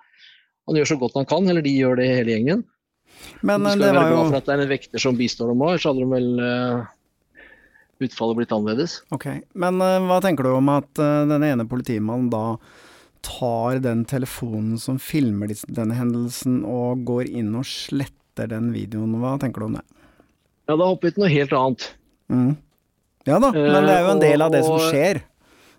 han 0.69 0.77
gjør 0.77 0.91
så 0.91 0.99
godt 1.01 1.17
han 1.17 1.29
kan, 1.31 1.49
eller 1.49 1.65
de 1.65 1.73
gjør 1.73 1.97
det 1.97 2.11
hele 2.11 2.35
gjengen. 2.35 2.67
Men 3.41 3.65
du 3.65 3.71
eh, 3.71 3.75
skal 3.75 3.81
det 3.81 3.89
være 3.89 4.03
var 4.03 4.11
glad 4.11 4.19
jo 4.19 4.29
for 4.29 4.39
at 4.39 4.49
det 4.49 4.55
er 4.55 4.63
en 4.63 4.73
vekter 4.73 5.03
som 5.03 5.19
bistår 5.19 5.53
dem 5.53 5.65
òg, 5.65 5.81
så 5.81 5.93
hadde 5.93 6.05
de 6.05 6.11
vel 6.13 6.29
utfallet 8.05 8.37
blitt 8.39 8.53
annerledes. 8.55 8.99
Ok, 9.15 9.27
men 9.59 9.81
eh, 9.85 9.99
hva 10.07 10.21
tenker 10.25 10.47
du 10.47 10.53
om 10.57 10.69
at 10.73 11.01
eh, 11.03 11.25
den 11.31 11.45
ene 11.47 11.67
politimannen 11.69 12.31
da 12.33 12.45
tar 13.27 13.81
den 13.83 14.05
telefonen 14.09 14.79
som 14.79 15.01
filmer 15.03 15.51
denne 15.67 15.97
hendelsen 15.99 16.61
og 16.69 17.03
går 17.09 17.27
inn 17.29 17.51
og 17.59 17.67
sletter 17.67 18.47
den 18.53 18.71
videoen, 18.73 19.17
hva 19.19 19.35
tenker 19.43 19.65
du 19.65 19.67
om 19.73 19.79
det? 19.81 19.85
Ja, 20.69 20.77
da 20.77 20.85
hopper 20.87 21.09
vi 21.09 21.17
til 21.17 21.25
noe 21.25 21.33
helt 21.33 21.55
annet. 21.59 21.89
Mm. 22.31 22.53
Ja 23.27 23.39
da, 23.43 23.51
men 23.53 23.89
det 23.89 23.97
er 23.97 24.05
jo 24.07 24.13
en 24.15 24.23
del 24.23 24.45
av 24.45 24.53
det 24.55 24.63
som 24.65 24.79
skjer. 24.81 25.23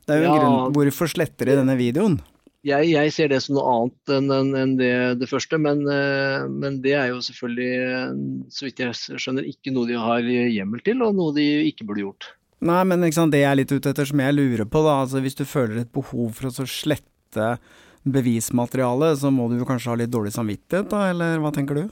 Det 0.06 0.16
er 0.16 0.20
jo 0.24 0.26
en 0.28 0.34
Ja. 0.34 0.42
grunn 0.42 0.74
Hvorfor 0.76 1.08
sletter 1.10 1.46
de 1.50 1.56
denne 1.62 1.76
videoen? 1.80 2.20
Jeg, 2.68 2.90
jeg 2.92 3.12
ser 3.16 3.30
det 3.32 3.38
som 3.40 3.56
noe 3.56 3.72
annet 3.72 4.12
enn 4.18 4.26
enn- 4.36 4.58
enn 4.60 4.74
det, 4.80 4.92
det 5.22 5.30
første, 5.32 5.56
men, 5.62 5.80
eh, 5.88 6.44
men 6.52 6.82
det 6.84 6.92
er 7.00 7.14
jo 7.14 7.22
selvfølgelig, 7.24 7.70
eh, 7.88 8.18
så 8.52 8.66
vidt 8.68 8.82
jeg 8.84 8.98
skjønner, 9.16 9.48
ikke 9.48 9.72
noe 9.72 9.88
de 9.88 9.96
har 9.96 10.20
hjemmel 10.28 10.84
til, 10.84 11.00
og 11.06 11.16
noe 11.16 11.32
de 11.38 11.46
ikke 11.70 11.88
burde 11.88 12.04
gjort. 12.04 12.28
Nei, 12.60 12.82
men 12.84 13.06
sant, 13.16 13.32
det 13.32 13.40
jeg 13.46 13.48
er 13.54 13.56
litt 13.62 13.72
ute 13.72 13.94
etter, 13.94 14.10
som 14.10 14.20
jeg 14.20 14.36
lurer 14.36 14.68
på, 14.68 14.82
da, 14.84 14.98
altså 15.06 15.22
hvis 15.24 15.40
du 15.40 15.46
føler 15.48 15.80
et 15.86 15.94
behov 15.96 16.34
for 16.36 16.50
å 16.50 16.52
så 16.58 16.66
slette 16.68 17.54
bevismateriale, 18.04 19.14
så 19.16 19.32
må 19.32 19.48
du 19.52 19.56
jo 19.62 19.68
kanskje 19.70 19.94
ha 19.94 19.96
litt 20.02 20.12
dårlig 20.12 20.34
samvittighet, 20.36 20.90
da, 20.92 21.06
eller 21.14 21.40
hva 21.40 21.54
tenker 21.56 21.80
du? 21.80 21.86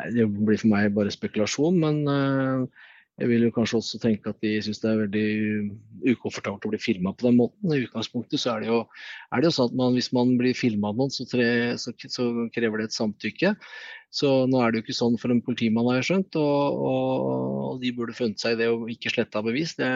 Nei, 0.00 0.08
Det 0.16 0.24
blir 0.32 0.58
for 0.60 0.72
meg 0.72 0.88
bare 0.96 1.12
spekulasjon, 1.12 1.76
men 1.84 2.00
eh, 2.08 2.84
jeg 3.14 3.30
vil 3.30 3.44
jo 3.46 3.52
kanskje 3.54 3.78
også 3.78 3.98
tenke 4.02 4.32
at 4.32 4.40
de 4.42 4.56
syns 4.64 4.80
det 4.82 4.88
er 4.90 5.02
veldig 5.04 6.14
ukomfortabelt 6.16 6.64
å 6.66 6.70
bli 6.72 6.80
filma 6.82 7.12
på 7.14 7.28
den 7.28 7.36
måten. 7.38 7.70
I 7.70 7.84
utgangspunktet 7.84 8.42
så 8.42 8.56
er 8.56 8.64
det 8.64 8.70
jo, 8.72 8.80
er 9.30 9.42
det 9.42 9.46
jo 9.46 9.54
sånn 9.54 9.68
at 9.70 9.76
man, 9.78 9.94
hvis 9.94 10.10
man 10.16 10.32
blir 10.40 10.56
filma 10.58 10.90
av 10.90 10.98
noen, 10.98 11.12
så, 11.14 11.26
tre, 11.30 11.46
så, 11.78 11.94
så 12.10 12.26
krever 12.54 12.82
det 12.82 12.88
et 12.90 12.96
samtykke. 12.96 13.54
Så 14.14 14.32
nå 14.50 14.58
er 14.62 14.70
det 14.70 14.80
jo 14.80 14.86
ikke 14.86 14.96
sånn 14.98 15.18
for 15.22 15.30
en 15.30 15.42
politimann, 15.46 15.86
har 15.92 16.00
jeg 16.00 16.08
skjønt, 16.10 16.40
og, 16.42 16.82
og, 16.90 17.30
og 17.68 17.78
de 17.84 17.94
burde 17.94 18.16
funnet 18.18 18.42
seg 18.42 18.56
i 18.56 18.60
det 18.64 18.68
å 18.72 18.82
ikke 18.90 19.14
slette 19.14 19.38
av 19.38 19.46
bevis. 19.46 19.76
Det, 19.78 19.90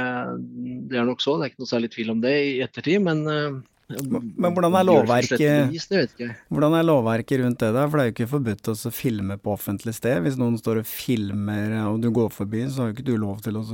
det 0.91 1.03
er 1.03 1.11
nok 1.11 1.23
så, 1.23 1.35
det 1.39 1.49
er 1.49 1.53
ikke 1.53 1.65
noe 1.65 1.73
særlig 1.75 1.91
tvil 1.95 2.15
om 2.15 2.23
det 2.23 2.35
i 2.39 2.57
ettertid, 2.67 3.03
men 3.03 3.27
eh, 3.35 3.59
Men 3.89 4.53
hvordan 4.53 4.75
er 4.77 4.85
det 4.85 4.89
lovverket 4.91 5.89
det. 5.89 6.29
Hvordan 6.53 6.75
er 6.77 6.85
lovverket 6.85 7.41
rundt 7.41 7.63
det 7.63 7.71
der? 7.73 7.87
For 7.89 7.97
det 7.97 8.03
er 8.03 8.11
jo 8.11 8.15
ikke 8.17 8.33
forbudt 8.35 8.69
å 8.75 8.93
filme 8.93 9.39
på 9.41 9.55
offentlig 9.55 9.95
sted. 9.97 10.21
Hvis 10.27 10.37
noen 10.41 10.59
står 10.61 10.83
og 10.83 10.91
filmer 10.91 11.73
og 11.87 12.03
du 12.05 12.11
går 12.13 12.29
forbi, 12.35 12.67
så 12.69 12.85
har 12.85 12.91
jo 12.91 12.99
ikke 12.99 13.09
du 13.09 13.15
lov 13.17 13.41
til 13.47 13.57
å 13.57 13.65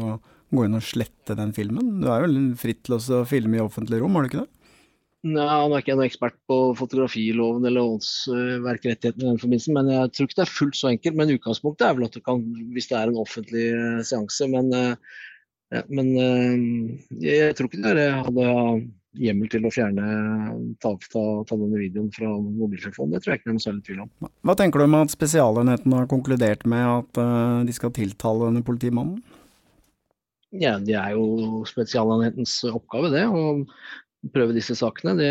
gå 0.55 0.67
inn 0.67 0.79
og 0.79 0.87
slette 0.87 1.35
den 1.35 1.51
filmen. 1.57 1.97
Du 2.03 2.07
er 2.13 2.29
jo 2.29 2.45
fritt 2.61 2.85
til 2.87 2.99
å 2.99 3.25
filme 3.27 3.59
i 3.59 3.65
offentlig 3.65 3.99
rom, 4.03 4.15
har 4.15 4.27
du 4.27 4.31
ikke 4.31 4.45
det? 4.45 4.51
Nei, 5.25 5.41
Nå 5.41 5.73
er 5.73 5.81
ikke 5.81 5.95
jeg 5.95 5.97
noen 5.99 6.07
ekspert 6.11 6.35
på 6.51 6.57
fotografiloven 6.77 7.65
eller 7.65 7.95
åndsverkrettighetene 7.95 9.25
i 9.25 9.31
den 9.31 9.39
forbindelse, 9.41 9.73
men 9.73 9.87
jeg 9.89 10.11
tror 10.13 10.29
ikke 10.29 10.37
det 10.37 10.45
er 10.45 10.57
fullt 10.59 10.77
så 10.77 10.91
enkelt. 10.91 11.17
Men 11.17 11.33
utgangspunktet 11.33 11.87
er 11.87 11.95
vel 11.97 12.07
at 12.07 12.19
du 12.19 12.21
kan, 12.23 12.43
hvis 12.75 12.91
det 12.91 12.99
er 12.99 13.11
en 13.11 13.23
offentlig 13.23 13.71
eh, 13.73 14.03
seanse. 14.05 14.49
Men, 14.53 14.69
eh, 14.77 15.23
ja, 15.73 15.81
men 15.89 16.11
eh, 16.21 16.59
jeg, 17.25 17.39
jeg 17.41 17.57
tror 17.57 17.71
ikke 17.71 17.87
dere 17.87 18.05
hadde 18.21 18.51
hjemmel 19.21 19.51
til 19.53 19.67
å 19.67 19.73
fjerne 19.73 20.05
ta, 20.83 20.93
ta, 21.13 21.23
ta 21.47 21.59
denne 21.59 21.79
videoen 21.79 22.11
fra 22.15 22.29
mobiltelefonen. 22.29 23.15
Det 23.15 23.23
tror 23.23 23.35
jeg 23.35 23.41
ikke 23.41 23.49
det 23.49 23.53
er 23.53 23.59
noe 23.59 23.65
særlig 23.65 23.85
tvil 23.87 24.03
om. 24.05 24.31
Hva 24.47 24.57
tenker 24.59 24.81
du 24.81 24.87
om 24.87 24.97
at 24.99 25.15
Spesialenheten 25.15 25.95
har 25.97 26.09
konkludert 26.11 26.65
med 26.71 26.85
at 26.87 27.21
uh, 27.23 27.61
de 27.67 27.75
skal 27.77 27.95
tiltale 27.95 28.49
denne 28.49 28.65
politimannen? 28.67 29.21
Ja, 30.55 30.77
Det 30.79 30.97
er 30.99 31.15
jo 31.17 31.63
Spesialenhetens 31.67 32.57
oppgave, 32.71 33.11
det. 33.15 33.27
Å 33.27 34.31
prøve 34.35 34.57
disse 34.57 34.77
sakene. 34.79 35.17
Det, 35.19 35.31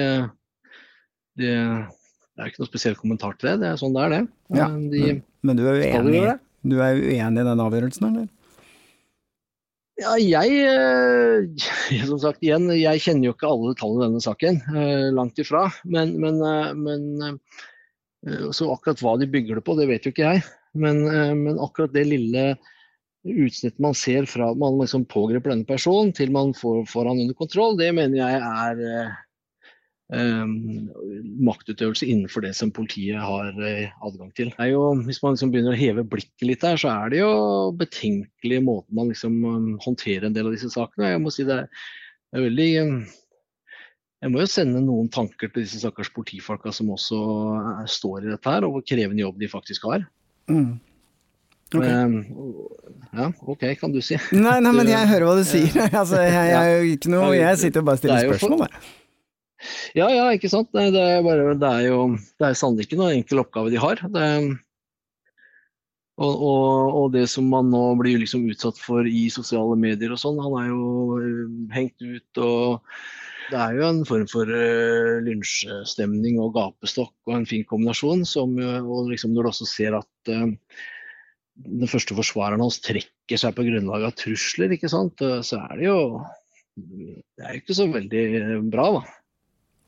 det, 1.39 1.53
det 1.53 2.43
er 2.43 2.51
ikke 2.51 2.63
noe 2.63 2.71
spesiell 2.71 2.97
kommentar 2.99 3.37
til 3.39 3.53
det. 3.53 3.57
Det 3.63 3.71
er 3.71 3.79
sånn 3.79 3.95
det 3.95 4.07
er, 4.07 4.15
det. 4.15 4.23
Ja, 4.59 4.67
Men 4.67 4.89
de, 4.91 5.03
men, 5.07 5.21
men 5.47 5.59
du 5.59 5.67
er 5.69 5.79
uenig, 5.79 6.23
du 6.63 6.77
er 6.79 6.99
uenig 6.99 7.43
i 7.43 7.47
den 7.49 7.63
avgjørelsen, 7.67 8.09
eller? 8.11 8.31
Ja, 10.01 10.15
jeg 10.17 10.55
eh, 10.65 12.03
Som 12.09 12.19
sagt, 12.21 12.41
igjen, 12.45 12.69
jeg 12.73 13.01
kjenner 13.03 13.29
jo 13.29 13.35
ikke 13.35 13.49
alle 13.51 13.73
tallene 13.77 14.07
i 14.07 14.09
denne 14.09 14.23
saken. 14.25 14.59
eh, 14.73 15.07
Langt 15.13 15.39
ifra. 15.41 15.67
Men, 15.85 16.15
men, 16.21 16.41
eh, 16.41 16.71
men 16.73 17.39
Så 18.55 18.71
akkurat 18.71 19.01
hva 19.03 19.17
de 19.19 19.27
bygger 19.29 19.59
det 19.59 19.65
på, 19.67 19.75
det 19.77 19.89
vet 19.89 20.05
jo 20.07 20.13
ikke 20.13 20.29
jeg. 20.31 20.45
Men, 20.73 21.03
men 21.37 21.59
akkurat 21.61 21.91
det 21.93 22.05
lille 22.07 22.43
utsnittet 23.27 23.81
man 23.83 23.93
ser 23.95 24.25
fra 24.27 24.47
man 24.57 24.79
liksom 24.79 25.03
pågriper 25.11 25.51
denne 25.51 25.67
personen 25.67 26.09
til 26.15 26.31
man 26.33 26.55
får, 26.57 26.81
får 26.89 27.09
han 27.11 27.19
under 27.21 27.37
kontroll, 27.37 27.75
det 27.79 27.91
mener 27.95 28.17
jeg 28.17 28.39
er 28.41 29.11
maktutøvelse 30.13 32.05
innenfor 32.05 32.43
det 32.45 32.53
som 32.57 32.71
politiet 32.73 33.17
har 33.21 33.49
eh, 33.65 33.89
adgang 34.05 34.29
til. 34.37 34.51
Jo, 34.69 34.85
hvis 35.07 35.21
man 35.23 35.35
liksom 35.35 35.51
begynner 35.53 35.73
å 35.73 35.79
heve 35.79 36.05
blikket 36.05 36.45
litt 36.45 36.63
der, 36.63 36.77
så 36.79 36.91
er 36.93 37.13
det 37.13 37.23
jo 37.23 37.33
betenkelig 37.79 38.61
måten 38.65 38.99
man 38.99 39.11
liksom 39.11 39.33
håndterer 39.83 40.29
en 40.29 40.37
del 40.37 40.49
av 40.49 40.55
disse 40.55 40.71
sakene. 40.73 41.13
Jeg 41.15 41.23
må 41.23 41.33
si 41.33 41.47
det 41.47 41.63
er, 41.63 41.83
er 42.35 42.47
veldig 42.47 42.69
Jeg 44.23 44.31
må 44.31 44.39
jo 44.39 44.47
sende 44.47 44.79
noen 44.85 45.09
tanker 45.11 45.51
til 45.51 45.65
disse 45.65 45.81
stakkars 45.81 46.13
politifolka 46.15 46.71
som 46.71 46.93
også 46.93 47.19
er, 47.81 47.91
står 47.91 48.23
i 48.23 48.31
dette 48.31 48.55
her, 48.55 48.63
og 48.67 48.77
hvor 48.77 48.87
krevende 48.87 49.25
jobb 49.25 49.41
de 49.41 49.51
faktisk 49.51 49.89
har. 49.89 50.05
Mm. 50.47 50.77
Ok. 51.73 51.83
Um, 51.83 52.19
ja, 53.17 53.31
OK, 53.49 53.65
kan 53.79 53.93
du 53.93 54.01
si. 54.05 54.19
Nei, 54.31 54.59
nei, 54.61 54.71
men 54.77 54.89
jeg 54.91 55.09
hører 55.09 55.25
hva 55.25 55.37
du 55.39 55.47
sier. 55.47 55.73
altså, 56.01 56.21
jeg, 56.21 56.33
jeg, 56.53 56.75
er 56.75 56.91
ikke 56.93 57.13
noe, 57.13 57.31
jeg 57.35 57.63
sitter 57.65 57.85
bare 57.85 57.97
og 57.97 58.03
er 58.03 58.03
stiller 58.03 58.37
spørsmål, 58.37 58.67
jeg. 58.69 58.99
Ja, 59.97 60.09
ja, 60.11 60.27
ikke 60.35 60.51
sant. 60.51 60.71
Det 60.73 60.99
er, 60.99 61.23
bare, 61.25 61.55
det 61.59 61.71
er 61.79 61.89
jo 61.89 62.05
det 62.17 62.49
er 62.49 62.59
sannelig 62.59 62.87
ikke 62.87 62.99
noen 62.99 63.19
enkel 63.19 63.43
oppgave 63.43 63.73
de 63.73 63.81
har. 63.81 64.03
Det, 64.13 64.29
Og, 66.21 66.29
og, 66.29 66.93
og, 66.93 67.05
det 67.15 67.25
som 67.31 67.47
man 67.49 67.71
nå 67.73 67.81
blir 67.97 68.19
liksom 68.21 68.45
utsatt 68.51 68.77
for 68.77 69.07
i 69.09 69.25
sosiale 69.33 69.73
medier 69.79 70.13
og 70.13 70.19
sånn, 70.21 70.37
han 70.43 70.57
er 70.59 70.67
jo 70.69 70.83
uh, 71.17 71.47
hengt 71.73 72.05
ut 72.05 72.41
og 72.43 72.83
det 73.51 73.59
er 73.59 73.75
jo 73.77 73.85
en 73.87 74.03
form 74.07 74.27
for 74.31 74.49
uh, 74.49 75.19
lynsjestemning 75.25 76.39
og 76.41 76.53
gapestokk 76.55 77.13
og 77.27 77.35
en 77.35 77.47
fin 77.49 77.65
kombinasjon. 77.67 78.23
Som, 78.29 78.55
uh, 78.61 78.79
og 78.81 79.11
liksom 79.11 79.33
når 79.33 79.47
du 79.47 79.51
også 79.51 79.67
ser 79.69 79.97
at 79.97 80.31
uh, 80.31 80.47
den 81.63 81.89
første 81.89 82.15
forsvareren 82.17 82.63
hans 82.63 82.79
trekker 82.83 83.39
seg 83.39 83.57
på 83.57 83.65
grunnlag 83.67 84.07
av 84.07 84.15
trusler, 84.17 84.73
ikke 84.73 84.89
sant? 84.91 85.21
så 85.45 85.59
er 85.67 85.75
det 85.77 85.85
jo 85.85 85.97
Det 86.73 87.45
er 87.45 87.53
jo 87.53 87.61
ikke 87.61 87.77
så 87.77 87.85
veldig 87.93 88.23
bra, 88.73 88.87
da. 88.95 89.03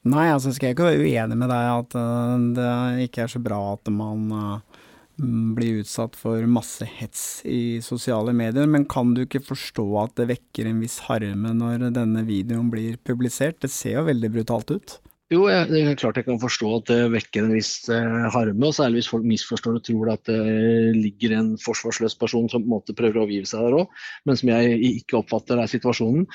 Nei, 0.06 0.28
altså 0.30 0.54
skal 0.54 0.70
jeg 0.70 0.76
ikke 0.76 0.90
være 0.92 1.06
uenig 1.06 1.38
med 1.40 1.50
deg 1.50 1.70
at 1.74 1.96
det 2.58 3.08
ikke 3.08 3.24
er 3.26 3.32
så 3.32 3.40
bra 3.42 3.62
at 3.74 3.90
man 3.90 4.28
blir 5.16 5.80
utsatt 5.82 6.18
for 6.20 6.44
masse 6.52 6.86
hets 6.98 7.40
i 7.48 7.80
sosiale 7.84 8.34
medier, 8.36 8.68
men 8.68 8.86
kan 8.92 9.14
du 9.16 9.24
ikke 9.24 9.44
forstå 9.48 9.86
at 10.04 10.16
det 10.20 10.28
vekker 10.34 10.70
en 10.70 10.82
viss 10.84 11.00
harme 11.08 11.56
når 11.56 11.88
denne 11.96 12.26
videoen 12.28 12.70
blir 12.74 13.00
publisert? 13.08 13.62
Det 13.64 13.72
ser 13.72 14.02
jo 14.02 14.08
veldig 14.10 14.32
brutalt 14.36 14.76
ut. 14.76 14.98
Jo, 15.34 15.48
det 15.50 15.80
er 15.80 15.96
klart 15.98 16.20
jeg 16.20 16.28
kan 16.28 16.38
forstå 16.38 16.68
at 16.76 16.90
det 16.92 17.00
vekker 17.16 17.48
en 17.48 17.56
viss 17.56 17.88
eh, 17.90 18.26
harme, 18.36 18.68
og 18.68 18.76
særlig 18.78 19.02
hvis 19.02 19.10
folk 19.10 19.26
misforstår 19.26 19.80
og 19.80 19.86
tror 19.88 20.12
at 20.14 20.30
det 20.30 20.38
ligger 21.00 21.34
en 21.40 21.56
forsvarsløs 21.64 22.14
person 22.22 22.46
som 22.52 22.62
på 22.62 22.70
en 22.70 22.76
måte 22.76 22.94
prøver 22.98 23.18
å 23.18 23.24
overgive 23.24 23.50
seg 23.50 23.66
der 23.66 23.80
òg, 23.80 24.04
men 24.30 24.38
som 24.38 24.52
jeg 24.54 24.78
ikke 24.92 25.24
oppfatter 25.24 25.64
er 25.64 25.72
situasjonen. 25.72 26.28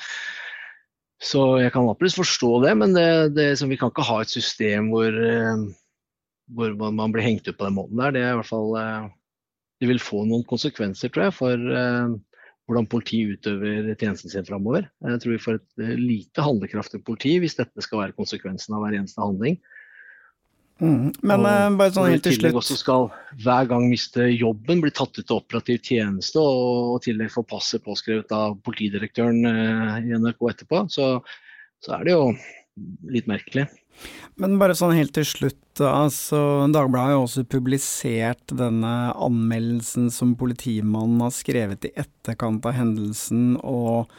Så 1.21 1.41
jeg 1.61 1.73
kan 1.75 1.85
absolutt 1.85 2.17
forstå 2.17 2.49
det, 2.63 2.71
men 2.79 2.95
det, 2.97 3.09
det, 3.37 3.51
vi 3.69 3.77
kan 3.77 3.91
ikke 3.91 4.07
ha 4.07 4.21
et 4.23 4.33
system 4.33 4.89
hvor 4.89 5.13
eh, 5.13 5.67
hvor 6.55 6.73
man 6.91 7.13
blir 7.13 7.25
hengt 7.25 7.47
ut 7.47 7.57
på 7.57 7.67
den 7.67 7.77
måten 7.77 8.01
der, 8.01 8.13
det 8.15 8.23
er 8.23 8.33
i 8.33 8.39
hvert 8.39 8.49
fall 8.49 8.73
eh, 8.79 9.05
Det 9.81 9.89
vil 9.89 10.01
få 10.03 10.25
noen 10.27 10.43
konsekvenser, 10.49 11.09
tror 11.09 11.23
jeg, 11.25 11.33
for 11.33 11.57
uh, 11.73 12.11
hvordan 12.69 12.85
politiet 12.85 13.39
utøver 13.39 13.87
tjenesten 13.95 14.29
sin 14.29 14.45
framover. 14.45 14.85
Jeg 15.01 15.21
tror 15.23 15.33
vi 15.33 15.39
får 15.41 15.57
et 15.57 15.97
lite 15.97 16.45
handlekraftig 16.45 16.99
politi 17.01 17.31
hvis 17.41 17.57
dette 17.57 17.81
skal 17.81 18.03
være 18.03 18.13
konsekvensen 18.13 18.75
av 18.77 18.83
hver 18.83 18.99
eneste 18.99 19.17
handling. 19.23 19.57
Mm. 20.81 21.11
Men 21.21 21.45
og, 21.45 21.75
bare 21.77 21.93
sånn 21.93 22.09
helt 22.09 22.23
til 22.25 22.39
slutt 22.39 22.57
også 22.57 22.77
skal 22.79 23.03
hver 23.43 23.67
gang 23.69 23.85
miste 23.91 24.25
jobben, 24.33 24.81
bli 24.81 24.89
tatt 24.97 25.13
ut 25.19 25.21
til 25.21 25.37
operativ 25.37 25.77
tjeneste 25.85 26.41
og 26.41 26.97
i 26.97 27.03
tillegg 27.05 27.29
få 27.33 27.45
passet 27.45 27.85
påskrevet 27.85 28.33
av 28.33 28.57
politidirektøren 28.65 29.45
i 30.01 30.17
NRK 30.17 30.49
etterpå, 30.49 30.87
så, 30.89 31.13
så 31.85 31.99
er 31.99 32.07
det 32.07 32.17
jo 32.17 32.25
litt 33.13 33.29
merkelig. 33.29 33.67
Men 34.41 34.57
bare 34.57 34.73
sånn 34.77 34.95
helt 34.95 35.13
til 35.13 35.27
slutt, 35.27 35.81
altså 35.85 36.65
Dagbladet 36.71 37.11
har 37.11 37.17
jo 37.17 37.25
også 37.27 37.43
publisert 37.51 38.53
denne 38.57 39.11
anmeldelsen 39.13 40.09
som 40.13 40.33
politimannen 40.39 41.21
har 41.21 41.33
skrevet 41.35 41.85
i 41.85 41.93
etterkant 41.99 42.65
av 42.65 42.77
hendelsen, 42.79 43.59
og 43.61 44.09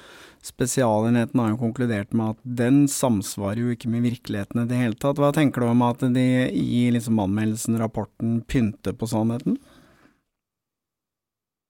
Spesialenheten 0.43 1.39
har 1.39 1.53
jo 1.53 1.61
konkludert 1.61 2.15
med 2.19 2.35
at 2.35 2.47
den 2.59 2.81
samsvarer 2.91 3.61
jo 3.63 3.75
ikke 3.75 3.91
med 3.93 4.03
virkeligheten 4.09 4.65
i 4.65 4.67
det 4.71 4.81
hele 4.81 4.99
tatt. 4.99 5.21
Hva 5.23 5.31
tenker 5.35 5.63
du 5.63 5.69
om 5.71 5.85
at 5.87 6.03
de 6.17 6.25
i 6.51 6.89
liksom 6.91 7.21
anmeldelsen, 7.23 7.79
rapporten, 7.79 8.41
pynter 8.51 8.97
på 8.99 9.07
sannheten? 9.13 9.61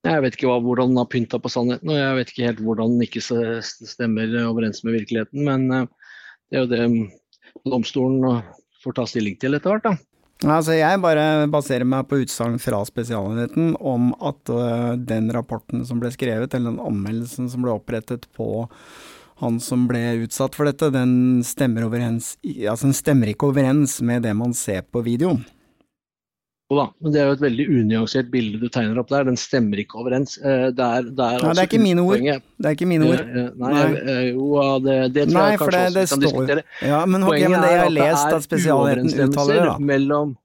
Jeg 0.08 0.22
vet 0.24 0.34
ikke 0.38 0.48
hva, 0.48 0.56
hvordan 0.64 0.94
den 0.94 1.02
har 1.02 1.10
pynta 1.12 1.38
på 1.38 1.52
sannheten, 1.52 1.92
og 1.92 2.00
jeg 2.00 2.16
vet 2.18 2.32
ikke 2.32 2.46
helt 2.48 2.62
hvordan 2.64 2.96
den 2.96 3.04
ikke 3.06 3.22
stemmer 3.62 4.32
overens 4.46 4.80
med 4.86 4.96
virkeligheten. 4.96 5.44
Men 5.46 5.68
eh, 5.70 6.16
det 6.50 6.58
er 6.58 6.64
jo 6.64 6.72
det 6.72 7.68
domstolen 7.68 8.40
får 8.82 8.96
ta 8.96 9.06
stilling 9.06 9.36
til 9.38 9.54
etter 9.58 9.76
hvert. 9.76 9.84
da. 9.86 10.11
Altså, 10.42 10.74
jeg 10.74 10.98
bare 11.02 11.46
baserer 11.50 11.86
meg 11.86 12.08
på 12.10 12.18
utsagn 12.24 12.58
fra 12.62 12.80
Spesialenheten 12.86 13.76
om 13.78 14.10
at 14.18 14.50
uh, 14.50 14.92
den 14.98 15.30
rapporten 15.34 15.84
som 15.86 16.00
ble 16.02 16.10
skrevet, 16.14 16.54
eller 16.54 16.72
den 16.72 16.82
anmeldelsen 16.82 17.50
som 17.52 17.62
ble 17.62 17.76
opprettet 17.76 18.26
på 18.34 18.66
han 19.42 19.58
som 19.62 19.88
ble 19.90 20.00
utsatt 20.22 20.54
for 20.58 20.68
dette, 20.68 20.90
den 20.94 21.42
stemmer, 21.46 21.86
overens, 21.88 22.36
altså, 22.42 22.88
den 22.88 22.96
stemmer 22.96 23.32
ikke 23.32 23.50
overens 23.50 24.00
med 24.02 24.26
det 24.26 24.34
man 24.38 24.54
ser 24.54 24.84
på 24.86 25.02
videoen. 25.06 25.42
Da, 26.72 26.84
men 27.02 27.12
Det 27.12 27.20
er 27.20 27.26
jo 27.28 27.36
et 27.36 27.42
veldig 27.42 27.64
unyansert 27.68 28.28
bilde 28.32 28.60
du 28.62 28.68
tegner 28.72 29.00
opp 29.02 29.10
der. 29.12 29.26
Den 29.28 29.38
stemmer 29.40 29.80
ikke 29.82 29.98
overens. 30.00 30.36
Eh, 30.40 30.68
det 30.72 30.86
er, 30.86 31.08
det 31.08 31.26
er, 31.26 31.42
Nei, 31.44 31.54
det 31.56 31.64
er 31.64 31.68
ikke 31.68 31.82
mine 31.82 32.04
ord. 32.06 32.22
Det 32.22 32.70
er 32.70 32.76
ikke 32.76 32.88
mine 32.88 33.08
ord. 33.10 33.24
Nei, 33.32 33.72
nei. 33.72 34.20
Jo, 34.30 34.52
det, 34.84 34.94
det 35.16 35.26
tror 35.26 35.38
Nei, 35.38 35.48
jeg 35.50 35.62
kanskje 35.62 35.80
det, 35.80 35.88
også 35.88 35.96
vi 35.96 35.98
kan 35.98 36.12
står. 36.12 36.22
diskutere. 36.28 36.64
Ja, 36.92 37.00
men 37.06 37.26
okay, 37.26 37.48
men 37.48 37.58
det 37.60 37.72
jeg 37.74 37.82
har 37.82 37.92
lest 37.96 38.38
at 38.38 38.46
Spesialenheten 38.46 39.34
uttaler, 39.34 39.66
da. 39.72 39.74
Mellom, 39.92 40.36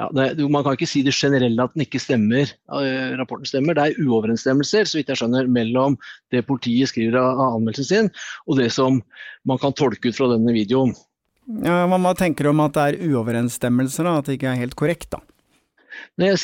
ja, 0.00 0.08
det, 0.16 0.26
man 0.50 0.64
kan 0.64 0.76
ikke 0.76 0.88
si 0.88 1.04
det 1.06 1.14
generelle 1.14 1.64
at 1.68 1.76
den 1.76 1.84
ikke 1.84 2.00
stemmer, 2.02 2.50
uh, 2.72 3.12
rapporten 3.20 3.48
stemmer. 3.48 3.76
Det 3.78 3.84
er 3.86 4.02
uoverensstemmelser 4.02 4.88
så 4.88 4.98
vidt 4.98 5.12
jeg 5.12 5.20
skjønner, 5.20 5.50
mellom 5.52 5.98
det 6.34 6.44
politiet 6.48 6.90
skriver 6.90 7.20
av 7.20 7.40
anmeldelsen 7.52 7.88
sin, 7.88 8.12
og 8.48 8.58
det 8.60 8.70
som 8.74 9.02
man 9.48 9.60
kan 9.62 9.76
tolke 9.76 10.10
ut 10.10 10.18
fra 10.18 10.30
denne 10.32 10.54
videoen. 10.56 10.94
Ja, 11.64 11.82
Hva 11.90 12.14
tenker 12.18 12.46
du 12.46 12.52
om 12.52 12.62
at 12.64 12.76
det 12.76 12.86
er 12.86 13.12
uoverensstemmelser? 13.12 14.08
At 14.08 14.28
det 14.28 14.38
ikke 14.38 14.52
er 14.52 14.60
helt 14.62 14.78
korrekt, 14.78 15.10
da? 15.14 15.22
Ja, 16.20 16.34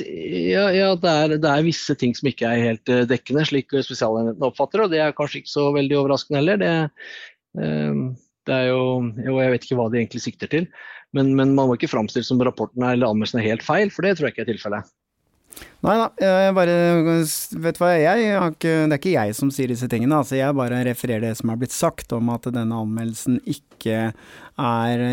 ja 0.74 0.88
det, 0.98 1.10
er, 1.10 1.34
det, 1.36 1.48
er, 1.48 1.64
visse 1.64 1.94
ting 1.98 2.14
som 2.16 2.28
ikke 2.30 2.48
er 2.50 2.64
helt 2.70 2.92
uh, 2.92 3.04
dekkende, 3.08 3.46
slik 3.48 3.72
spesialenheten 3.72 4.44
oppfatter. 4.48 4.84
Og 4.84 4.92
det 4.92 5.02
er 5.04 5.16
kanskje 5.16 5.42
ikke 5.42 5.54
så 5.54 5.68
veldig 5.76 6.00
overraskende 6.02 6.42
heller. 6.42 6.62
Det, 6.62 6.74
uh, 7.62 8.04
det 8.48 8.56
er 8.56 8.70
jo, 8.72 8.84
jo, 9.24 9.40
Jeg 9.44 9.54
vet 9.54 9.66
ikke 9.66 9.80
hva 9.80 9.90
de 9.92 10.02
egentlig 10.02 10.24
sikter 10.24 10.52
til. 10.52 10.70
Men, 11.16 11.32
men 11.38 11.54
man 11.56 11.70
må 11.70 11.78
ikke 11.78 11.88
framstille 11.88 12.26
som 12.26 12.40
rapporten 12.44 12.84
eller 12.84 13.08
anmeldelsen 13.08 13.40
er 13.40 13.52
helt 13.54 13.64
feil, 13.64 13.92
for 13.94 14.04
det 14.04 14.18
tror 14.18 14.28
jeg 14.28 14.36
ikke 14.36 14.44
er 14.44 14.50
tilfellet. 14.52 14.96
Nei 15.86 15.94
da, 15.94 16.06
jeg 16.18 16.54
bare 16.56 16.74
Vet 17.62 17.76
du 17.76 17.82
hva, 17.82 17.92
jeg, 17.94 18.24
jeg 18.24 18.52
ikke, 18.54 18.72
det 18.74 18.96
er 18.96 18.98
ikke 18.98 19.14
jeg 19.14 19.36
som 19.38 19.52
sier 19.54 19.70
disse 19.70 19.88
tingene. 19.90 20.18
Altså, 20.18 20.34
jeg 20.38 20.56
bare 20.58 20.82
refererer 20.88 21.28
det 21.28 21.36
som 21.38 21.52
er 21.52 21.60
blitt 21.60 21.74
sagt 21.74 22.14
om 22.16 22.32
at 22.34 22.48
denne 22.50 22.82
anmeldelsen 22.82 23.38
ikke 23.46 24.10
er 24.58 25.04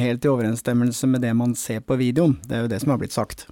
helt 0.00 0.26
i 0.26 0.32
overensstemmelse 0.32 1.10
med 1.10 1.22
det 1.22 1.32
man 1.38 1.54
ser 1.58 1.84
på 1.86 1.98
videoen. 2.00 2.38
Det 2.48 2.58
er 2.58 2.64
jo 2.66 2.72
det 2.72 2.82
som 2.82 2.94
har 2.94 3.02
blitt 3.02 3.14
sagt. 3.14 3.46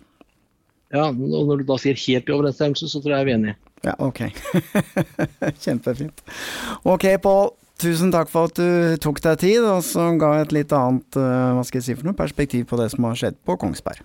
Ja, 0.90 1.06
og 1.06 1.46
når 1.46 1.60
du 1.60 1.68
da 1.68 1.78
sier 1.78 1.98
helt 2.02 2.26
i 2.26 2.34
overensstemmelse, 2.34 2.90
så 2.90 2.98
tror 3.02 3.20
jeg 3.20 3.28
vi 3.28 3.34
er 3.36 3.38
enige. 3.38 3.58
Ja, 3.86 3.94
ok. 4.02 4.24
Kjempefint. 5.64 6.24
Ok, 6.82 7.06
Pål. 7.22 7.52
Tusen 7.80 8.10
takk 8.12 8.28
for 8.28 8.50
at 8.50 8.58
du 8.58 8.96
tok 9.00 9.22
deg 9.24 9.38
tid, 9.40 9.64
og 9.64 9.80
så 9.86 10.10
ga 10.20 10.34
et 10.42 10.50
litt 10.52 10.72
annet 10.76 11.16
eh, 11.16 11.52
hva 11.56 11.62
skal 11.64 11.80
jeg 11.80 11.86
si 11.86 11.94
for 11.96 12.10
noe, 12.10 12.18
perspektiv 12.18 12.66
på 12.68 12.76
det 12.76 12.90
som 12.92 13.06
har 13.08 13.16
skjedd 13.16 13.38
på 13.48 13.56
Kongsberg. 13.62 14.02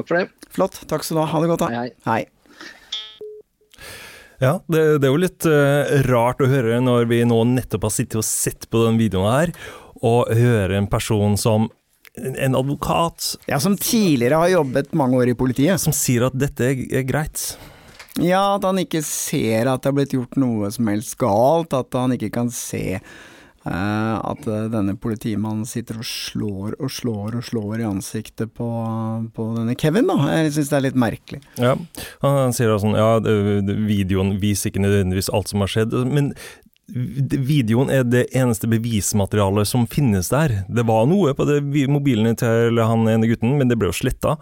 Takk 0.00 0.08
for 0.08 0.16
det. 0.16 0.50
Flott. 0.50 0.78
Takk 0.88 1.04
skal 1.04 1.18
du 1.18 1.22
ha. 1.22 1.30
Ha 1.30 1.40
det 1.42 1.50
godt, 1.52 1.64
da. 1.66 1.70
Hei. 1.76 1.90
hei. 2.08 2.20
Ja, 4.40 4.54
det, 4.72 4.80
det, 5.02 5.04
er 5.04 5.12
jo 5.12 5.20
litt 5.20 5.44
uh, 5.44 5.98
rart 6.08 6.40
å 6.40 6.48
høre 6.48 6.78
når 6.80 7.10
vi 7.10 7.20
nå 7.28 7.42
nettopp 7.44 7.84
har 7.90 7.92
sittet 7.92 8.22
og 8.22 8.24
sett 8.24 8.64
på 8.72 8.86
den 8.86 8.96
videoen 8.96 9.28
her, 9.28 9.52
og 10.00 10.32
høre 10.32 10.78
en 10.78 10.88
person 10.88 11.36
som 11.36 11.68
en 12.16 12.56
advokat 12.58 13.36
Ja, 13.46 13.60
Som 13.60 13.76
tidligere 13.76 14.40
har 14.40 14.48
jobbet 14.48 14.94
mange 14.96 15.20
år 15.20 15.30
i 15.30 15.36
politiet. 15.36 15.80
Som 15.80 15.92
sier 15.94 16.24
at 16.26 16.38
dette 16.40 16.72
er, 16.72 16.80
er 17.00 17.04
greit. 17.06 17.44
Ja, 18.18 18.56
at 18.56 18.64
han 18.66 18.80
ikke 18.80 19.02
ser 19.06 19.68
at 19.70 19.84
det 19.84 19.92
har 19.92 19.98
blitt 20.00 20.16
gjort 20.16 20.40
noe 20.40 20.72
som 20.74 20.88
helst 20.90 21.14
galt. 21.20 21.76
At 21.76 21.94
han 21.94 22.16
ikke 22.16 22.32
kan 22.40 22.50
se 22.54 22.98
at 23.68 24.46
eh, 24.48 24.68
denne 24.72 24.94
politimannen 24.96 25.66
sitter 25.68 25.98
og 26.00 26.06
slår 26.08 26.78
og 26.80 26.92
slår 26.92 27.36
og 27.40 27.44
slår 27.44 27.82
i 27.82 27.88
ansiktet 27.88 28.54
på, 28.56 28.68
på 29.36 29.48
denne 29.58 29.76
Kevin, 29.76 30.08
da. 30.08 30.16
Jeg 30.38 30.54
syns 30.56 30.72
det 30.72 30.78
er 30.78 30.86
litt 30.86 31.00
merkelig. 31.00 31.42
Ja, 31.60 31.74
han 32.24 32.56
sier 32.56 32.72
da 32.72 32.78
sånn 32.80 32.96
ja, 32.96 33.10
videoen 33.20 34.38
viser 34.40 34.72
ikke 34.72 34.84
nødvendigvis 34.86 35.28
alt 35.36 35.52
som 35.52 35.64
har 35.64 35.72
skjedd, 35.74 35.96
men 36.08 36.32
videoen 36.90 37.90
er 37.92 38.04
det 38.06 38.26
eneste 38.36 38.68
bevismaterialet 38.70 39.68
som 39.68 39.86
finnes 39.90 40.30
der. 40.32 40.62
Det 40.68 40.84
var 40.88 41.06
noe 41.10 41.34
på 41.36 41.46
det, 41.48 41.60
mobilene 41.90 42.34
til 42.38 42.80
han 42.80 43.08
ene 43.10 43.28
gutten, 43.30 43.56
men 43.58 43.70
det 43.70 43.78
ble 43.80 43.90
jo 43.90 43.96
sletta. 43.96 44.36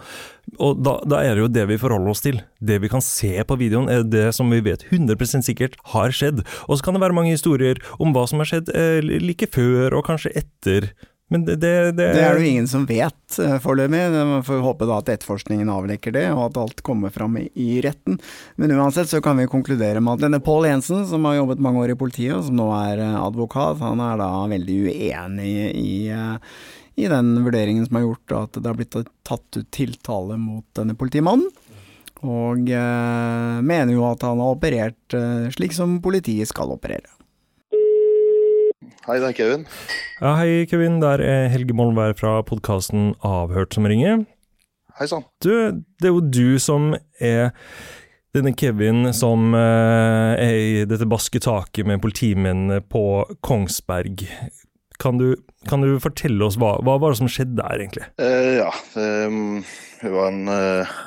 Og 0.57 0.81
da, 0.85 0.97
da, 1.05 1.21
er 1.23 1.37
det 1.37 1.45
jo 1.45 1.51
det 1.53 1.67
vi 1.71 1.81
forholder 1.81 2.13
oss 2.15 2.25
til. 2.25 2.41
Det 2.59 2.81
vi 2.83 2.91
kan 2.93 3.05
se 3.05 3.35
på 3.45 3.59
videoen, 3.61 3.91
er 3.93 4.07
det 4.07 4.31
som 4.37 4.51
vi 4.53 4.63
vet 4.65 4.87
100% 4.89 5.47
sikkert 5.47 5.77
har 5.95 6.15
skjedd. 6.15 6.43
Og 6.67 6.79
så 6.79 6.87
kan 6.87 6.97
det 6.97 7.05
være 7.05 7.17
mange 7.17 7.35
historier 7.35 7.81
om 8.01 8.15
hva 8.17 8.27
som 8.31 8.43
har 8.43 8.51
skjedd 8.51 8.73
eh, 8.75 9.01
like 9.05 9.51
før 9.55 9.99
og 9.99 10.09
kanskje 10.09 10.35
etter 10.43 10.93
men 11.29 11.45
det, 11.45 11.57
det, 11.57 11.93
det, 11.93 12.05
det 12.17 12.23
er 12.25 12.35
det 12.35 12.41
jo 12.41 12.51
ingen 12.55 12.69
som 12.71 12.87
vet 12.89 13.37
uh, 13.43 13.59
foreløpig. 13.61 14.01
Man 14.17 14.45
får 14.47 14.63
håpe 14.65 14.87
da 14.89 14.97
at 15.03 15.11
etterforskningen 15.13 15.69
avlekker 15.69 16.15
det, 16.17 16.25
og 16.33 16.47
at 16.47 16.61
alt 16.63 16.81
kommer 16.87 17.13
fram 17.13 17.37
i, 17.43 17.69
retten. 17.85 18.17
Men 18.57 18.73
uansett 18.73 19.11
så 19.13 19.21
kan 19.25 19.37
vi 19.37 19.49
konkludere 19.51 20.01
med 20.01 20.17
at 20.17 20.25
denne 20.25 20.41
Pål 20.45 20.71
Jensen, 20.71 21.05
som 21.11 21.29
har 21.29 21.37
jobbet 21.37 21.61
mange 21.65 21.85
år 21.85 21.93
i 21.93 21.99
politiet, 22.01 22.33
og 22.39 22.47
som 22.49 22.57
nå 22.57 22.71
er 22.79 23.05
uh, 23.05 23.19
advokat, 23.27 23.83
han 23.85 24.01
er 24.05 24.17
da 24.23 24.31
veldig 24.55 24.79
uenig 24.89 25.53
i, 25.77 25.93
uh, 26.17 26.41
i 26.97 27.13
den 27.13 27.35
vurderingen 27.45 27.85
som 27.85 28.01
har 28.01 28.09
gjort 28.09 28.37
at 28.41 28.61
det 28.63 28.73
har 28.73 28.81
blitt 28.81 28.99
tatt 29.29 29.61
ut 29.61 29.71
tiltale 29.75 30.41
mot 30.41 30.65
denne 30.81 30.97
politimannen. 30.99 31.53
Og 32.19 32.67
mener 32.67 33.93
jo 33.93 34.01
at 34.09 34.25
han 34.27 34.41
har 34.43 34.57
operert 34.57 35.15
slik 35.55 35.71
som 35.77 36.01
politiet 36.03 36.51
skal 36.51 36.73
operere. 36.75 37.07
Hei, 39.09 39.15
det 39.23 39.29
er 39.31 39.37
Kevin. 39.39 39.63
Ja, 40.21 40.35
hei, 40.37 40.67
Kevin. 40.69 40.99
Det 41.01 41.09
er 41.25 41.47
Helge 41.49 41.73
Molmberg 41.73 42.19
fra 42.19 42.43
podkasten 42.45 43.15
Avhørt 43.25 43.73
som 43.73 43.87
ringer. 43.89 44.27
hei 44.99 45.07
sann. 45.09 45.25
Du, 45.41 45.49
det 45.97 46.11
er 46.11 46.13
jo 46.13 46.21
du 46.21 46.59
som 46.61 46.91
er 47.17 47.55
denne 48.37 48.53
Kevin 48.53 49.09
som 49.17 49.57
eh, 49.57 50.35
er 50.45 50.57
i 50.61 50.85
dette 50.91 51.09
basketaket 51.09 51.89
med 51.89 52.03
politimennene 52.05 52.83
på 52.85 53.25
Kongsberg. 53.41 54.27
Kan 55.01 55.17
du, 55.17 55.31
kan 55.65 55.81
du 55.81 55.97
fortelle 56.05 56.45
oss 56.45 56.61
hva, 56.61 56.75
hva 56.85 57.01
var 57.01 57.17
det 57.17 57.23
som 57.23 57.33
skjedde 57.33 57.63
der, 57.63 57.81
egentlig? 57.81 58.11
Eh, 58.21 58.59
ja, 58.61 58.69
um, 59.25 59.63
det 60.03 60.13
var 60.13 60.35
en, 60.35 60.53
uh, 60.53 60.99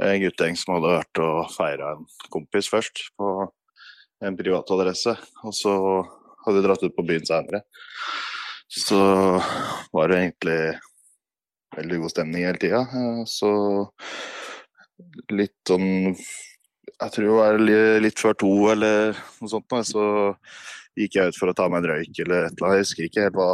en 0.00 0.22
guttegjeng 0.24 0.56
som 0.56 0.78
hadde 0.78 0.96
vært 0.96 1.26
og 1.28 1.52
feira 1.52 1.92
en 1.98 2.08
kompis 2.32 2.72
først 2.72 3.10
på 3.20 3.34
en 4.24 4.40
privat 4.40 4.72
adresse. 4.78 5.12
Og 5.44 5.52
så 5.52 5.76
hadde 6.48 6.64
dratt 6.64 6.84
ut 6.84 6.96
på 6.96 7.06
byen 7.06 7.26
senere. 7.28 7.62
Så 8.68 8.98
var 9.92 10.10
det 10.10 10.18
egentlig 10.18 10.60
veldig 11.76 12.00
god 12.02 12.12
stemning 12.12 12.44
hele 12.48 12.60
tida. 12.60 12.82
Uh, 12.92 13.22
så 13.28 13.52
litt 15.32 15.56
sånn 15.68 16.14
Jeg 16.98 17.12
tror 17.14 17.24
det 17.24 17.36
var 17.36 17.60
litt 18.02 18.18
før 18.18 18.34
to 18.38 18.50
eller 18.72 19.14
noe 19.38 19.50
sånt. 19.52 19.76
Så 19.86 20.04
gikk 20.98 21.18
jeg 21.18 21.30
ut 21.30 21.38
for 21.38 21.50
å 21.50 21.56
ta 21.56 21.68
meg 21.70 21.84
en 21.84 21.92
røyk 21.92 22.24
eller 22.24 22.48
et 22.48 22.56
eller 22.56 22.66
annet. 22.66 22.78
Jeg 22.80 22.86
husker 22.86 23.06
ikke 23.06 23.26
helt 23.26 23.38
hva, 23.38 23.50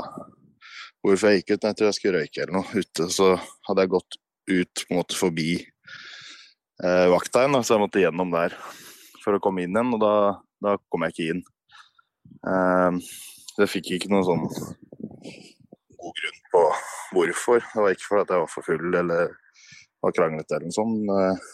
hvorfor 1.05 1.31
jeg 1.31 1.43
gikk 1.43 1.53
ut. 1.53 1.59
men 1.59 1.71
Jeg 1.71 1.79
tror 1.79 1.91
jeg 1.91 1.99
skulle 1.99 2.23
røyke 2.23 2.45
eller 2.45 2.57
noe 2.57 2.85
ute. 2.85 3.09
Så 3.13 3.31
hadde 3.69 3.85
jeg 3.85 3.93
gått 3.97 4.19
ut 4.49 4.85
på 4.85 4.95
en 4.95 5.01
måte 5.01 5.19
forbi 5.19 5.51
eh, 5.61 7.07
igjen, 7.09 7.61
så 7.65 7.77
jeg 7.77 7.83
måtte 7.85 8.03
gjennom 8.03 8.33
der 8.35 8.57
for 9.23 9.37
å 9.37 9.43
komme 9.45 9.65
inn 9.65 9.77
igjen. 9.77 9.93
Og 9.97 10.03
da, 10.03 10.15
da 10.65 10.77
kom 10.89 11.07
jeg 11.07 11.15
ikke 11.15 11.29
inn. 11.35 11.45
Eh, 12.45 12.99
jeg 13.61 13.71
fikk 13.71 13.93
ikke 13.97 14.11
noen 14.13 14.27
sånn 14.27 14.45
god 14.49 16.19
grunn 16.21 16.41
på 16.53 16.63
hvorfor. 17.15 17.65
Det 17.65 17.85
var 17.85 17.95
ikke 17.95 18.09
fordi 18.11 18.25
jeg 18.35 18.45
var 18.45 18.53
for 18.53 18.69
full 18.69 18.99
eller 19.01 19.37
var 20.05 20.17
kranglete 20.17 20.59
eller 20.59 20.69
noe 20.69 20.77
sånt. 20.77 21.13
Eh, 21.15 21.53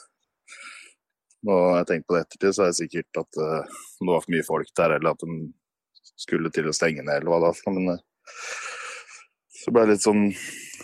når 1.46 1.78
jeg 1.78 1.88
tenker 1.88 2.06
på 2.06 2.16
det 2.16 2.24
ettertid, 2.24 2.54
så 2.54 2.64
er 2.64 2.72
det 2.72 2.78
sikkert 2.80 3.20
at 3.22 3.38
uh, 3.40 3.78
det 4.00 4.08
var 4.10 4.24
for 4.24 4.34
mye 4.34 4.44
folk 4.44 4.72
der, 4.76 4.96
eller 4.96 5.14
at 5.14 5.22
de 5.24 5.36
skulle 6.20 6.50
til 6.52 6.68
å 6.68 6.74
stenge 6.76 7.04
ned, 7.04 7.22
eller 7.22 7.32
hva 7.32 7.38
var. 7.46 7.62
Men 7.72 7.94
uh, 7.94 8.42
så 9.62 9.72
ble 9.72 9.86
det 9.86 9.94
litt 9.94 10.04
sånn 10.04 10.26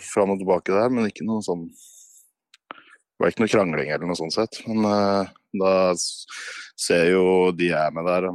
fram 0.07 0.33
og 0.33 0.41
tilbake 0.41 0.73
der, 0.73 0.89
men 0.93 1.11
ikke 1.11 1.27
noe 1.27 1.45
sånn 1.45 1.67
Det 1.67 3.21
var 3.21 3.31
ikke 3.33 3.43
noe 3.43 3.53
krangling 3.53 3.91
eller 3.91 4.09
noe 4.09 4.17
sånt 4.17 4.33
sett. 4.33 4.59
Men 4.65 4.85
uh, 4.85 5.29
da 5.61 5.75
ser 5.97 7.05
jo 7.11 7.51
de 7.57 7.71
jeg 7.71 7.77
er 7.77 7.93
med 7.93 8.09
der, 8.09 8.29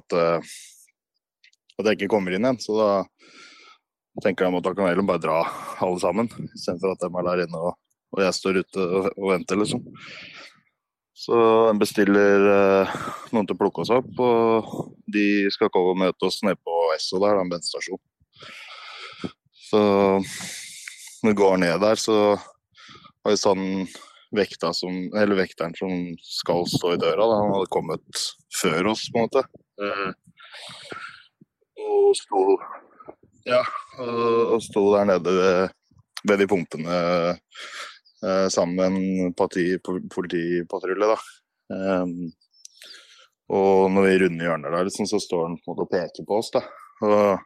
at, 0.00 0.18
at 1.80 1.90
jeg 1.90 2.00
ikke 2.00 2.12
kommer 2.16 2.34
inn 2.34 2.46
igjen. 2.46 2.60
Så 2.62 2.76
da 2.78 2.92
tenker 4.24 4.48
de 4.48 4.60
at 4.60 4.68
da 4.68 4.76
kan 4.76 4.88
jeg 4.88 5.08
bare 5.08 5.22
dra 5.22 5.40
alle 5.84 6.00
sammen, 6.00 6.30
istedenfor 6.52 6.94
at 6.94 7.04
de 7.04 7.10
er 7.12 7.28
der 7.30 7.44
inne 7.46 7.64
og 7.70 7.74
og 8.16 8.22
jeg 8.24 8.36
står 8.36 8.62
ute 8.62 8.82
og, 8.84 9.08
og 9.12 9.30
venter, 9.34 9.60
liksom. 9.60 9.84
Så 11.16 11.36
en 11.70 11.78
bestiller 11.80 12.46
eh, 12.52 12.96
noen 13.32 13.48
til 13.48 13.56
å 13.56 13.60
plukke 13.60 13.82
oss 13.82 13.92
opp, 13.94 14.08
og 14.20 14.96
de 15.12 15.48
skal 15.52 15.70
komme 15.72 15.94
og 15.94 16.02
møte 16.04 16.28
oss 16.28 16.42
nede 16.44 16.60
på 16.60 16.74
Esso 16.94 17.20
der, 17.22 17.40
en 17.40 17.52
bensinstasjonen. 17.52 18.04
Så 19.66 19.80
når 21.24 21.32
vi 21.32 21.38
går 21.40 21.56
ned 21.64 21.80
der, 21.82 21.98
så 21.98 22.36
har 22.36 23.32
vi 23.32 23.40
sånn 23.40 23.64
vekta 24.36 24.72
som, 24.76 24.92
eller 25.16 25.40
vekteren 25.40 25.74
som 25.78 25.92
skal 26.22 26.66
stå 26.68 26.94
i 26.94 27.00
døra, 27.00 27.24
da. 27.24 27.40
han 27.40 27.54
hadde 27.56 27.72
kommet 27.72 28.24
før 28.60 28.92
oss, 28.92 29.08
på 29.10 29.22
en 29.22 29.28
måte. 29.28 29.46
Og 31.86 32.12
sto 32.18 32.44
ja, 33.46 33.60
og, 34.02 34.58
sto 34.64 34.82
der 34.96 35.06
nede 35.06 35.34
ved, 35.36 35.74
ved 36.26 36.40
de 36.42 36.48
pumpene 36.50 36.96
eh, 37.30 38.48
sammen 38.50 38.74
med 38.74 39.26
en 39.26 39.34
parti, 39.38 39.68
politipatrulje. 39.78 41.12
da. 41.12 41.18
Um, 41.70 42.32
og 43.54 43.92
når 43.94 44.08
vi 44.08 44.18
runder 44.24 44.48
hjørnet 44.48 44.74
der, 44.74 44.88
liksom, 44.88 45.06
så 45.06 45.20
står 45.22 45.46
han 45.46 45.56
på 45.60 45.70
en 45.70 45.72
måte 45.72 45.86
og 45.86 45.92
peker 45.92 46.26
på 46.26 46.40
oss. 46.40 46.50
da. 46.54 46.64
Og 47.06 47.38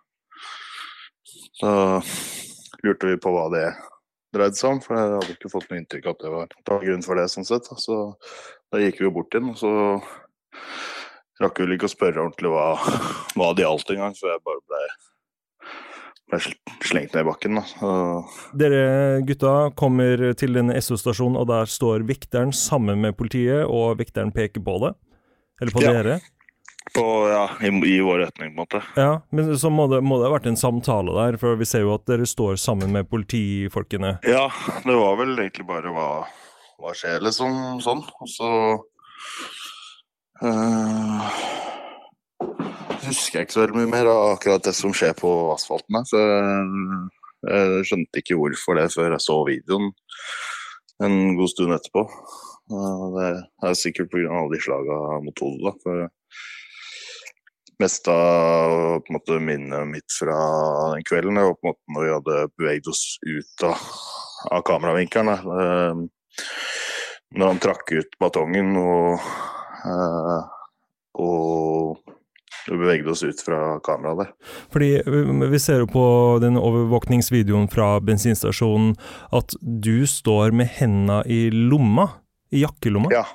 så 1.60 1.72
lurte 2.84 3.10
vi 3.10 3.20
på 3.20 3.32
hva 3.34 3.46
det 3.52 3.66
dreide 4.32 4.56
seg 4.56 4.76
om, 4.76 4.80
for 4.84 4.96
jeg 4.96 5.12
hadde 5.12 5.34
ikke 5.34 5.52
fått 5.52 5.68
noe 5.68 5.80
inntrykk 5.82 6.06
av 6.06 6.14
at 6.14 6.24
det 6.24 6.32
var, 6.32 6.84
grunn 6.86 7.04
for 7.04 7.20
det. 7.20 7.28
sånn 7.32 7.48
sett. 7.48 7.68
Så 7.82 8.00
da 8.72 8.80
gikk 8.80 9.02
vi 9.04 9.12
bort 9.12 9.36
inn, 9.36 9.52
og 9.52 9.60
så 9.60 9.72
rakk 11.40 11.62
vel 11.62 11.76
ikke 11.76 11.88
å 11.88 11.92
spørre 11.92 12.24
ordentlig 12.24 12.52
hva, 12.52 12.66
hva 13.36 13.52
det 13.56 13.66
gjaldt 13.66 13.94
engang, 13.94 14.16
så 14.18 14.32
jeg 14.32 14.44
bare 14.46 14.64
ble 14.66 14.82
ble 16.30 16.40
slengt 16.86 17.14
ned 17.14 17.24
i 17.24 17.28
bakken. 17.28 17.58
Da. 17.58 17.86
Dere 18.58 18.82
gutta 19.26 19.54
kommer 19.78 20.30
til 20.38 20.54
denne 20.56 20.76
SO-stasjonen, 20.78 21.38
og 21.40 21.48
der 21.50 21.70
står 21.70 22.04
vekteren 22.08 22.54
sammen 22.56 23.02
med 23.02 23.16
politiet, 23.18 23.64
og 23.66 23.98
vekteren 24.00 24.30
peker 24.34 24.62
på 24.64 24.76
det? 24.84 24.94
Eller 25.60 25.74
på 25.74 25.82
ja. 25.84 25.94
dere? 25.96 26.20
På, 26.94 27.04
ja, 27.30 27.44
i, 27.62 27.70
i, 27.86 27.98
vår 28.02 28.24
retning, 28.24 28.54
på 28.54 28.62
en 28.62 28.62
måte. 28.64 28.80
Ja, 28.98 29.10
Men 29.30 29.52
så 29.58 29.70
må 29.70 29.86
det, 29.92 30.00
må 30.02 30.18
det 30.18 30.26
ha 30.26 30.32
vært 30.32 30.48
en 30.50 30.58
samtale 30.58 31.14
der, 31.14 31.38
for 31.38 31.58
vi 31.60 31.68
ser 31.68 31.84
jo 31.84 31.94
at 31.94 32.06
dere 32.08 32.26
står 32.26 32.58
sammen 32.58 32.94
med 32.94 33.10
politifolkene. 33.10 34.16
Ja, 34.26 34.48
det 34.86 34.96
var 34.96 35.18
vel 35.20 35.36
egentlig 35.36 35.68
bare 35.68 35.92
hva, 35.94 36.08
hva 36.80 36.94
skjer, 36.96 37.20
liksom, 37.26 37.82
sånn. 37.84 38.02
Og 38.22 38.32
så 38.32 38.50
øh, 40.48 41.30
husker 43.06 43.38
jeg 43.38 43.48
ikke 43.48 43.56
så 43.56 43.64
veldig 43.64 43.80
mye 43.80 43.92
mer 43.92 44.10
av 44.10 44.34
akkurat 44.34 44.64
det 44.66 44.74
som 44.76 44.94
skjer 44.96 45.14
på 45.18 45.30
asfalten. 45.54 46.02
Så 46.08 46.20
jeg 47.50 47.88
skjønte 47.88 48.22
ikke 48.22 48.38
hvorfor 48.38 48.78
det 48.78 48.90
før 48.94 49.14
jeg 49.14 49.24
så 49.24 49.36
videoen 49.48 49.90
en 51.00 51.36
god 51.38 51.48
stund 51.48 51.74
etterpå. 51.74 52.06
Det 52.70 53.28
er 53.66 53.78
sikkert 53.78 54.10
pga. 54.12 54.28
alle 54.28 54.54
de 54.54 54.62
slaga 54.62 54.96
mot 55.24 55.42
hodet. 55.42 55.74
For 55.82 56.08
mest 57.80 58.10
av 58.12 59.00
måte, 59.10 59.40
minnet 59.40 59.88
mitt 59.88 60.12
fra 60.12 60.36
den 60.94 61.06
kvelden 61.08 61.40
var 61.40 61.56
på 61.56 61.64
en 61.64 61.70
måte 61.72 61.94
når 61.94 62.04
vi 62.04 62.14
hadde 62.16 62.50
beveget 62.60 62.90
oss 62.92 63.04
ut 63.24 63.64
av, 63.66 63.86
av 64.52 64.64
kameravinkelen. 64.68 65.54
Eh, 65.56 66.02
når 67.40 67.52
han 67.54 67.62
trakk 67.62 67.94
ut 67.94 68.20
batongen 68.20 68.76
og, 68.76 69.16
eh, 69.16 69.59
og 71.20 71.98
vi 72.68 72.76
bevegde 72.76 73.10
oss 73.10 73.22
ut 73.24 73.40
fra 73.42 73.78
kameraet 73.84 74.22
der. 74.22 74.30
Fordi 74.72 74.90
Vi 75.50 75.58
ser 75.58 75.82
jo 75.82 75.88
på 75.90 76.04
den 76.42 76.58
overvåkningsvideoen 76.60 77.68
fra 77.72 77.98
bensinstasjonen 78.04 78.94
at 79.32 79.54
du 79.60 80.06
står 80.06 80.52
med 80.52 80.70
hendene 80.78 81.22
i 81.26 81.48
lomma, 81.50 82.08
i 82.52 82.62
jakkelomma. 82.64 83.12
Ja, 83.14 83.26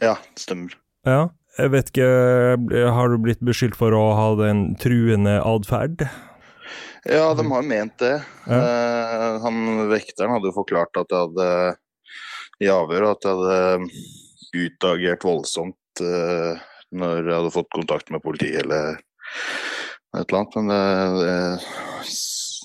ja 0.00 0.16
det 0.34 0.44
stemmer. 0.44 0.76
Ja, 1.06 1.30
jeg 1.58 1.72
vet 1.72 1.90
ikke, 1.90 2.08
Har 2.94 3.08
du 3.08 3.18
blitt 3.18 3.40
beskyldt 3.40 3.78
for 3.78 3.96
å 3.96 4.10
ha 4.14 4.28
den 4.38 4.74
truende 4.80 5.40
atferd? 5.42 6.04
Ja, 7.08 7.32
de 7.34 7.46
har 7.48 7.62
ment 7.64 7.96
det. 7.98 8.18
Ja. 8.44 8.58
Uh, 8.60 9.40
han 9.40 9.86
Vekteren 9.88 10.34
hadde 10.34 10.50
jo 10.50 10.58
forklart 10.58 11.00
at 11.00 11.08
jeg 11.08 11.30
hadde 11.30 11.48
i 12.60 12.68
avhør 12.68 13.06
at 13.14 13.24
jeg 13.24 13.38
hadde 13.38 13.88
utagert 14.56 15.26
voldsomt 15.26 16.02
uh, 16.04 16.56
når 16.90 17.20
jeg 17.20 17.36
hadde 17.36 17.54
fått 17.54 17.70
kontakt 17.74 18.10
med 18.10 18.22
politiet 18.24 18.64
eller 18.64 18.98
et 20.16 20.24
eller 20.24 20.40
annet. 20.40 20.56
Men 20.58 20.72
det, 20.72 20.80
det, 21.20 21.36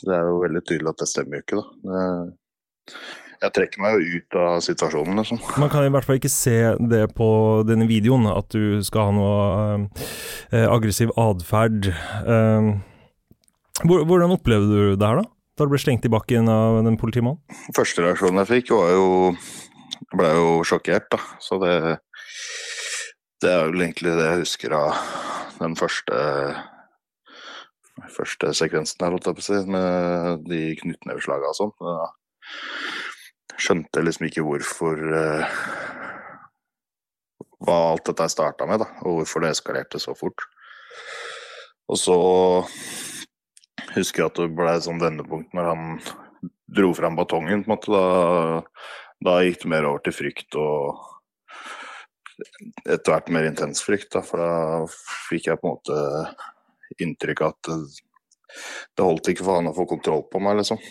det 0.08 0.18
er 0.18 0.32
jo 0.32 0.42
veldig 0.42 0.64
tydelig 0.66 0.94
at 0.94 1.04
det 1.04 1.12
stemmer 1.12 1.38
jo 1.38 1.46
ikke, 1.46 1.62
da. 1.62 1.68
Det, 1.86 2.98
jeg 3.46 3.54
trekker 3.54 3.82
meg 3.84 3.96
jo 3.96 4.18
ut 4.18 4.38
av 4.40 4.58
situasjonen, 4.64 5.20
liksom. 5.20 5.40
Man 5.62 5.70
kan 5.70 5.86
i 5.86 5.92
hvert 5.94 6.08
fall 6.08 6.18
ikke 6.18 6.32
se 6.32 6.58
det 6.90 7.04
på 7.18 7.30
denne 7.68 7.88
videoen, 7.90 8.26
at 8.32 8.50
du 8.56 8.82
skal 8.86 9.10
ha 9.10 9.16
noe 9.16 9.38
uh, 9.86 10.68
aggressiv 10.72 11.12
atferd. 11.20 11.92
Uh, 12.26 12.74
hvordan 13.84 14.34
opplevde 14.34 14.72
du 14.72 14.96
det 14.96 15.10
her, 15.10 15.22
da? 15.22 15.30
Da 15.56 15.68
du 15.68 15.72
ble 15.72 15.80
slengt 15.80 16.08
i 16.08 16.12
bakken 16.12 16.50
av 16.52 16.82
den 16.84 16.98
politimannen? 17.00 17.40
Første 17.76 18.04
reaksjonen 18.04 18.42
jeg 18.44 18.52
fikk, 18.52 18.74
var 18.76 18.92
jo 18.96 19.06
Jeg 20.06 20.22
ble 20.22 20.30
jo 20.38 20.50
sjokkert, 20.68 21.10
da. 21.14 21.20
Så 21.42 21.60
det 21.64 21.76
det 23.44 23.52
er 23.52 23.68
vel 23.68 23.84
egentlig 23.84 24.14
det 24.16 24.26
jeg 24.26 24.42
husker 24.42 24.74
av 24.74 24.96
den 25.60 25.76
første 25.78 26.16
første 28.16 28.52
sekvensen 28.58 29.04
her, 29.04 29.14
holdt 29.14 29.28
jeg 29.30 29.38
på 29.38 29.44
å 29.44 29.46
si, 29.46 29.60
med 29.72 30.46
de 30.50 30.62
knyttneveslagene 30.80 31.52
og 31.52 31.58
sånn. 31.58 31.74
Jeg 33.54 33.66
skjønte 33.68 34.04
liksom 34.04 34.28
ikke 34.28 34.44
hvorfor 34.46 35.04
eh, 35.20 35.60
Hva 37.66 37.78
alt 37.92 38.10
dette 38.10 38.28
starta 38.30 38.68
med, 38.70 38.84
da, 38.84 38.90
og 39.06 39.22
hvorfor 39.22 39.46
det 39.46 39.54
eskalerte 39.56 40.02
så 40.02 40.14
fort. 40.18 40.44
Og 41.90 41.98
så 41.98 42.18
husker 43.96 44.22
jeg 44.24 44.28
at 44.32 44.42
det 44.42 44.52
ble 44.58 44.76
sånn 44.84 45.02
vendepunkt 45.02 45.56
når 45.56 45.72
han 45.72 45.98
dro 46.76 46.92
fram 46.98 47.18
batongen, 47.18 47.64
på 47.64 47.72
en 47.72 47.74
måte. 47.74 47.94
Da, 47.94 48.04
da 49.24 49.40
gikk 49.46 49.64
det 49.64 49.72
mer 49.72 49.88
over 49.90 50.04
til 50.06 50.16
frykt 50.16 50.58
og 50.60 51.04
etter 52.84 53.14
hvert 53.14 53.32
mer 53.32 53.48
intens 53.48 53.84
frykt, 53.86 54.12
da, 54.16 54.22
for 54.26 54.42
da 54.42 54.84
fikk 55.30 55.48
jeg 55.50 55.62
på 55.62 55.70
en 55.70 55.78
måte 55.78 57.00
inntrykk 57.02 57.44
av 57.46 57.56
at 57.56 57.70
det, 58.96 59.04
holdt 59.04 59.32
ikke 59.32 59.46
for 59.46 59.60
han 59.60 59.72
å 59.72 59.76
få 59.76 59.88
kontroll 59.90 60.26
på 60.32 60.42
meg, 60.44 60.60
liksom. 60.60 60.82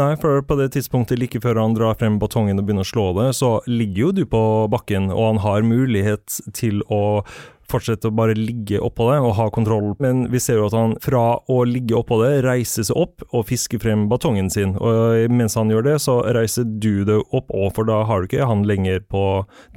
Nei, 0.00 0.14
for 0.20 0.40
på 0.48 0.56
det 0.56 0.70
tidspunktet 0.74 1.20
like 1.20 1.40
før 1.44 1.60
han 1.60 1.74
drar 1.76 1.98
frem 2.00 2.16
batongen 2.20 2.58
og 2.60 2.64
begynner 2.66 2.86
å 2.86 2.88
slå 2.88 3.06
det, 3.18 3.28
så 3.36 3.58
ligger 3.68 4.06
jo 4.06 4.12
du 4.16 4.22
på 4.30 4.42
bakken, 4.72 5.10
og 5.12 5.34
han 5.34 5.42
har 5.44 5.66
mulighet 5.66 6.40
til 6.56 6.80
å 6.88 7.22
fortsette 7.70 8.10
å 8.10 8.14
bare 8.14 8.36
ligge 8.36 8.80
oppå 8.82 9.10
det 9.10 9.18
og 9.22 9.34
ha 9.38 9.48
kontroll, 9.54 9.92
men 10.02 10.26
vi 10.32 10.40
ser 10.42 10.60
jo 10.60 10.68
at 10.68 10.76
han 10.76 10.96
fra 11.04 11.24
å 11.50 11.58
ligge 11.68 11.96
oppå 11.98 12.20
det, 12.22 12.42
reiser 12.46 12.86
seg 12.88 12.98
opp 12.98 13.24
og 13.28 13.46
fisker 13.50 13.82
frem 13.82 14.06
batongen 14.10 14.50
sin, 14.52 14.74
og 14.76 15.28
mens 15.34 15.58
han 15.58 15.72
gjør 15.72 15.86
det, 15.90 15.96
så 16.04 16.20
reiser 16.36 16.68
du 16.68 17.04
deg 17.08 17.36
opp 17.36 17.52
òg, 17.52 17.70
for 17.76 17.88
da 17.88 18.02
har 18.08 18.20
du 18.20 18.30
ikke 18.30 18.48
han 18.48 18.64
lenger 18.68 19.04
på 19.10 19.24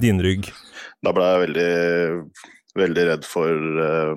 din 0.02 0.22
rygg. 0.24 0.50
Da 1.04 1.14
ble 1.14 1.28
jeg 1.28 1.44
veldig, 1.46 1.70
veldig 2.78 3.08
redd 3.10 3.28
for 3.28 3.80
uh, 3.82 4.14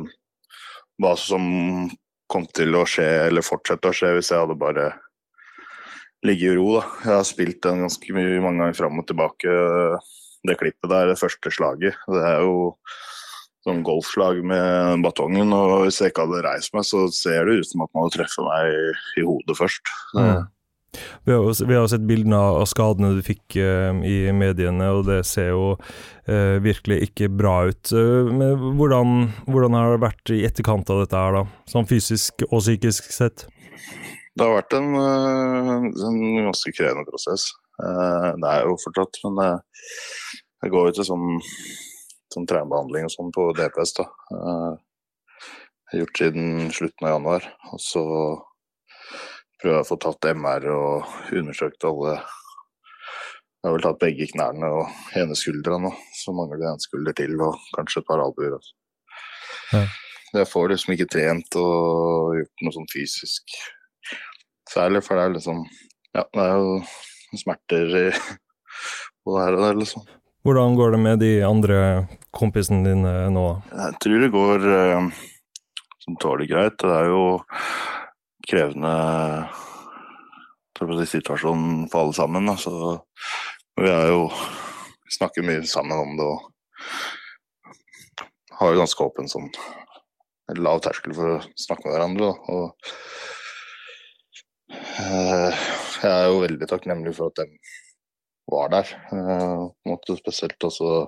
hva 1.01 1.15
som 1.19 1.45
kom 2.31 2.45
til 2.57 2.75
å 2.77 2.85
skje, 2.89 3.07
eller 3.27 3.45
fortsette 3.45 3.91
å 3.91 3.95
skje, 3.95 4.15
hvis 4.17 4.31
jeg 4.33 4.41
hadde 4.41 4.57
bare 4.59 4.91
ligget 6.25 6.53
i 6.53 6.57
ro. 6.57 6.67
da. 6.79 6.85
Jeg 7.03 7.13
har 7.13 7.27
spilt 7.27 7.61
den 7.65 7.83
ganske 7.85 8.15
mye, 8.15 8.39
mange 8.43 8.63
ganger 8.63 8.77
fram 8.79 9.01
og 9.01 9.07
tilbake. 9.09 9.57
Det 10.45 10.57
klippet 10.59 10.91
der, 10.91 11.09
det 11.09 11.19
første 11.19 11.51
slaget. 11.53 11.99
Det 12.09 12.23
er 12.25 12.41
jo 12.45 12.71
sånn 13.65 13.83
golfslag 13.85 14.41
med 14.45 15.03
batongen, 15.05 15.53
og 15.55 15.85
hvis 15.85 16.01
jeg 16.01 16.13
ikke 16.13 16.27
hadde 16.27 16.43
reist 16.45 16.75
meg, 16.75 16.85
så 16.87 17.05
ser 17.13 17.47
det 17.49 17.61
ut 17.61 17.69
som 17.71 17.85
at 17.85 17.91
man 17.93 18.05
hadde 18.05 18.17
truffet 18.19 18.45
meg 18.45 19.21
i 19.21 19.25
hodet 19.25 19.57
først. 19.57 19.95
Mm. 20.17 20.45
Vi 21.25 21.33
har, 21.33 21.41
jo, 21.43 21.65
vi 21.67 21.75
har 21.75 21.87
sett 21.91 22.05
bildene 22.07 22.37
av 22.37 22.65
skadene 22.71 23.15
du 23.17 23.21
fikk 23.25 23.57
uh, 23.59 23.91
i 24.05 24.31
mediene, 24.35 24.91
og 24.95 25.05
det 25.09 25.21
ser 25.27 25.51
jo 25.51 25.65
uh, 25.75 26.55
virkelig 26.63 27.01
ikke 27.09 27.29
bra 27.33 27.55
ut. 27.71 27.91
Uh, 27.91 28.31
hvordan, 28.77 29.29
hvordan, 29.47 29.77
har 29.79 29.95
det 29.95 30.03
vært 30.05 30.33
i 30.35 30.43
etterkant 30.47 30.91
av 30.93 31.03
dette 31.03 31.19
her, 31.19 31.39
da? 31.41 31.43
Sånn 31.71 31.89
fysisk 31.89 32.45
og 32.49 32.61
psykisk 32.61 33.11
sett? 33.13 33.47
Det 34.35 34.43
har 34.43 34.57
vært 34.57 34.75
en, 34.75 34.95
en 34.95 36.21
ganske 36.49 36.71
krevende 36.75 37.07
prosess. 37.07 37.49
Det 37.75 38.49
er 38.49 38.65
jo 38.67 38.75
fortsatt, 38.79 39.19
men 39.23 39.37
det, 39.39 39.51
det 40.63 40.71
går 40.73 40.89
jo 40.89 40.95
til 40.97 41.07
sånn, 41.07 41.37
sånn 42.35 42.47
traumebehandling 42.49 43.07
og 43.07 43.13
sånn 43.13 43.31
på 43.35 43.49
DPS. 43.57 43.95
da. 43.97 44.05
Uh, 44.31 44.75
gjort 45.95 46.17
siden 46.17 46.71
slutten 46.75 47.07
av 47.07 47.15
januar. 47.15 47.47
Og 47.73 47.81
så 47.81 48.03
prøver 49.61 49.77
jeg 49.79 49.85
å 49.85 49.89
få 49.89 49.99
tatt 50.01 50.31
MR 50.35 50.67
og 50.73 51.35
undersøkt 51.35 51.87
alle 51.87 52.17
Jeg 52.19 53.71
har 53.71 53.73
vel 53.73 53.85
tatt 53.87 54.01
begge 54.03 54.25
knærne 54.29 54.67
og 54.77 55.17
ene 55.17 55.33
skuldra 55.33 55.79
så 56.13 56.33
mangler 56.37 56.59
det 56.61 56.67
en 56.69 56.83
skulder 56.83 57.15
til 57.17 57.39
og 57.41 57.55
kanskje 57.73 58.03
et 58.03 58.05
par 58.05 58.21
albuer. 58.21 58.59
Altså. 58.59 58.75
Ja. 59.71 59.81
Jeg 60.35 60.49
får 60.51 60.69
liksom 60.69 60.93
ikke 60.93 61.07
trent 61.09 61.57
og 61.57 62.35
gjort 62.37 62.61
noe 62.61 62.75
sånn 62.75 62.91
fysisk 62.91 63.55
særlig, 64.69 65.01
for 65.05 65.17
det 65.17 65.23
er 65.25 65.35
liksom 65.37 65.65
Ja, 66.15 66.23
det 66.29 66.43
er 66.45 66.53
jo 66.61 66.75
smerter 67.41 67.97
i 67.99 68.05
og 69.25 69.39
her 69.41 69.57
og 69.57 69.63
der, 69.65 69.79
liksom. 69.81 70.05
Hvordan 70.45 70.75
går 70.77 70.91
det 70.93 70.99
med 71.01 71.19
de 71.23 71.31
andre 71.41 71.77
kompisene 72.35 72.85
dine 72.85 73.13
nå? 73.33 73.45
Jeg 73.71 73.95
tror 74.03 74.19
det 74.21 74.29
går 74.35 74.65
uh, 74.69 75.09
tåler 76.21 76.43
det 76.43 76.51
greit. 76.51 76.77
Det 76.81 76.91
er 76.93 77.05
jo 77.09 77.23
krevende 78.45 78.93
situasjon 81.09 81.89
for 81.89 81.99
alle 82.03 82.13
sammen. 82.13 82.45
Da. 82.51 82.55
Så 82.61 82.73
vi 83.81 83.89
er 83.89 84.07
jo 84.13 84.29
snakker 85.17 85.41
mye 85.47 85.65
sammen 85.69 85.97
om 85.97 86.13
det 86.19 86.27
og 86.29 86.39
har 88.59 88.71
jo 88.71 88.81
ganske 88.83 89.03
åpen 89.03 89.27
sånn 89.31 89.49
lav 90.61 90.77
terskel 90.85 91.13
for 91.17 91.27
å 91.39 91.43
snakke 91.57 91.89
med 91.89 91.95
hverandre. 91.97 92.29
Og 92.53 92.63
Eh, 94.95 95.65
jeg 96.01 96.11
er 96.11 96.29
jo 96.29 96.41
veldig 96.41 96.67
takknemlig 96.69 97.13
for 97.17 97.31
at 97.31 97.41
de 97.41 97.84
var 98.51 98.71
der. 98.73 98.91
Eh, 99.11 99.95
på 100.05 100.17
spesielt 100.19 100.63
også 100.63 101.07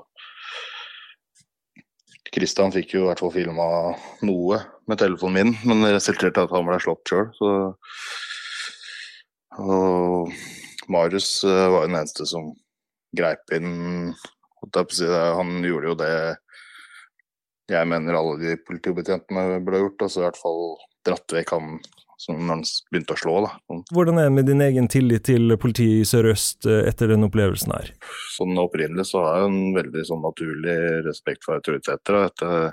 Kristian 2.33 2.73
fikk 2.73 2.93
jo 2.93 3.05
i 3.05 3.07
hvert 3.07 3.21
fall 3.23 3.33
filma 3.33 3.67
noe 4.27 4.59
med 4.89 4.99
telefonen 4.99 5.37
min, 5.37 5.53
men 5.69 5.85
det 5.85 5.95
resulterte 5.95 6.43
i 6.43 6.47
at 6.47 6.53
han 6.53 6.67
ble 6.67 6.79
slått 6.83 7.09
sjøl. 7.09 7.29
Og 9.63 10.33
Marius 10.91 11.31
eh, 11.47 11.69
var 11.71 11.85
jo 11.85 11.87
den 11.87 12.01
eneste 12.01 12.27
som 12.29 12.51
greip 13.17 13.55
inn. 13.55 14.11
Han 14.67 15.63
gjorde 15.63 15.93
jo 15.93 15.97
det 16.01 16.13
jeg 17.67 17.87
mener 17.89 18.15
alle 18.15 18.37
de 18.39 18.55
politibetjentene 18.67 19.59
burde 19.63 19.81
gjort. 19.83 20.03
Altså 20.05 20.21
i 20.21 20.25
hvert 20.27 20.39
fall 20.39 20.61
dratt 21.07 21.35
vekk 21.35 21.55
han 21.55 21.73
som 22.17 22.49
han 22.49 22.63
begynte 22.91 23.13
å 23.13 23.19
slå. 23.21 23.35
Da. 23.45 23.81
Hvordan 23.93 24.19
er 24.19 24.29
det 24.29 24.35
med 24.39 24.49
din 24.49 24.63
egen 24.65 24.89
tillit 24.91 25.27
til 25.29 25.53
politiet 25.61 26.01
i 26.01 26.07
Sør-Øst 26.09 26.65
eh, 26.69 26.83
etter 26.89 27.13
den 27.13 27.27
opplevelsen 27.27 27.75
her? 27.75 27.91
Sånn 28.33 28.57
Opprinnelig 28.57 29.07
så 29.11 29.21
har 29.23 29.43
jeg 29.43 29.51
en 29.51 29.75
veldig 29.77 30.05
sånn 30.09 30.23
naturlig 30.25 30.77
respekt 31.05 31.45
for 31.45 31.59
autoriteter 31.59 32.17
etter 32.25 32.71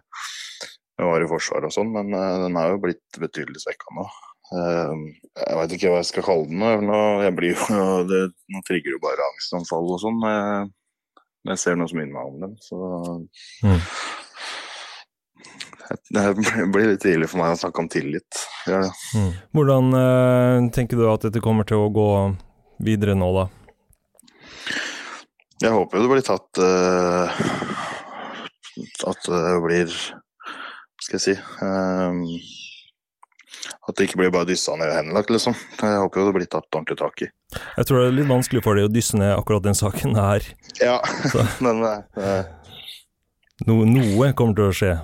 jeg 0.95 1.11
var 1.11 1.25
i 1.25 1.27
Forsvaret 1.31 1.67
og 1.69 1.75
sånn, 1.75 1.91
men 1.95 2.15
uh, 2.15 2.45
den 2.45 2.57
er 2.59 2.71
jo 2.71 2.83
blitt 2.85 3.19
betydelig 3.19 3.65
svekka 3.65 3.97
nå. 3.97 4.07
Uh, 4.55 4.93
jeg 5.41 5.59
veit 5.59 5.75
ikke 5.75 5.91
hva 5.91 6.01
jeg 6.01 6.11
skal 6.13 6.27
kalle 6.29 6.47
den. 6.51 6.93
Jeg 7.25 7.37
blir 7.39 7.55
jo, 7.57 7.79
det, 8.11 8.21
nå 8.55 8.63
trigger 8.69 8.95
jo 8.95 9.03
bare 9.03 9.31
angstanfall 9.33 9.91
og 9.97 10.03
sånn 10.03 10.21
når 10.23 10.37
jeg, 10.37 10.69
når 11.45 11.57
jeg 11.57 11.63
ser 11.65 11.81
noe 11.81 11.91
som 11.91 12.01
minner 12.01 12.15
meg 12.15 12.31
om 12.31 12.45
dem. 12.45 12.55
Så 12.63 12.79
mm. 13.67 13.83
Det 16.15 16.25
blir 16.73 16.93
litt 16.93 17.03
tidlig 17.05 17.29
for 17.33 17.43
meg 17.43 17.55
å 17.55 17.61
snakke 17.61 17.85
om 17.85 17.91
tillit. 17.93 18.41
Ja. 18.71 18.83
Mm. 19.17 19.31
Hvordan 19.57 19.93
uh, 19.97 20.71
tenker 20.75 21.01
du 21.01 21.07
at 21.11 21.27
dette 21.27 21.43
kommer 21.45 21.69
til 21.69 21.85
å 21.85 21.93
gå 21.93 22.09
videre 22.85 23.17
nå, 23.19 23.31
da? 23.37 23.47
Jeg 25.63 25.73
håper 25.73 25.97
jo 25.97 26.05
det 26.05 26.11
blir 26.11 26.25
tatt 26.27 26.61
uh, 26.61 27.43
At 29.09 29.29
det 29.31 29.55
blir 29.65 29.93
skal 31.05 31.19
jeg 31.19 31.23
si 31.23 31.35
um, 31.63 32.25
At 33.85 33.97
det 33.97 34.09
ikke 34.09 34.23
blir 34.23 34.33
bare 34.35 34.49
dyssa 34.49 34.75
ned 34.81 34.89
og 34.89 34.99
henlagt, 34.99 35.33
liksom. 35.33 35.57
Jeg 35.81 36.01
håper 36.01 36.21
jo 36.21 36.27
det 36.29 36.37
blir 36.39 36.49
tatt 36.49 36.69
ordentlig 36.71 36.99
tak 37.01 37.25
i. 37.27 37.31
Jeg 37.79 37.89
tror 37.89 38.01
det 38.01 38.07
er 38.09 38.19
litt 38.19 38.31
vanskelig 38.31 38.63
for 38.65 38.79
deg 38.79 38.89
å 38.89 38.93
dysse 38.93 39.19
ned 39.21 39.35
akkurat 39.37 39.65
den 39.67 39.77
saken 39.77 40.17
her. 40.17 40.47
Ja, 40.81 40.99
men 41.65 41.85
uh, 41.85 42.47
no, 43.69 43.83
Noe 43.85 44.33
kommer 44.37 44.57
til 44.59 44.71
å 44.71 44.77
skje. 44.81 44.95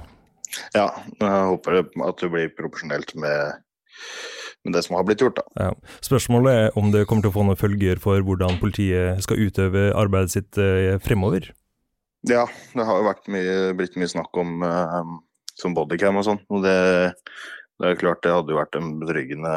Ja, 0.74 0.88
jeg 1.20 1.48
håper 1.52 1.80
at 1.82 2.22
det 2.22 2.30
blir 2.32 2.52
proporsjonelt 2.56 3.14
med, 3.20 3.62
med, 4.64 4.74
det 4.74 4.84
som 4.86 4.98
har 4.98 5.06
blitt 5.08 5.22
gjort. 5.22 5.40
Ja. 5.58 5.72
Spørsmålet 6.04 6.52
er 6.64 6.78
om 6.80 6.92
det 6.94 7.06
kommer 7.06 7.26
til 7.26 7.32
å 7.32 7.36
få 7.38 7.46
noen 7.46 7.60
følger 7.60 8.02
for 8.02 8.22
hvordan 8.26 8.60
politiet 8.62 9.22
skal 9.24 9.40
utøve 9.46 9.90
arbeidet 9.96 10.34
sitt 10.34 10.60
eh, 10.60 10.98
fremover? 11.02 11.52
Ja, 12.28 12.44
det 12.76 12.84
har 12.84 13.00
jo 13.00 13.08
vært 13.08 13.30
mye, 13.32 13.56
blitt 13.78 13.96
mye 13.96 14.10
snakk 14.10 14.36
om 14.40 14.60
um, 14.60 15.14
som 15.56 15.76
bodycam 15.76 16.18
og 16.20 16.26
sånn. 16.26 16.42
Og 16.52 16.64
det, 16.66 16.76
det 17.80 17.92
er 17.92 18.00
klart 18.00 18.22
det 18.24 18.34
hadde 18.34 18.52
jo 18.52 18.60
vært 18.60 18.76
en 18.76 18.92
betryggende 19.00 19.54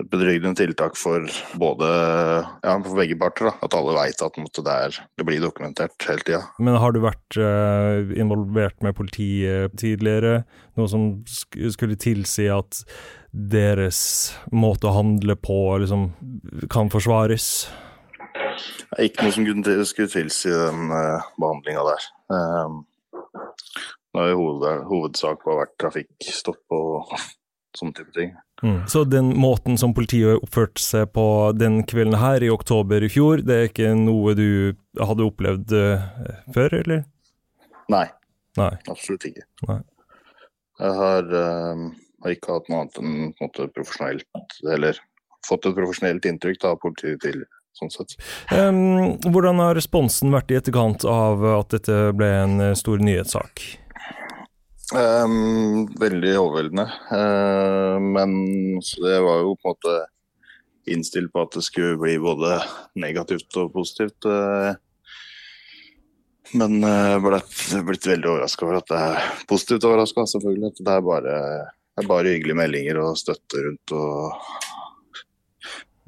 et 0.00 0.10
betryggende 0.10 0.58
tiltak 0.58 0.96
for 0.98 1.26
både 1.60 1.88
ja, 1.90 2.74
for 2.74 2.96
begge 2.98 3.16
parter. 3.20 3.50
Da. 3.50 3.54
At 3.66 3.76
alle 3.76 3.94
veit 3.96 4.24
at 4.24 4.38
det, 4.40 4.74
er, 4.74 4.98
det, 5.18 5.26
blir 5.28 5.42
dokumentert 5.42 6.08
hele 6.08 6.24
tida. 6.26 6.42
Men 6.58 6.78
har 6.80 6.94
du 6.94 7.02
vært 7.04 7.38
uh, 7.40 8.12
involvert 8.16 8.80
med 8.84 8.96
politiet 8.98 9.76
tidligere? 9.80 10.42
Noe 10.78 10.90
som 10.90 11.08
sk 11.28 11.58
skulle 11.74 11.98
tilsi 12.00 12.48
at 12.52 12.82
deres 13.30 14.00
måte 14.52 14.88
å 14.90 14.96
handle 14.96 15.36
på 15.38 15.58
liksom, 15.82 16.10
kan 16.72 16.90
forsvares? 16.92 17.68
Ikke 18.98 19.26
noe 19.26 19.34
som 19.34 19.46
skulle 19.86 20.10
tilsi 20.10 20.50
den 20.50 20.90
uh, 20.90 21.28
behandlinga 21.38 21.84
der. 21.92 22.08
Um, 22.30 22.80
det 24.10 24.22
har 24.24 24.34
hoved, 24.34 24.86
hovedsak 24.90 25.44
vært 25.46 25.76
trafikkstopp 25.78 26.74
og 26.74 27.12
sånne 27.78 27.94
type 28.00 28.14
ting. 28.16 28.34
Mm. 28.62 28.86
Så 28.88 29.04
den 29.08 29.32
måten 29.40 29.78
som 29.80 29.94
politiet 29.96 30.42
oppførte 30.44 30.82
seg 30.82 31.12
på 31.14 31.24
den 31.56 31.80
kvelden 31.88 32.18
her 32.20 32.44
i 32.44 32.50
oktober 32.52 33.02
i 33.02 33.10
fjor, 33.12 33.44
det 33.46 33.56
er 33.56 33.70
ikke 33.70 33.94
noe 33.96 34.34
du 34.38 34.76
hadde 35.00 35.26
opplevd 35.26 35.72
uh, 35.76 36.10
før, 36.54 36.76
eller? 36.82 37.06
Nei. 37.90 38.06
Nei. 38.60 38.72
Absolutt 38.90 39.24
ikke. 39.30 39.46
Nei. 39.68 39.80
Jeg 40.80 40.96
har, 40.96 41.30
uh, 41.32 41.86
har, 42.24 42.34
ikke 42.34 42.58
hatt 42.58 42.68
noe 42.72 42.84
annet 42.84 43.00
enn 43.00 43.16
måte, 43.40 43.70
profesjonelt, 43.76 44.60
eller 44.76 45.00
fått 45.46 45.68
et 45.68 45.76
profesjonelt 45.76 46.28
inntrykk 46.28 46.68
av 46.68 46.78
politiet 46.84 47.20
tidligere. 47.24 47.48
Sånn. 47.80 47.92
Um, 48.52 48.80
hvordan 49.30 49.60
har 49.62 49.76
responsen 49.78 50.34
vært 50.34 50.50
i 50.52 50.56
etterkant 50.58 51.06
av 51.08 51.44
at 51.54 51.70
dette 51.72 52.10
ble 52.18 52.26
en 52.42 52.58
eh, 52.60 52.74
stor 52.76 53.00
nyhetssak? 53.00 53.62
Um, 54.90 55.86
veldig 56.00 56.32
overveldende. 56.40 56.86
Uh, 57.12 57.96
men 58.02 58.32
det 58.80 59.18
var 59.22 59.42
jo 59.44 59.56
på 59.56 59.70
en 59.70 59.76
måte 59.76 59.98
innstilt 60.90 61.30
på 61.32 61.44
at 61.44 61.54
det 61.54 61.62
skulle 61.62 61.98
bli 62.00 62.16
både 62.18 62.56
negativt 62.98 63.60
og 63.60 63.72
positivt. 63.76 64.26
Uh, 64.26 64.74
men 66.58 66.80
jeg 66.82 67.20
ble 67.22 67.38
blitt 67.86 68.08
veldig 68.10 68.32
overraska 68.32 68.66
over 68.66 68.80
at 68.80 68.88
det 68.90 69.04
er 69.04 69.28
positivt 69.50 69.86
overraska, 69.86 70.26
selvfølgelig. 70.32 70.72
At 70.72 70.82
det 70.88 70.96
er 70.96 71.06
bare, 71.06 71.36
det 71.94 72.02
er 72.02 72.10
bare 72.10 72.34
hyggelige 72.34 72.58
meldinger 72.58 72.98
og 73.04 73.20
støtte 73.20 73.62
rundt. 73.68 73.94
og 73.94 74.68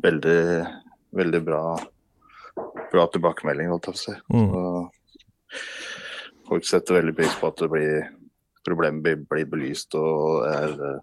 veldig, 0.02 0.66
veldig 1.10 1.40
bra, 1.44 1.62
bra 2.92 3.06
tilbakemelding, 3.12 3.70
holdt 3.70 3.88
jeg 3.88 3.94
på 3.94 3.98
å 3.98 4.02
si. 4.02 4.14
Mm. 4.34 4.42
Folk 6.48 6.66
setter 6.68 6.98
veldig 6.98 7.14
pris 7.16 7.38
på 7.38 7.50
at 7.52 7.62
det 7.62 7.70
blir, 7.72 8.08
problemet 8.66 9.02
blir, 9.04 9.24
blir 9.28 9.48
belyst 9.50 9.96
og 9.98 10.46
er 10.48 10.76
eh, 10.88 11.00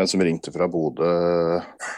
en 0.00 0.06
som 0.06 0.22
ringte 0.22 0.52
fra 0.54 0.68
Bodø 0.70 1.10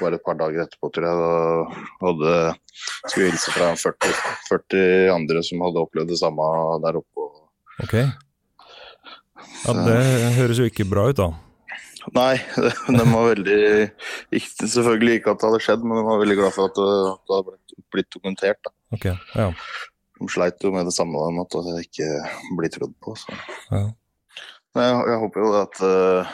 bare 0.00 0.16
et 0.16 0.24
par 0.24 0.38
dager 0.40 0.64
etterpå, 0.64 0.88
tror 0.94 1.06
jeg. 1.06 1.20
Og 1.20 2.08
hadde, 2.08 2.34
skulle 2.72 3.28
hilse 3.28 3.52
fra 3.52 3.72
40, 3.76 4.18
40 4.48 5.12
andre 5.12 5.44
som 5.44 5.64
hadde 5.66 5.82
opplevd 5.84 6.12
det 6.14 6.20
samme 6.22 6.48
der 6.86 7.00
oppe. 7.02 7.28
Ok. 7.84 7.96
Ja, 9.62 9.74
det 9.76 9.98
høres 10.38 10.60
jo 10.62 10.68
ikke 10.68 10.88
bra 10.88 11.10
ut, 11.10 11.20
da. 11.20 11.30
Nei, 12.16 12.34
de 12.96 13.04
var 13.12 13.28
veldig 13.28 13.60
ikke, 14.34 14.66
Selvfølgelig 14.66 15.20
ikke 15.20 15.34
at 15.34 15.42
det 15.42 15.48
hadde 15.50 15.62
skjedd, 15.62 15.84
men 15.86 16.00
de 16.00 16.06
var 16.08 16.18
veldig 16.22 16.38
glad 16.40 16.56
for 16.56 16.70
at 16.70 16.78
det, 16.80 16.88
hadde 17.30 17.44
blitt, 17.52 17.76
blitt 17.94 18.10
dokumentert. 18.16 18.58
Da. 18.64 18.74
Ok, 18.96 19.06
ja. 19.12 19.50
De 20.22 20.30
sleit 20.30 20.62
jo 20.62 20.70
med 20.74 20.86
det 20.86 20.94
samme, 20.94 21.18
med 21.34 21.44
at 21.48 21.56
det 21.66 21.82
ikke 21.88 22.08
blir 22.58 22.70
trodd 22.70 22.94
på. 23.02 23.16
Så. 23.18 23.34
ja. 23.72 23.88
Jeg, 24.72 24.92
jeg 25.10 25.18
håper 25.20 25.42
jo 25.42 25.48
at 25.58 25.80
uh, 25.84 26.30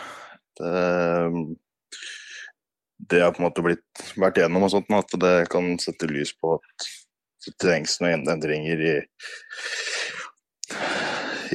det, 0.60 1.56
det 3.10 3.22
har 3.24 3.32
på 3.34 3.42
en 3.42 3.48
måte 3.48 3.64
blitt 3.66 4.04
vært 4.20 4.38
gjennom 4.38 4.66
og 4.68 4.70
sånt, 4.76 4.92
at 4.94 5.16
det 5.24 5.34
kan 5.50 5.72
sette 5.82 6.06
lys 6.10 6.30
på 6.38 6.54
at 6.58 6.88
det 7.46 7.54
trengs 7.58 7.96
noen 8.02 8.22
endringer 8.30 8.84
i, 8.84 8.94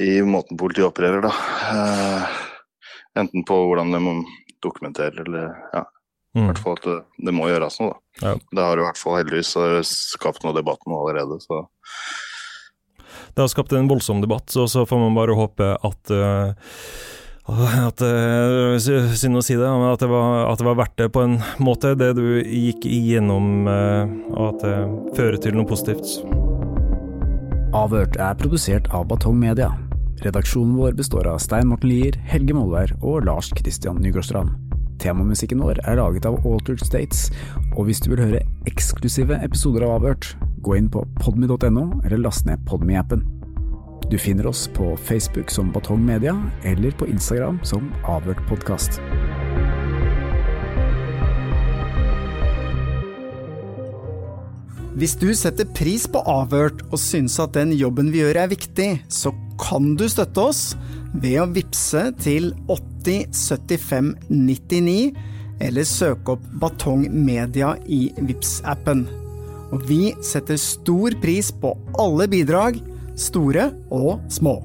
i 0.04 0.12
måten 0.26 0.60
politiet 0.60 0.90
opererer, 0.90 1.24
da. 1.24 1.32
Uh, 1.70 2.36
enten 3.22 3.46
på 3.48 3.60
hvordan 3.70 3.94
de 3.94 4.02
må 4.04 4.18
dokumentere, 4.64 5.24
eller 5.24 5.54
ja. 5.72 5.86
I 6.34 6.40
Mm. 6.40 6.48
hvert 6.50 6.58
fall 6.64 6.74
at 6.80 6.82
det, 6.88 6.96
det 7.28 7.34
må 7.34 7.46
gjøres 7.46 7.76
noe, 7.78 7.94
da. 7.94 8.28
Ja. 8.28 8.34
Det 8.50 8.62
har 8.66 8.80
i 8.80 8.84
hvert 8.88 8.98
fall 8.98 9.16
heldigvis 9.20 9.52
eh, 9.56 9.80
skapt 9.86 10.42
noe 10.42 10.54
debatt 10.56 10.82
nå 10.90 10.96
allerede, 10.98 11.38
så 11.44 11.60
Det 13.34 13.42
har 13.42 13.48
skapt 13.50 13.72
en 13.72 13.88
voldsom 13.90 14.20
debatt, 14.22 14.50
så, 14.50 14.66
så 14.70 14.82
får 14.86 14.98
man 14.98 15.14
bare 15.14 15.34
håpe 15.38 15.68
at 15.78 16.10
uh, 16.10 16.54
at 17.86 18.00
uh, 18.02 18.78
Synd 18.80 19.36
å 19.36 19.42
si 19.44 19.54
det, 19.58 19.66
men 19.68 19.92
at 19.92 20.00
det, 20.00 20.08
var, 20.08 20.46
at 20.50 20.58
det 20.58 20.66
var 20.66 20.78
verdt 20.78 20.96
det 20.96 21.08
på 21.12 21.22
en 21.22 21.38
måte, 21.62 21.94
det 21.98 22.14
du 22.18 22.40
gikk 22.42 22.86
igjennom, 22.88 23.66
og 24.34 24.44
at 24.48 24.62
det 24.64 24.76
fører 25.18 25.38
til 25.42 25.54
noe 25.58 25.68
positivt. 25.68 26.18
Avhørt 27.74 28.16
er 28.22 28.34
produsert 28.38 28.86
av 28.94 29.06
Batong 29.10 29.36
Media. 29.38 29.70
Redaksjonen 30.24 30.76
vår 30.78 30.94
består 30.96 31.26
av 31.28 31.40
Stein 31.42 31.68
Morten 31.68 31.90
Lier, 31.90 32.16
Helge 32.30 32.54
Molvær 32.56 32.94
og 33.02 33.26
Lars 33.26 33.50
Christian 33.58 33.98
Nygårdstrand. 34.00 34.54
Temamusikken 35.02 35.62
vår 35.64 35.80
er 35.84 35.98
laget 36.00 36.26
av 36.28 36.40
Altered 36.46 36.82
States, 36.84 37.28
og 37.74 37.88
hvis 37.88 38.02
du 38.04 38.10
vil 38.12 38.22
høre 38.22 38.42
eksklusive 38.70 39.38
episoder 39.44 39.86
av 39.86 39.98
Avhørt, 39.98 40.34
gå 40.64 40.78
inn 40.78 40.90
på 40.92 41.04
podmy.no 41.20 41.86
eller 42.04 42.20
last 42.22 42.48
ned 42.48 42.62
Podmy-appen. 42.68 43.24
Du 44.10 44.18
finner 44.20 44.46
oss 44.46 44.66
på 44.76 44.92
Facebook 45.00 45.50
som 45.50 45.72
Batong 45.72 46.04
Media, 46.04 46.36
eller 46.62 46.92
på 46.92 47.08
Instagram 47.08 47.60
som 47.64 47.88
Avhørt 48.04 48.42
podkast. 48.48 49.00
Hvis 54.94 55.16
du 55.18 55.32
setter 55.34 55.66
pris 55.74 56.04
på 56.06 56.20
Avhørt 56.30 56.84
og 56.92 57.00
syns 57.02 57.34
at 57.42 57.56
den 57.56 57.72
jobben 57.74 58.12
vi 58.14 58.20
gjør 58.20 58.44
er 58.44 58.52
viktig, 58.52 58.90
så 59.10 59.32
kan 59.58 59.96
du 59.98 60.04
støtte 60.06 60.44
oss 60.52 60.60
ved 61.14 61.38
å 61.42 61.48
vippse 61.54 62.08
til 62.22 62.50
80 62.66 63.30
75 63.34 64.12
99, 64.30 65.14
eller 65.64 65.86
søke 65.86 66.34
opp 66.34 66.46
Batong 66.60 67.06
Media 67.14 67.74
i 67.86 68.08
vips 68.18 68.58
appen 68.66 69.04
Og 69.70 69.84
vi 69.86 70.12
setter 70.24 70.58
stor 70.60 71.14
pris 71.22 71.52
på 71.54 71.72
alle 72.02 72.26
bidrag, 72.30 72.80
store 73.14 73.70
og 73.94 74.24
små. 74.32 74.58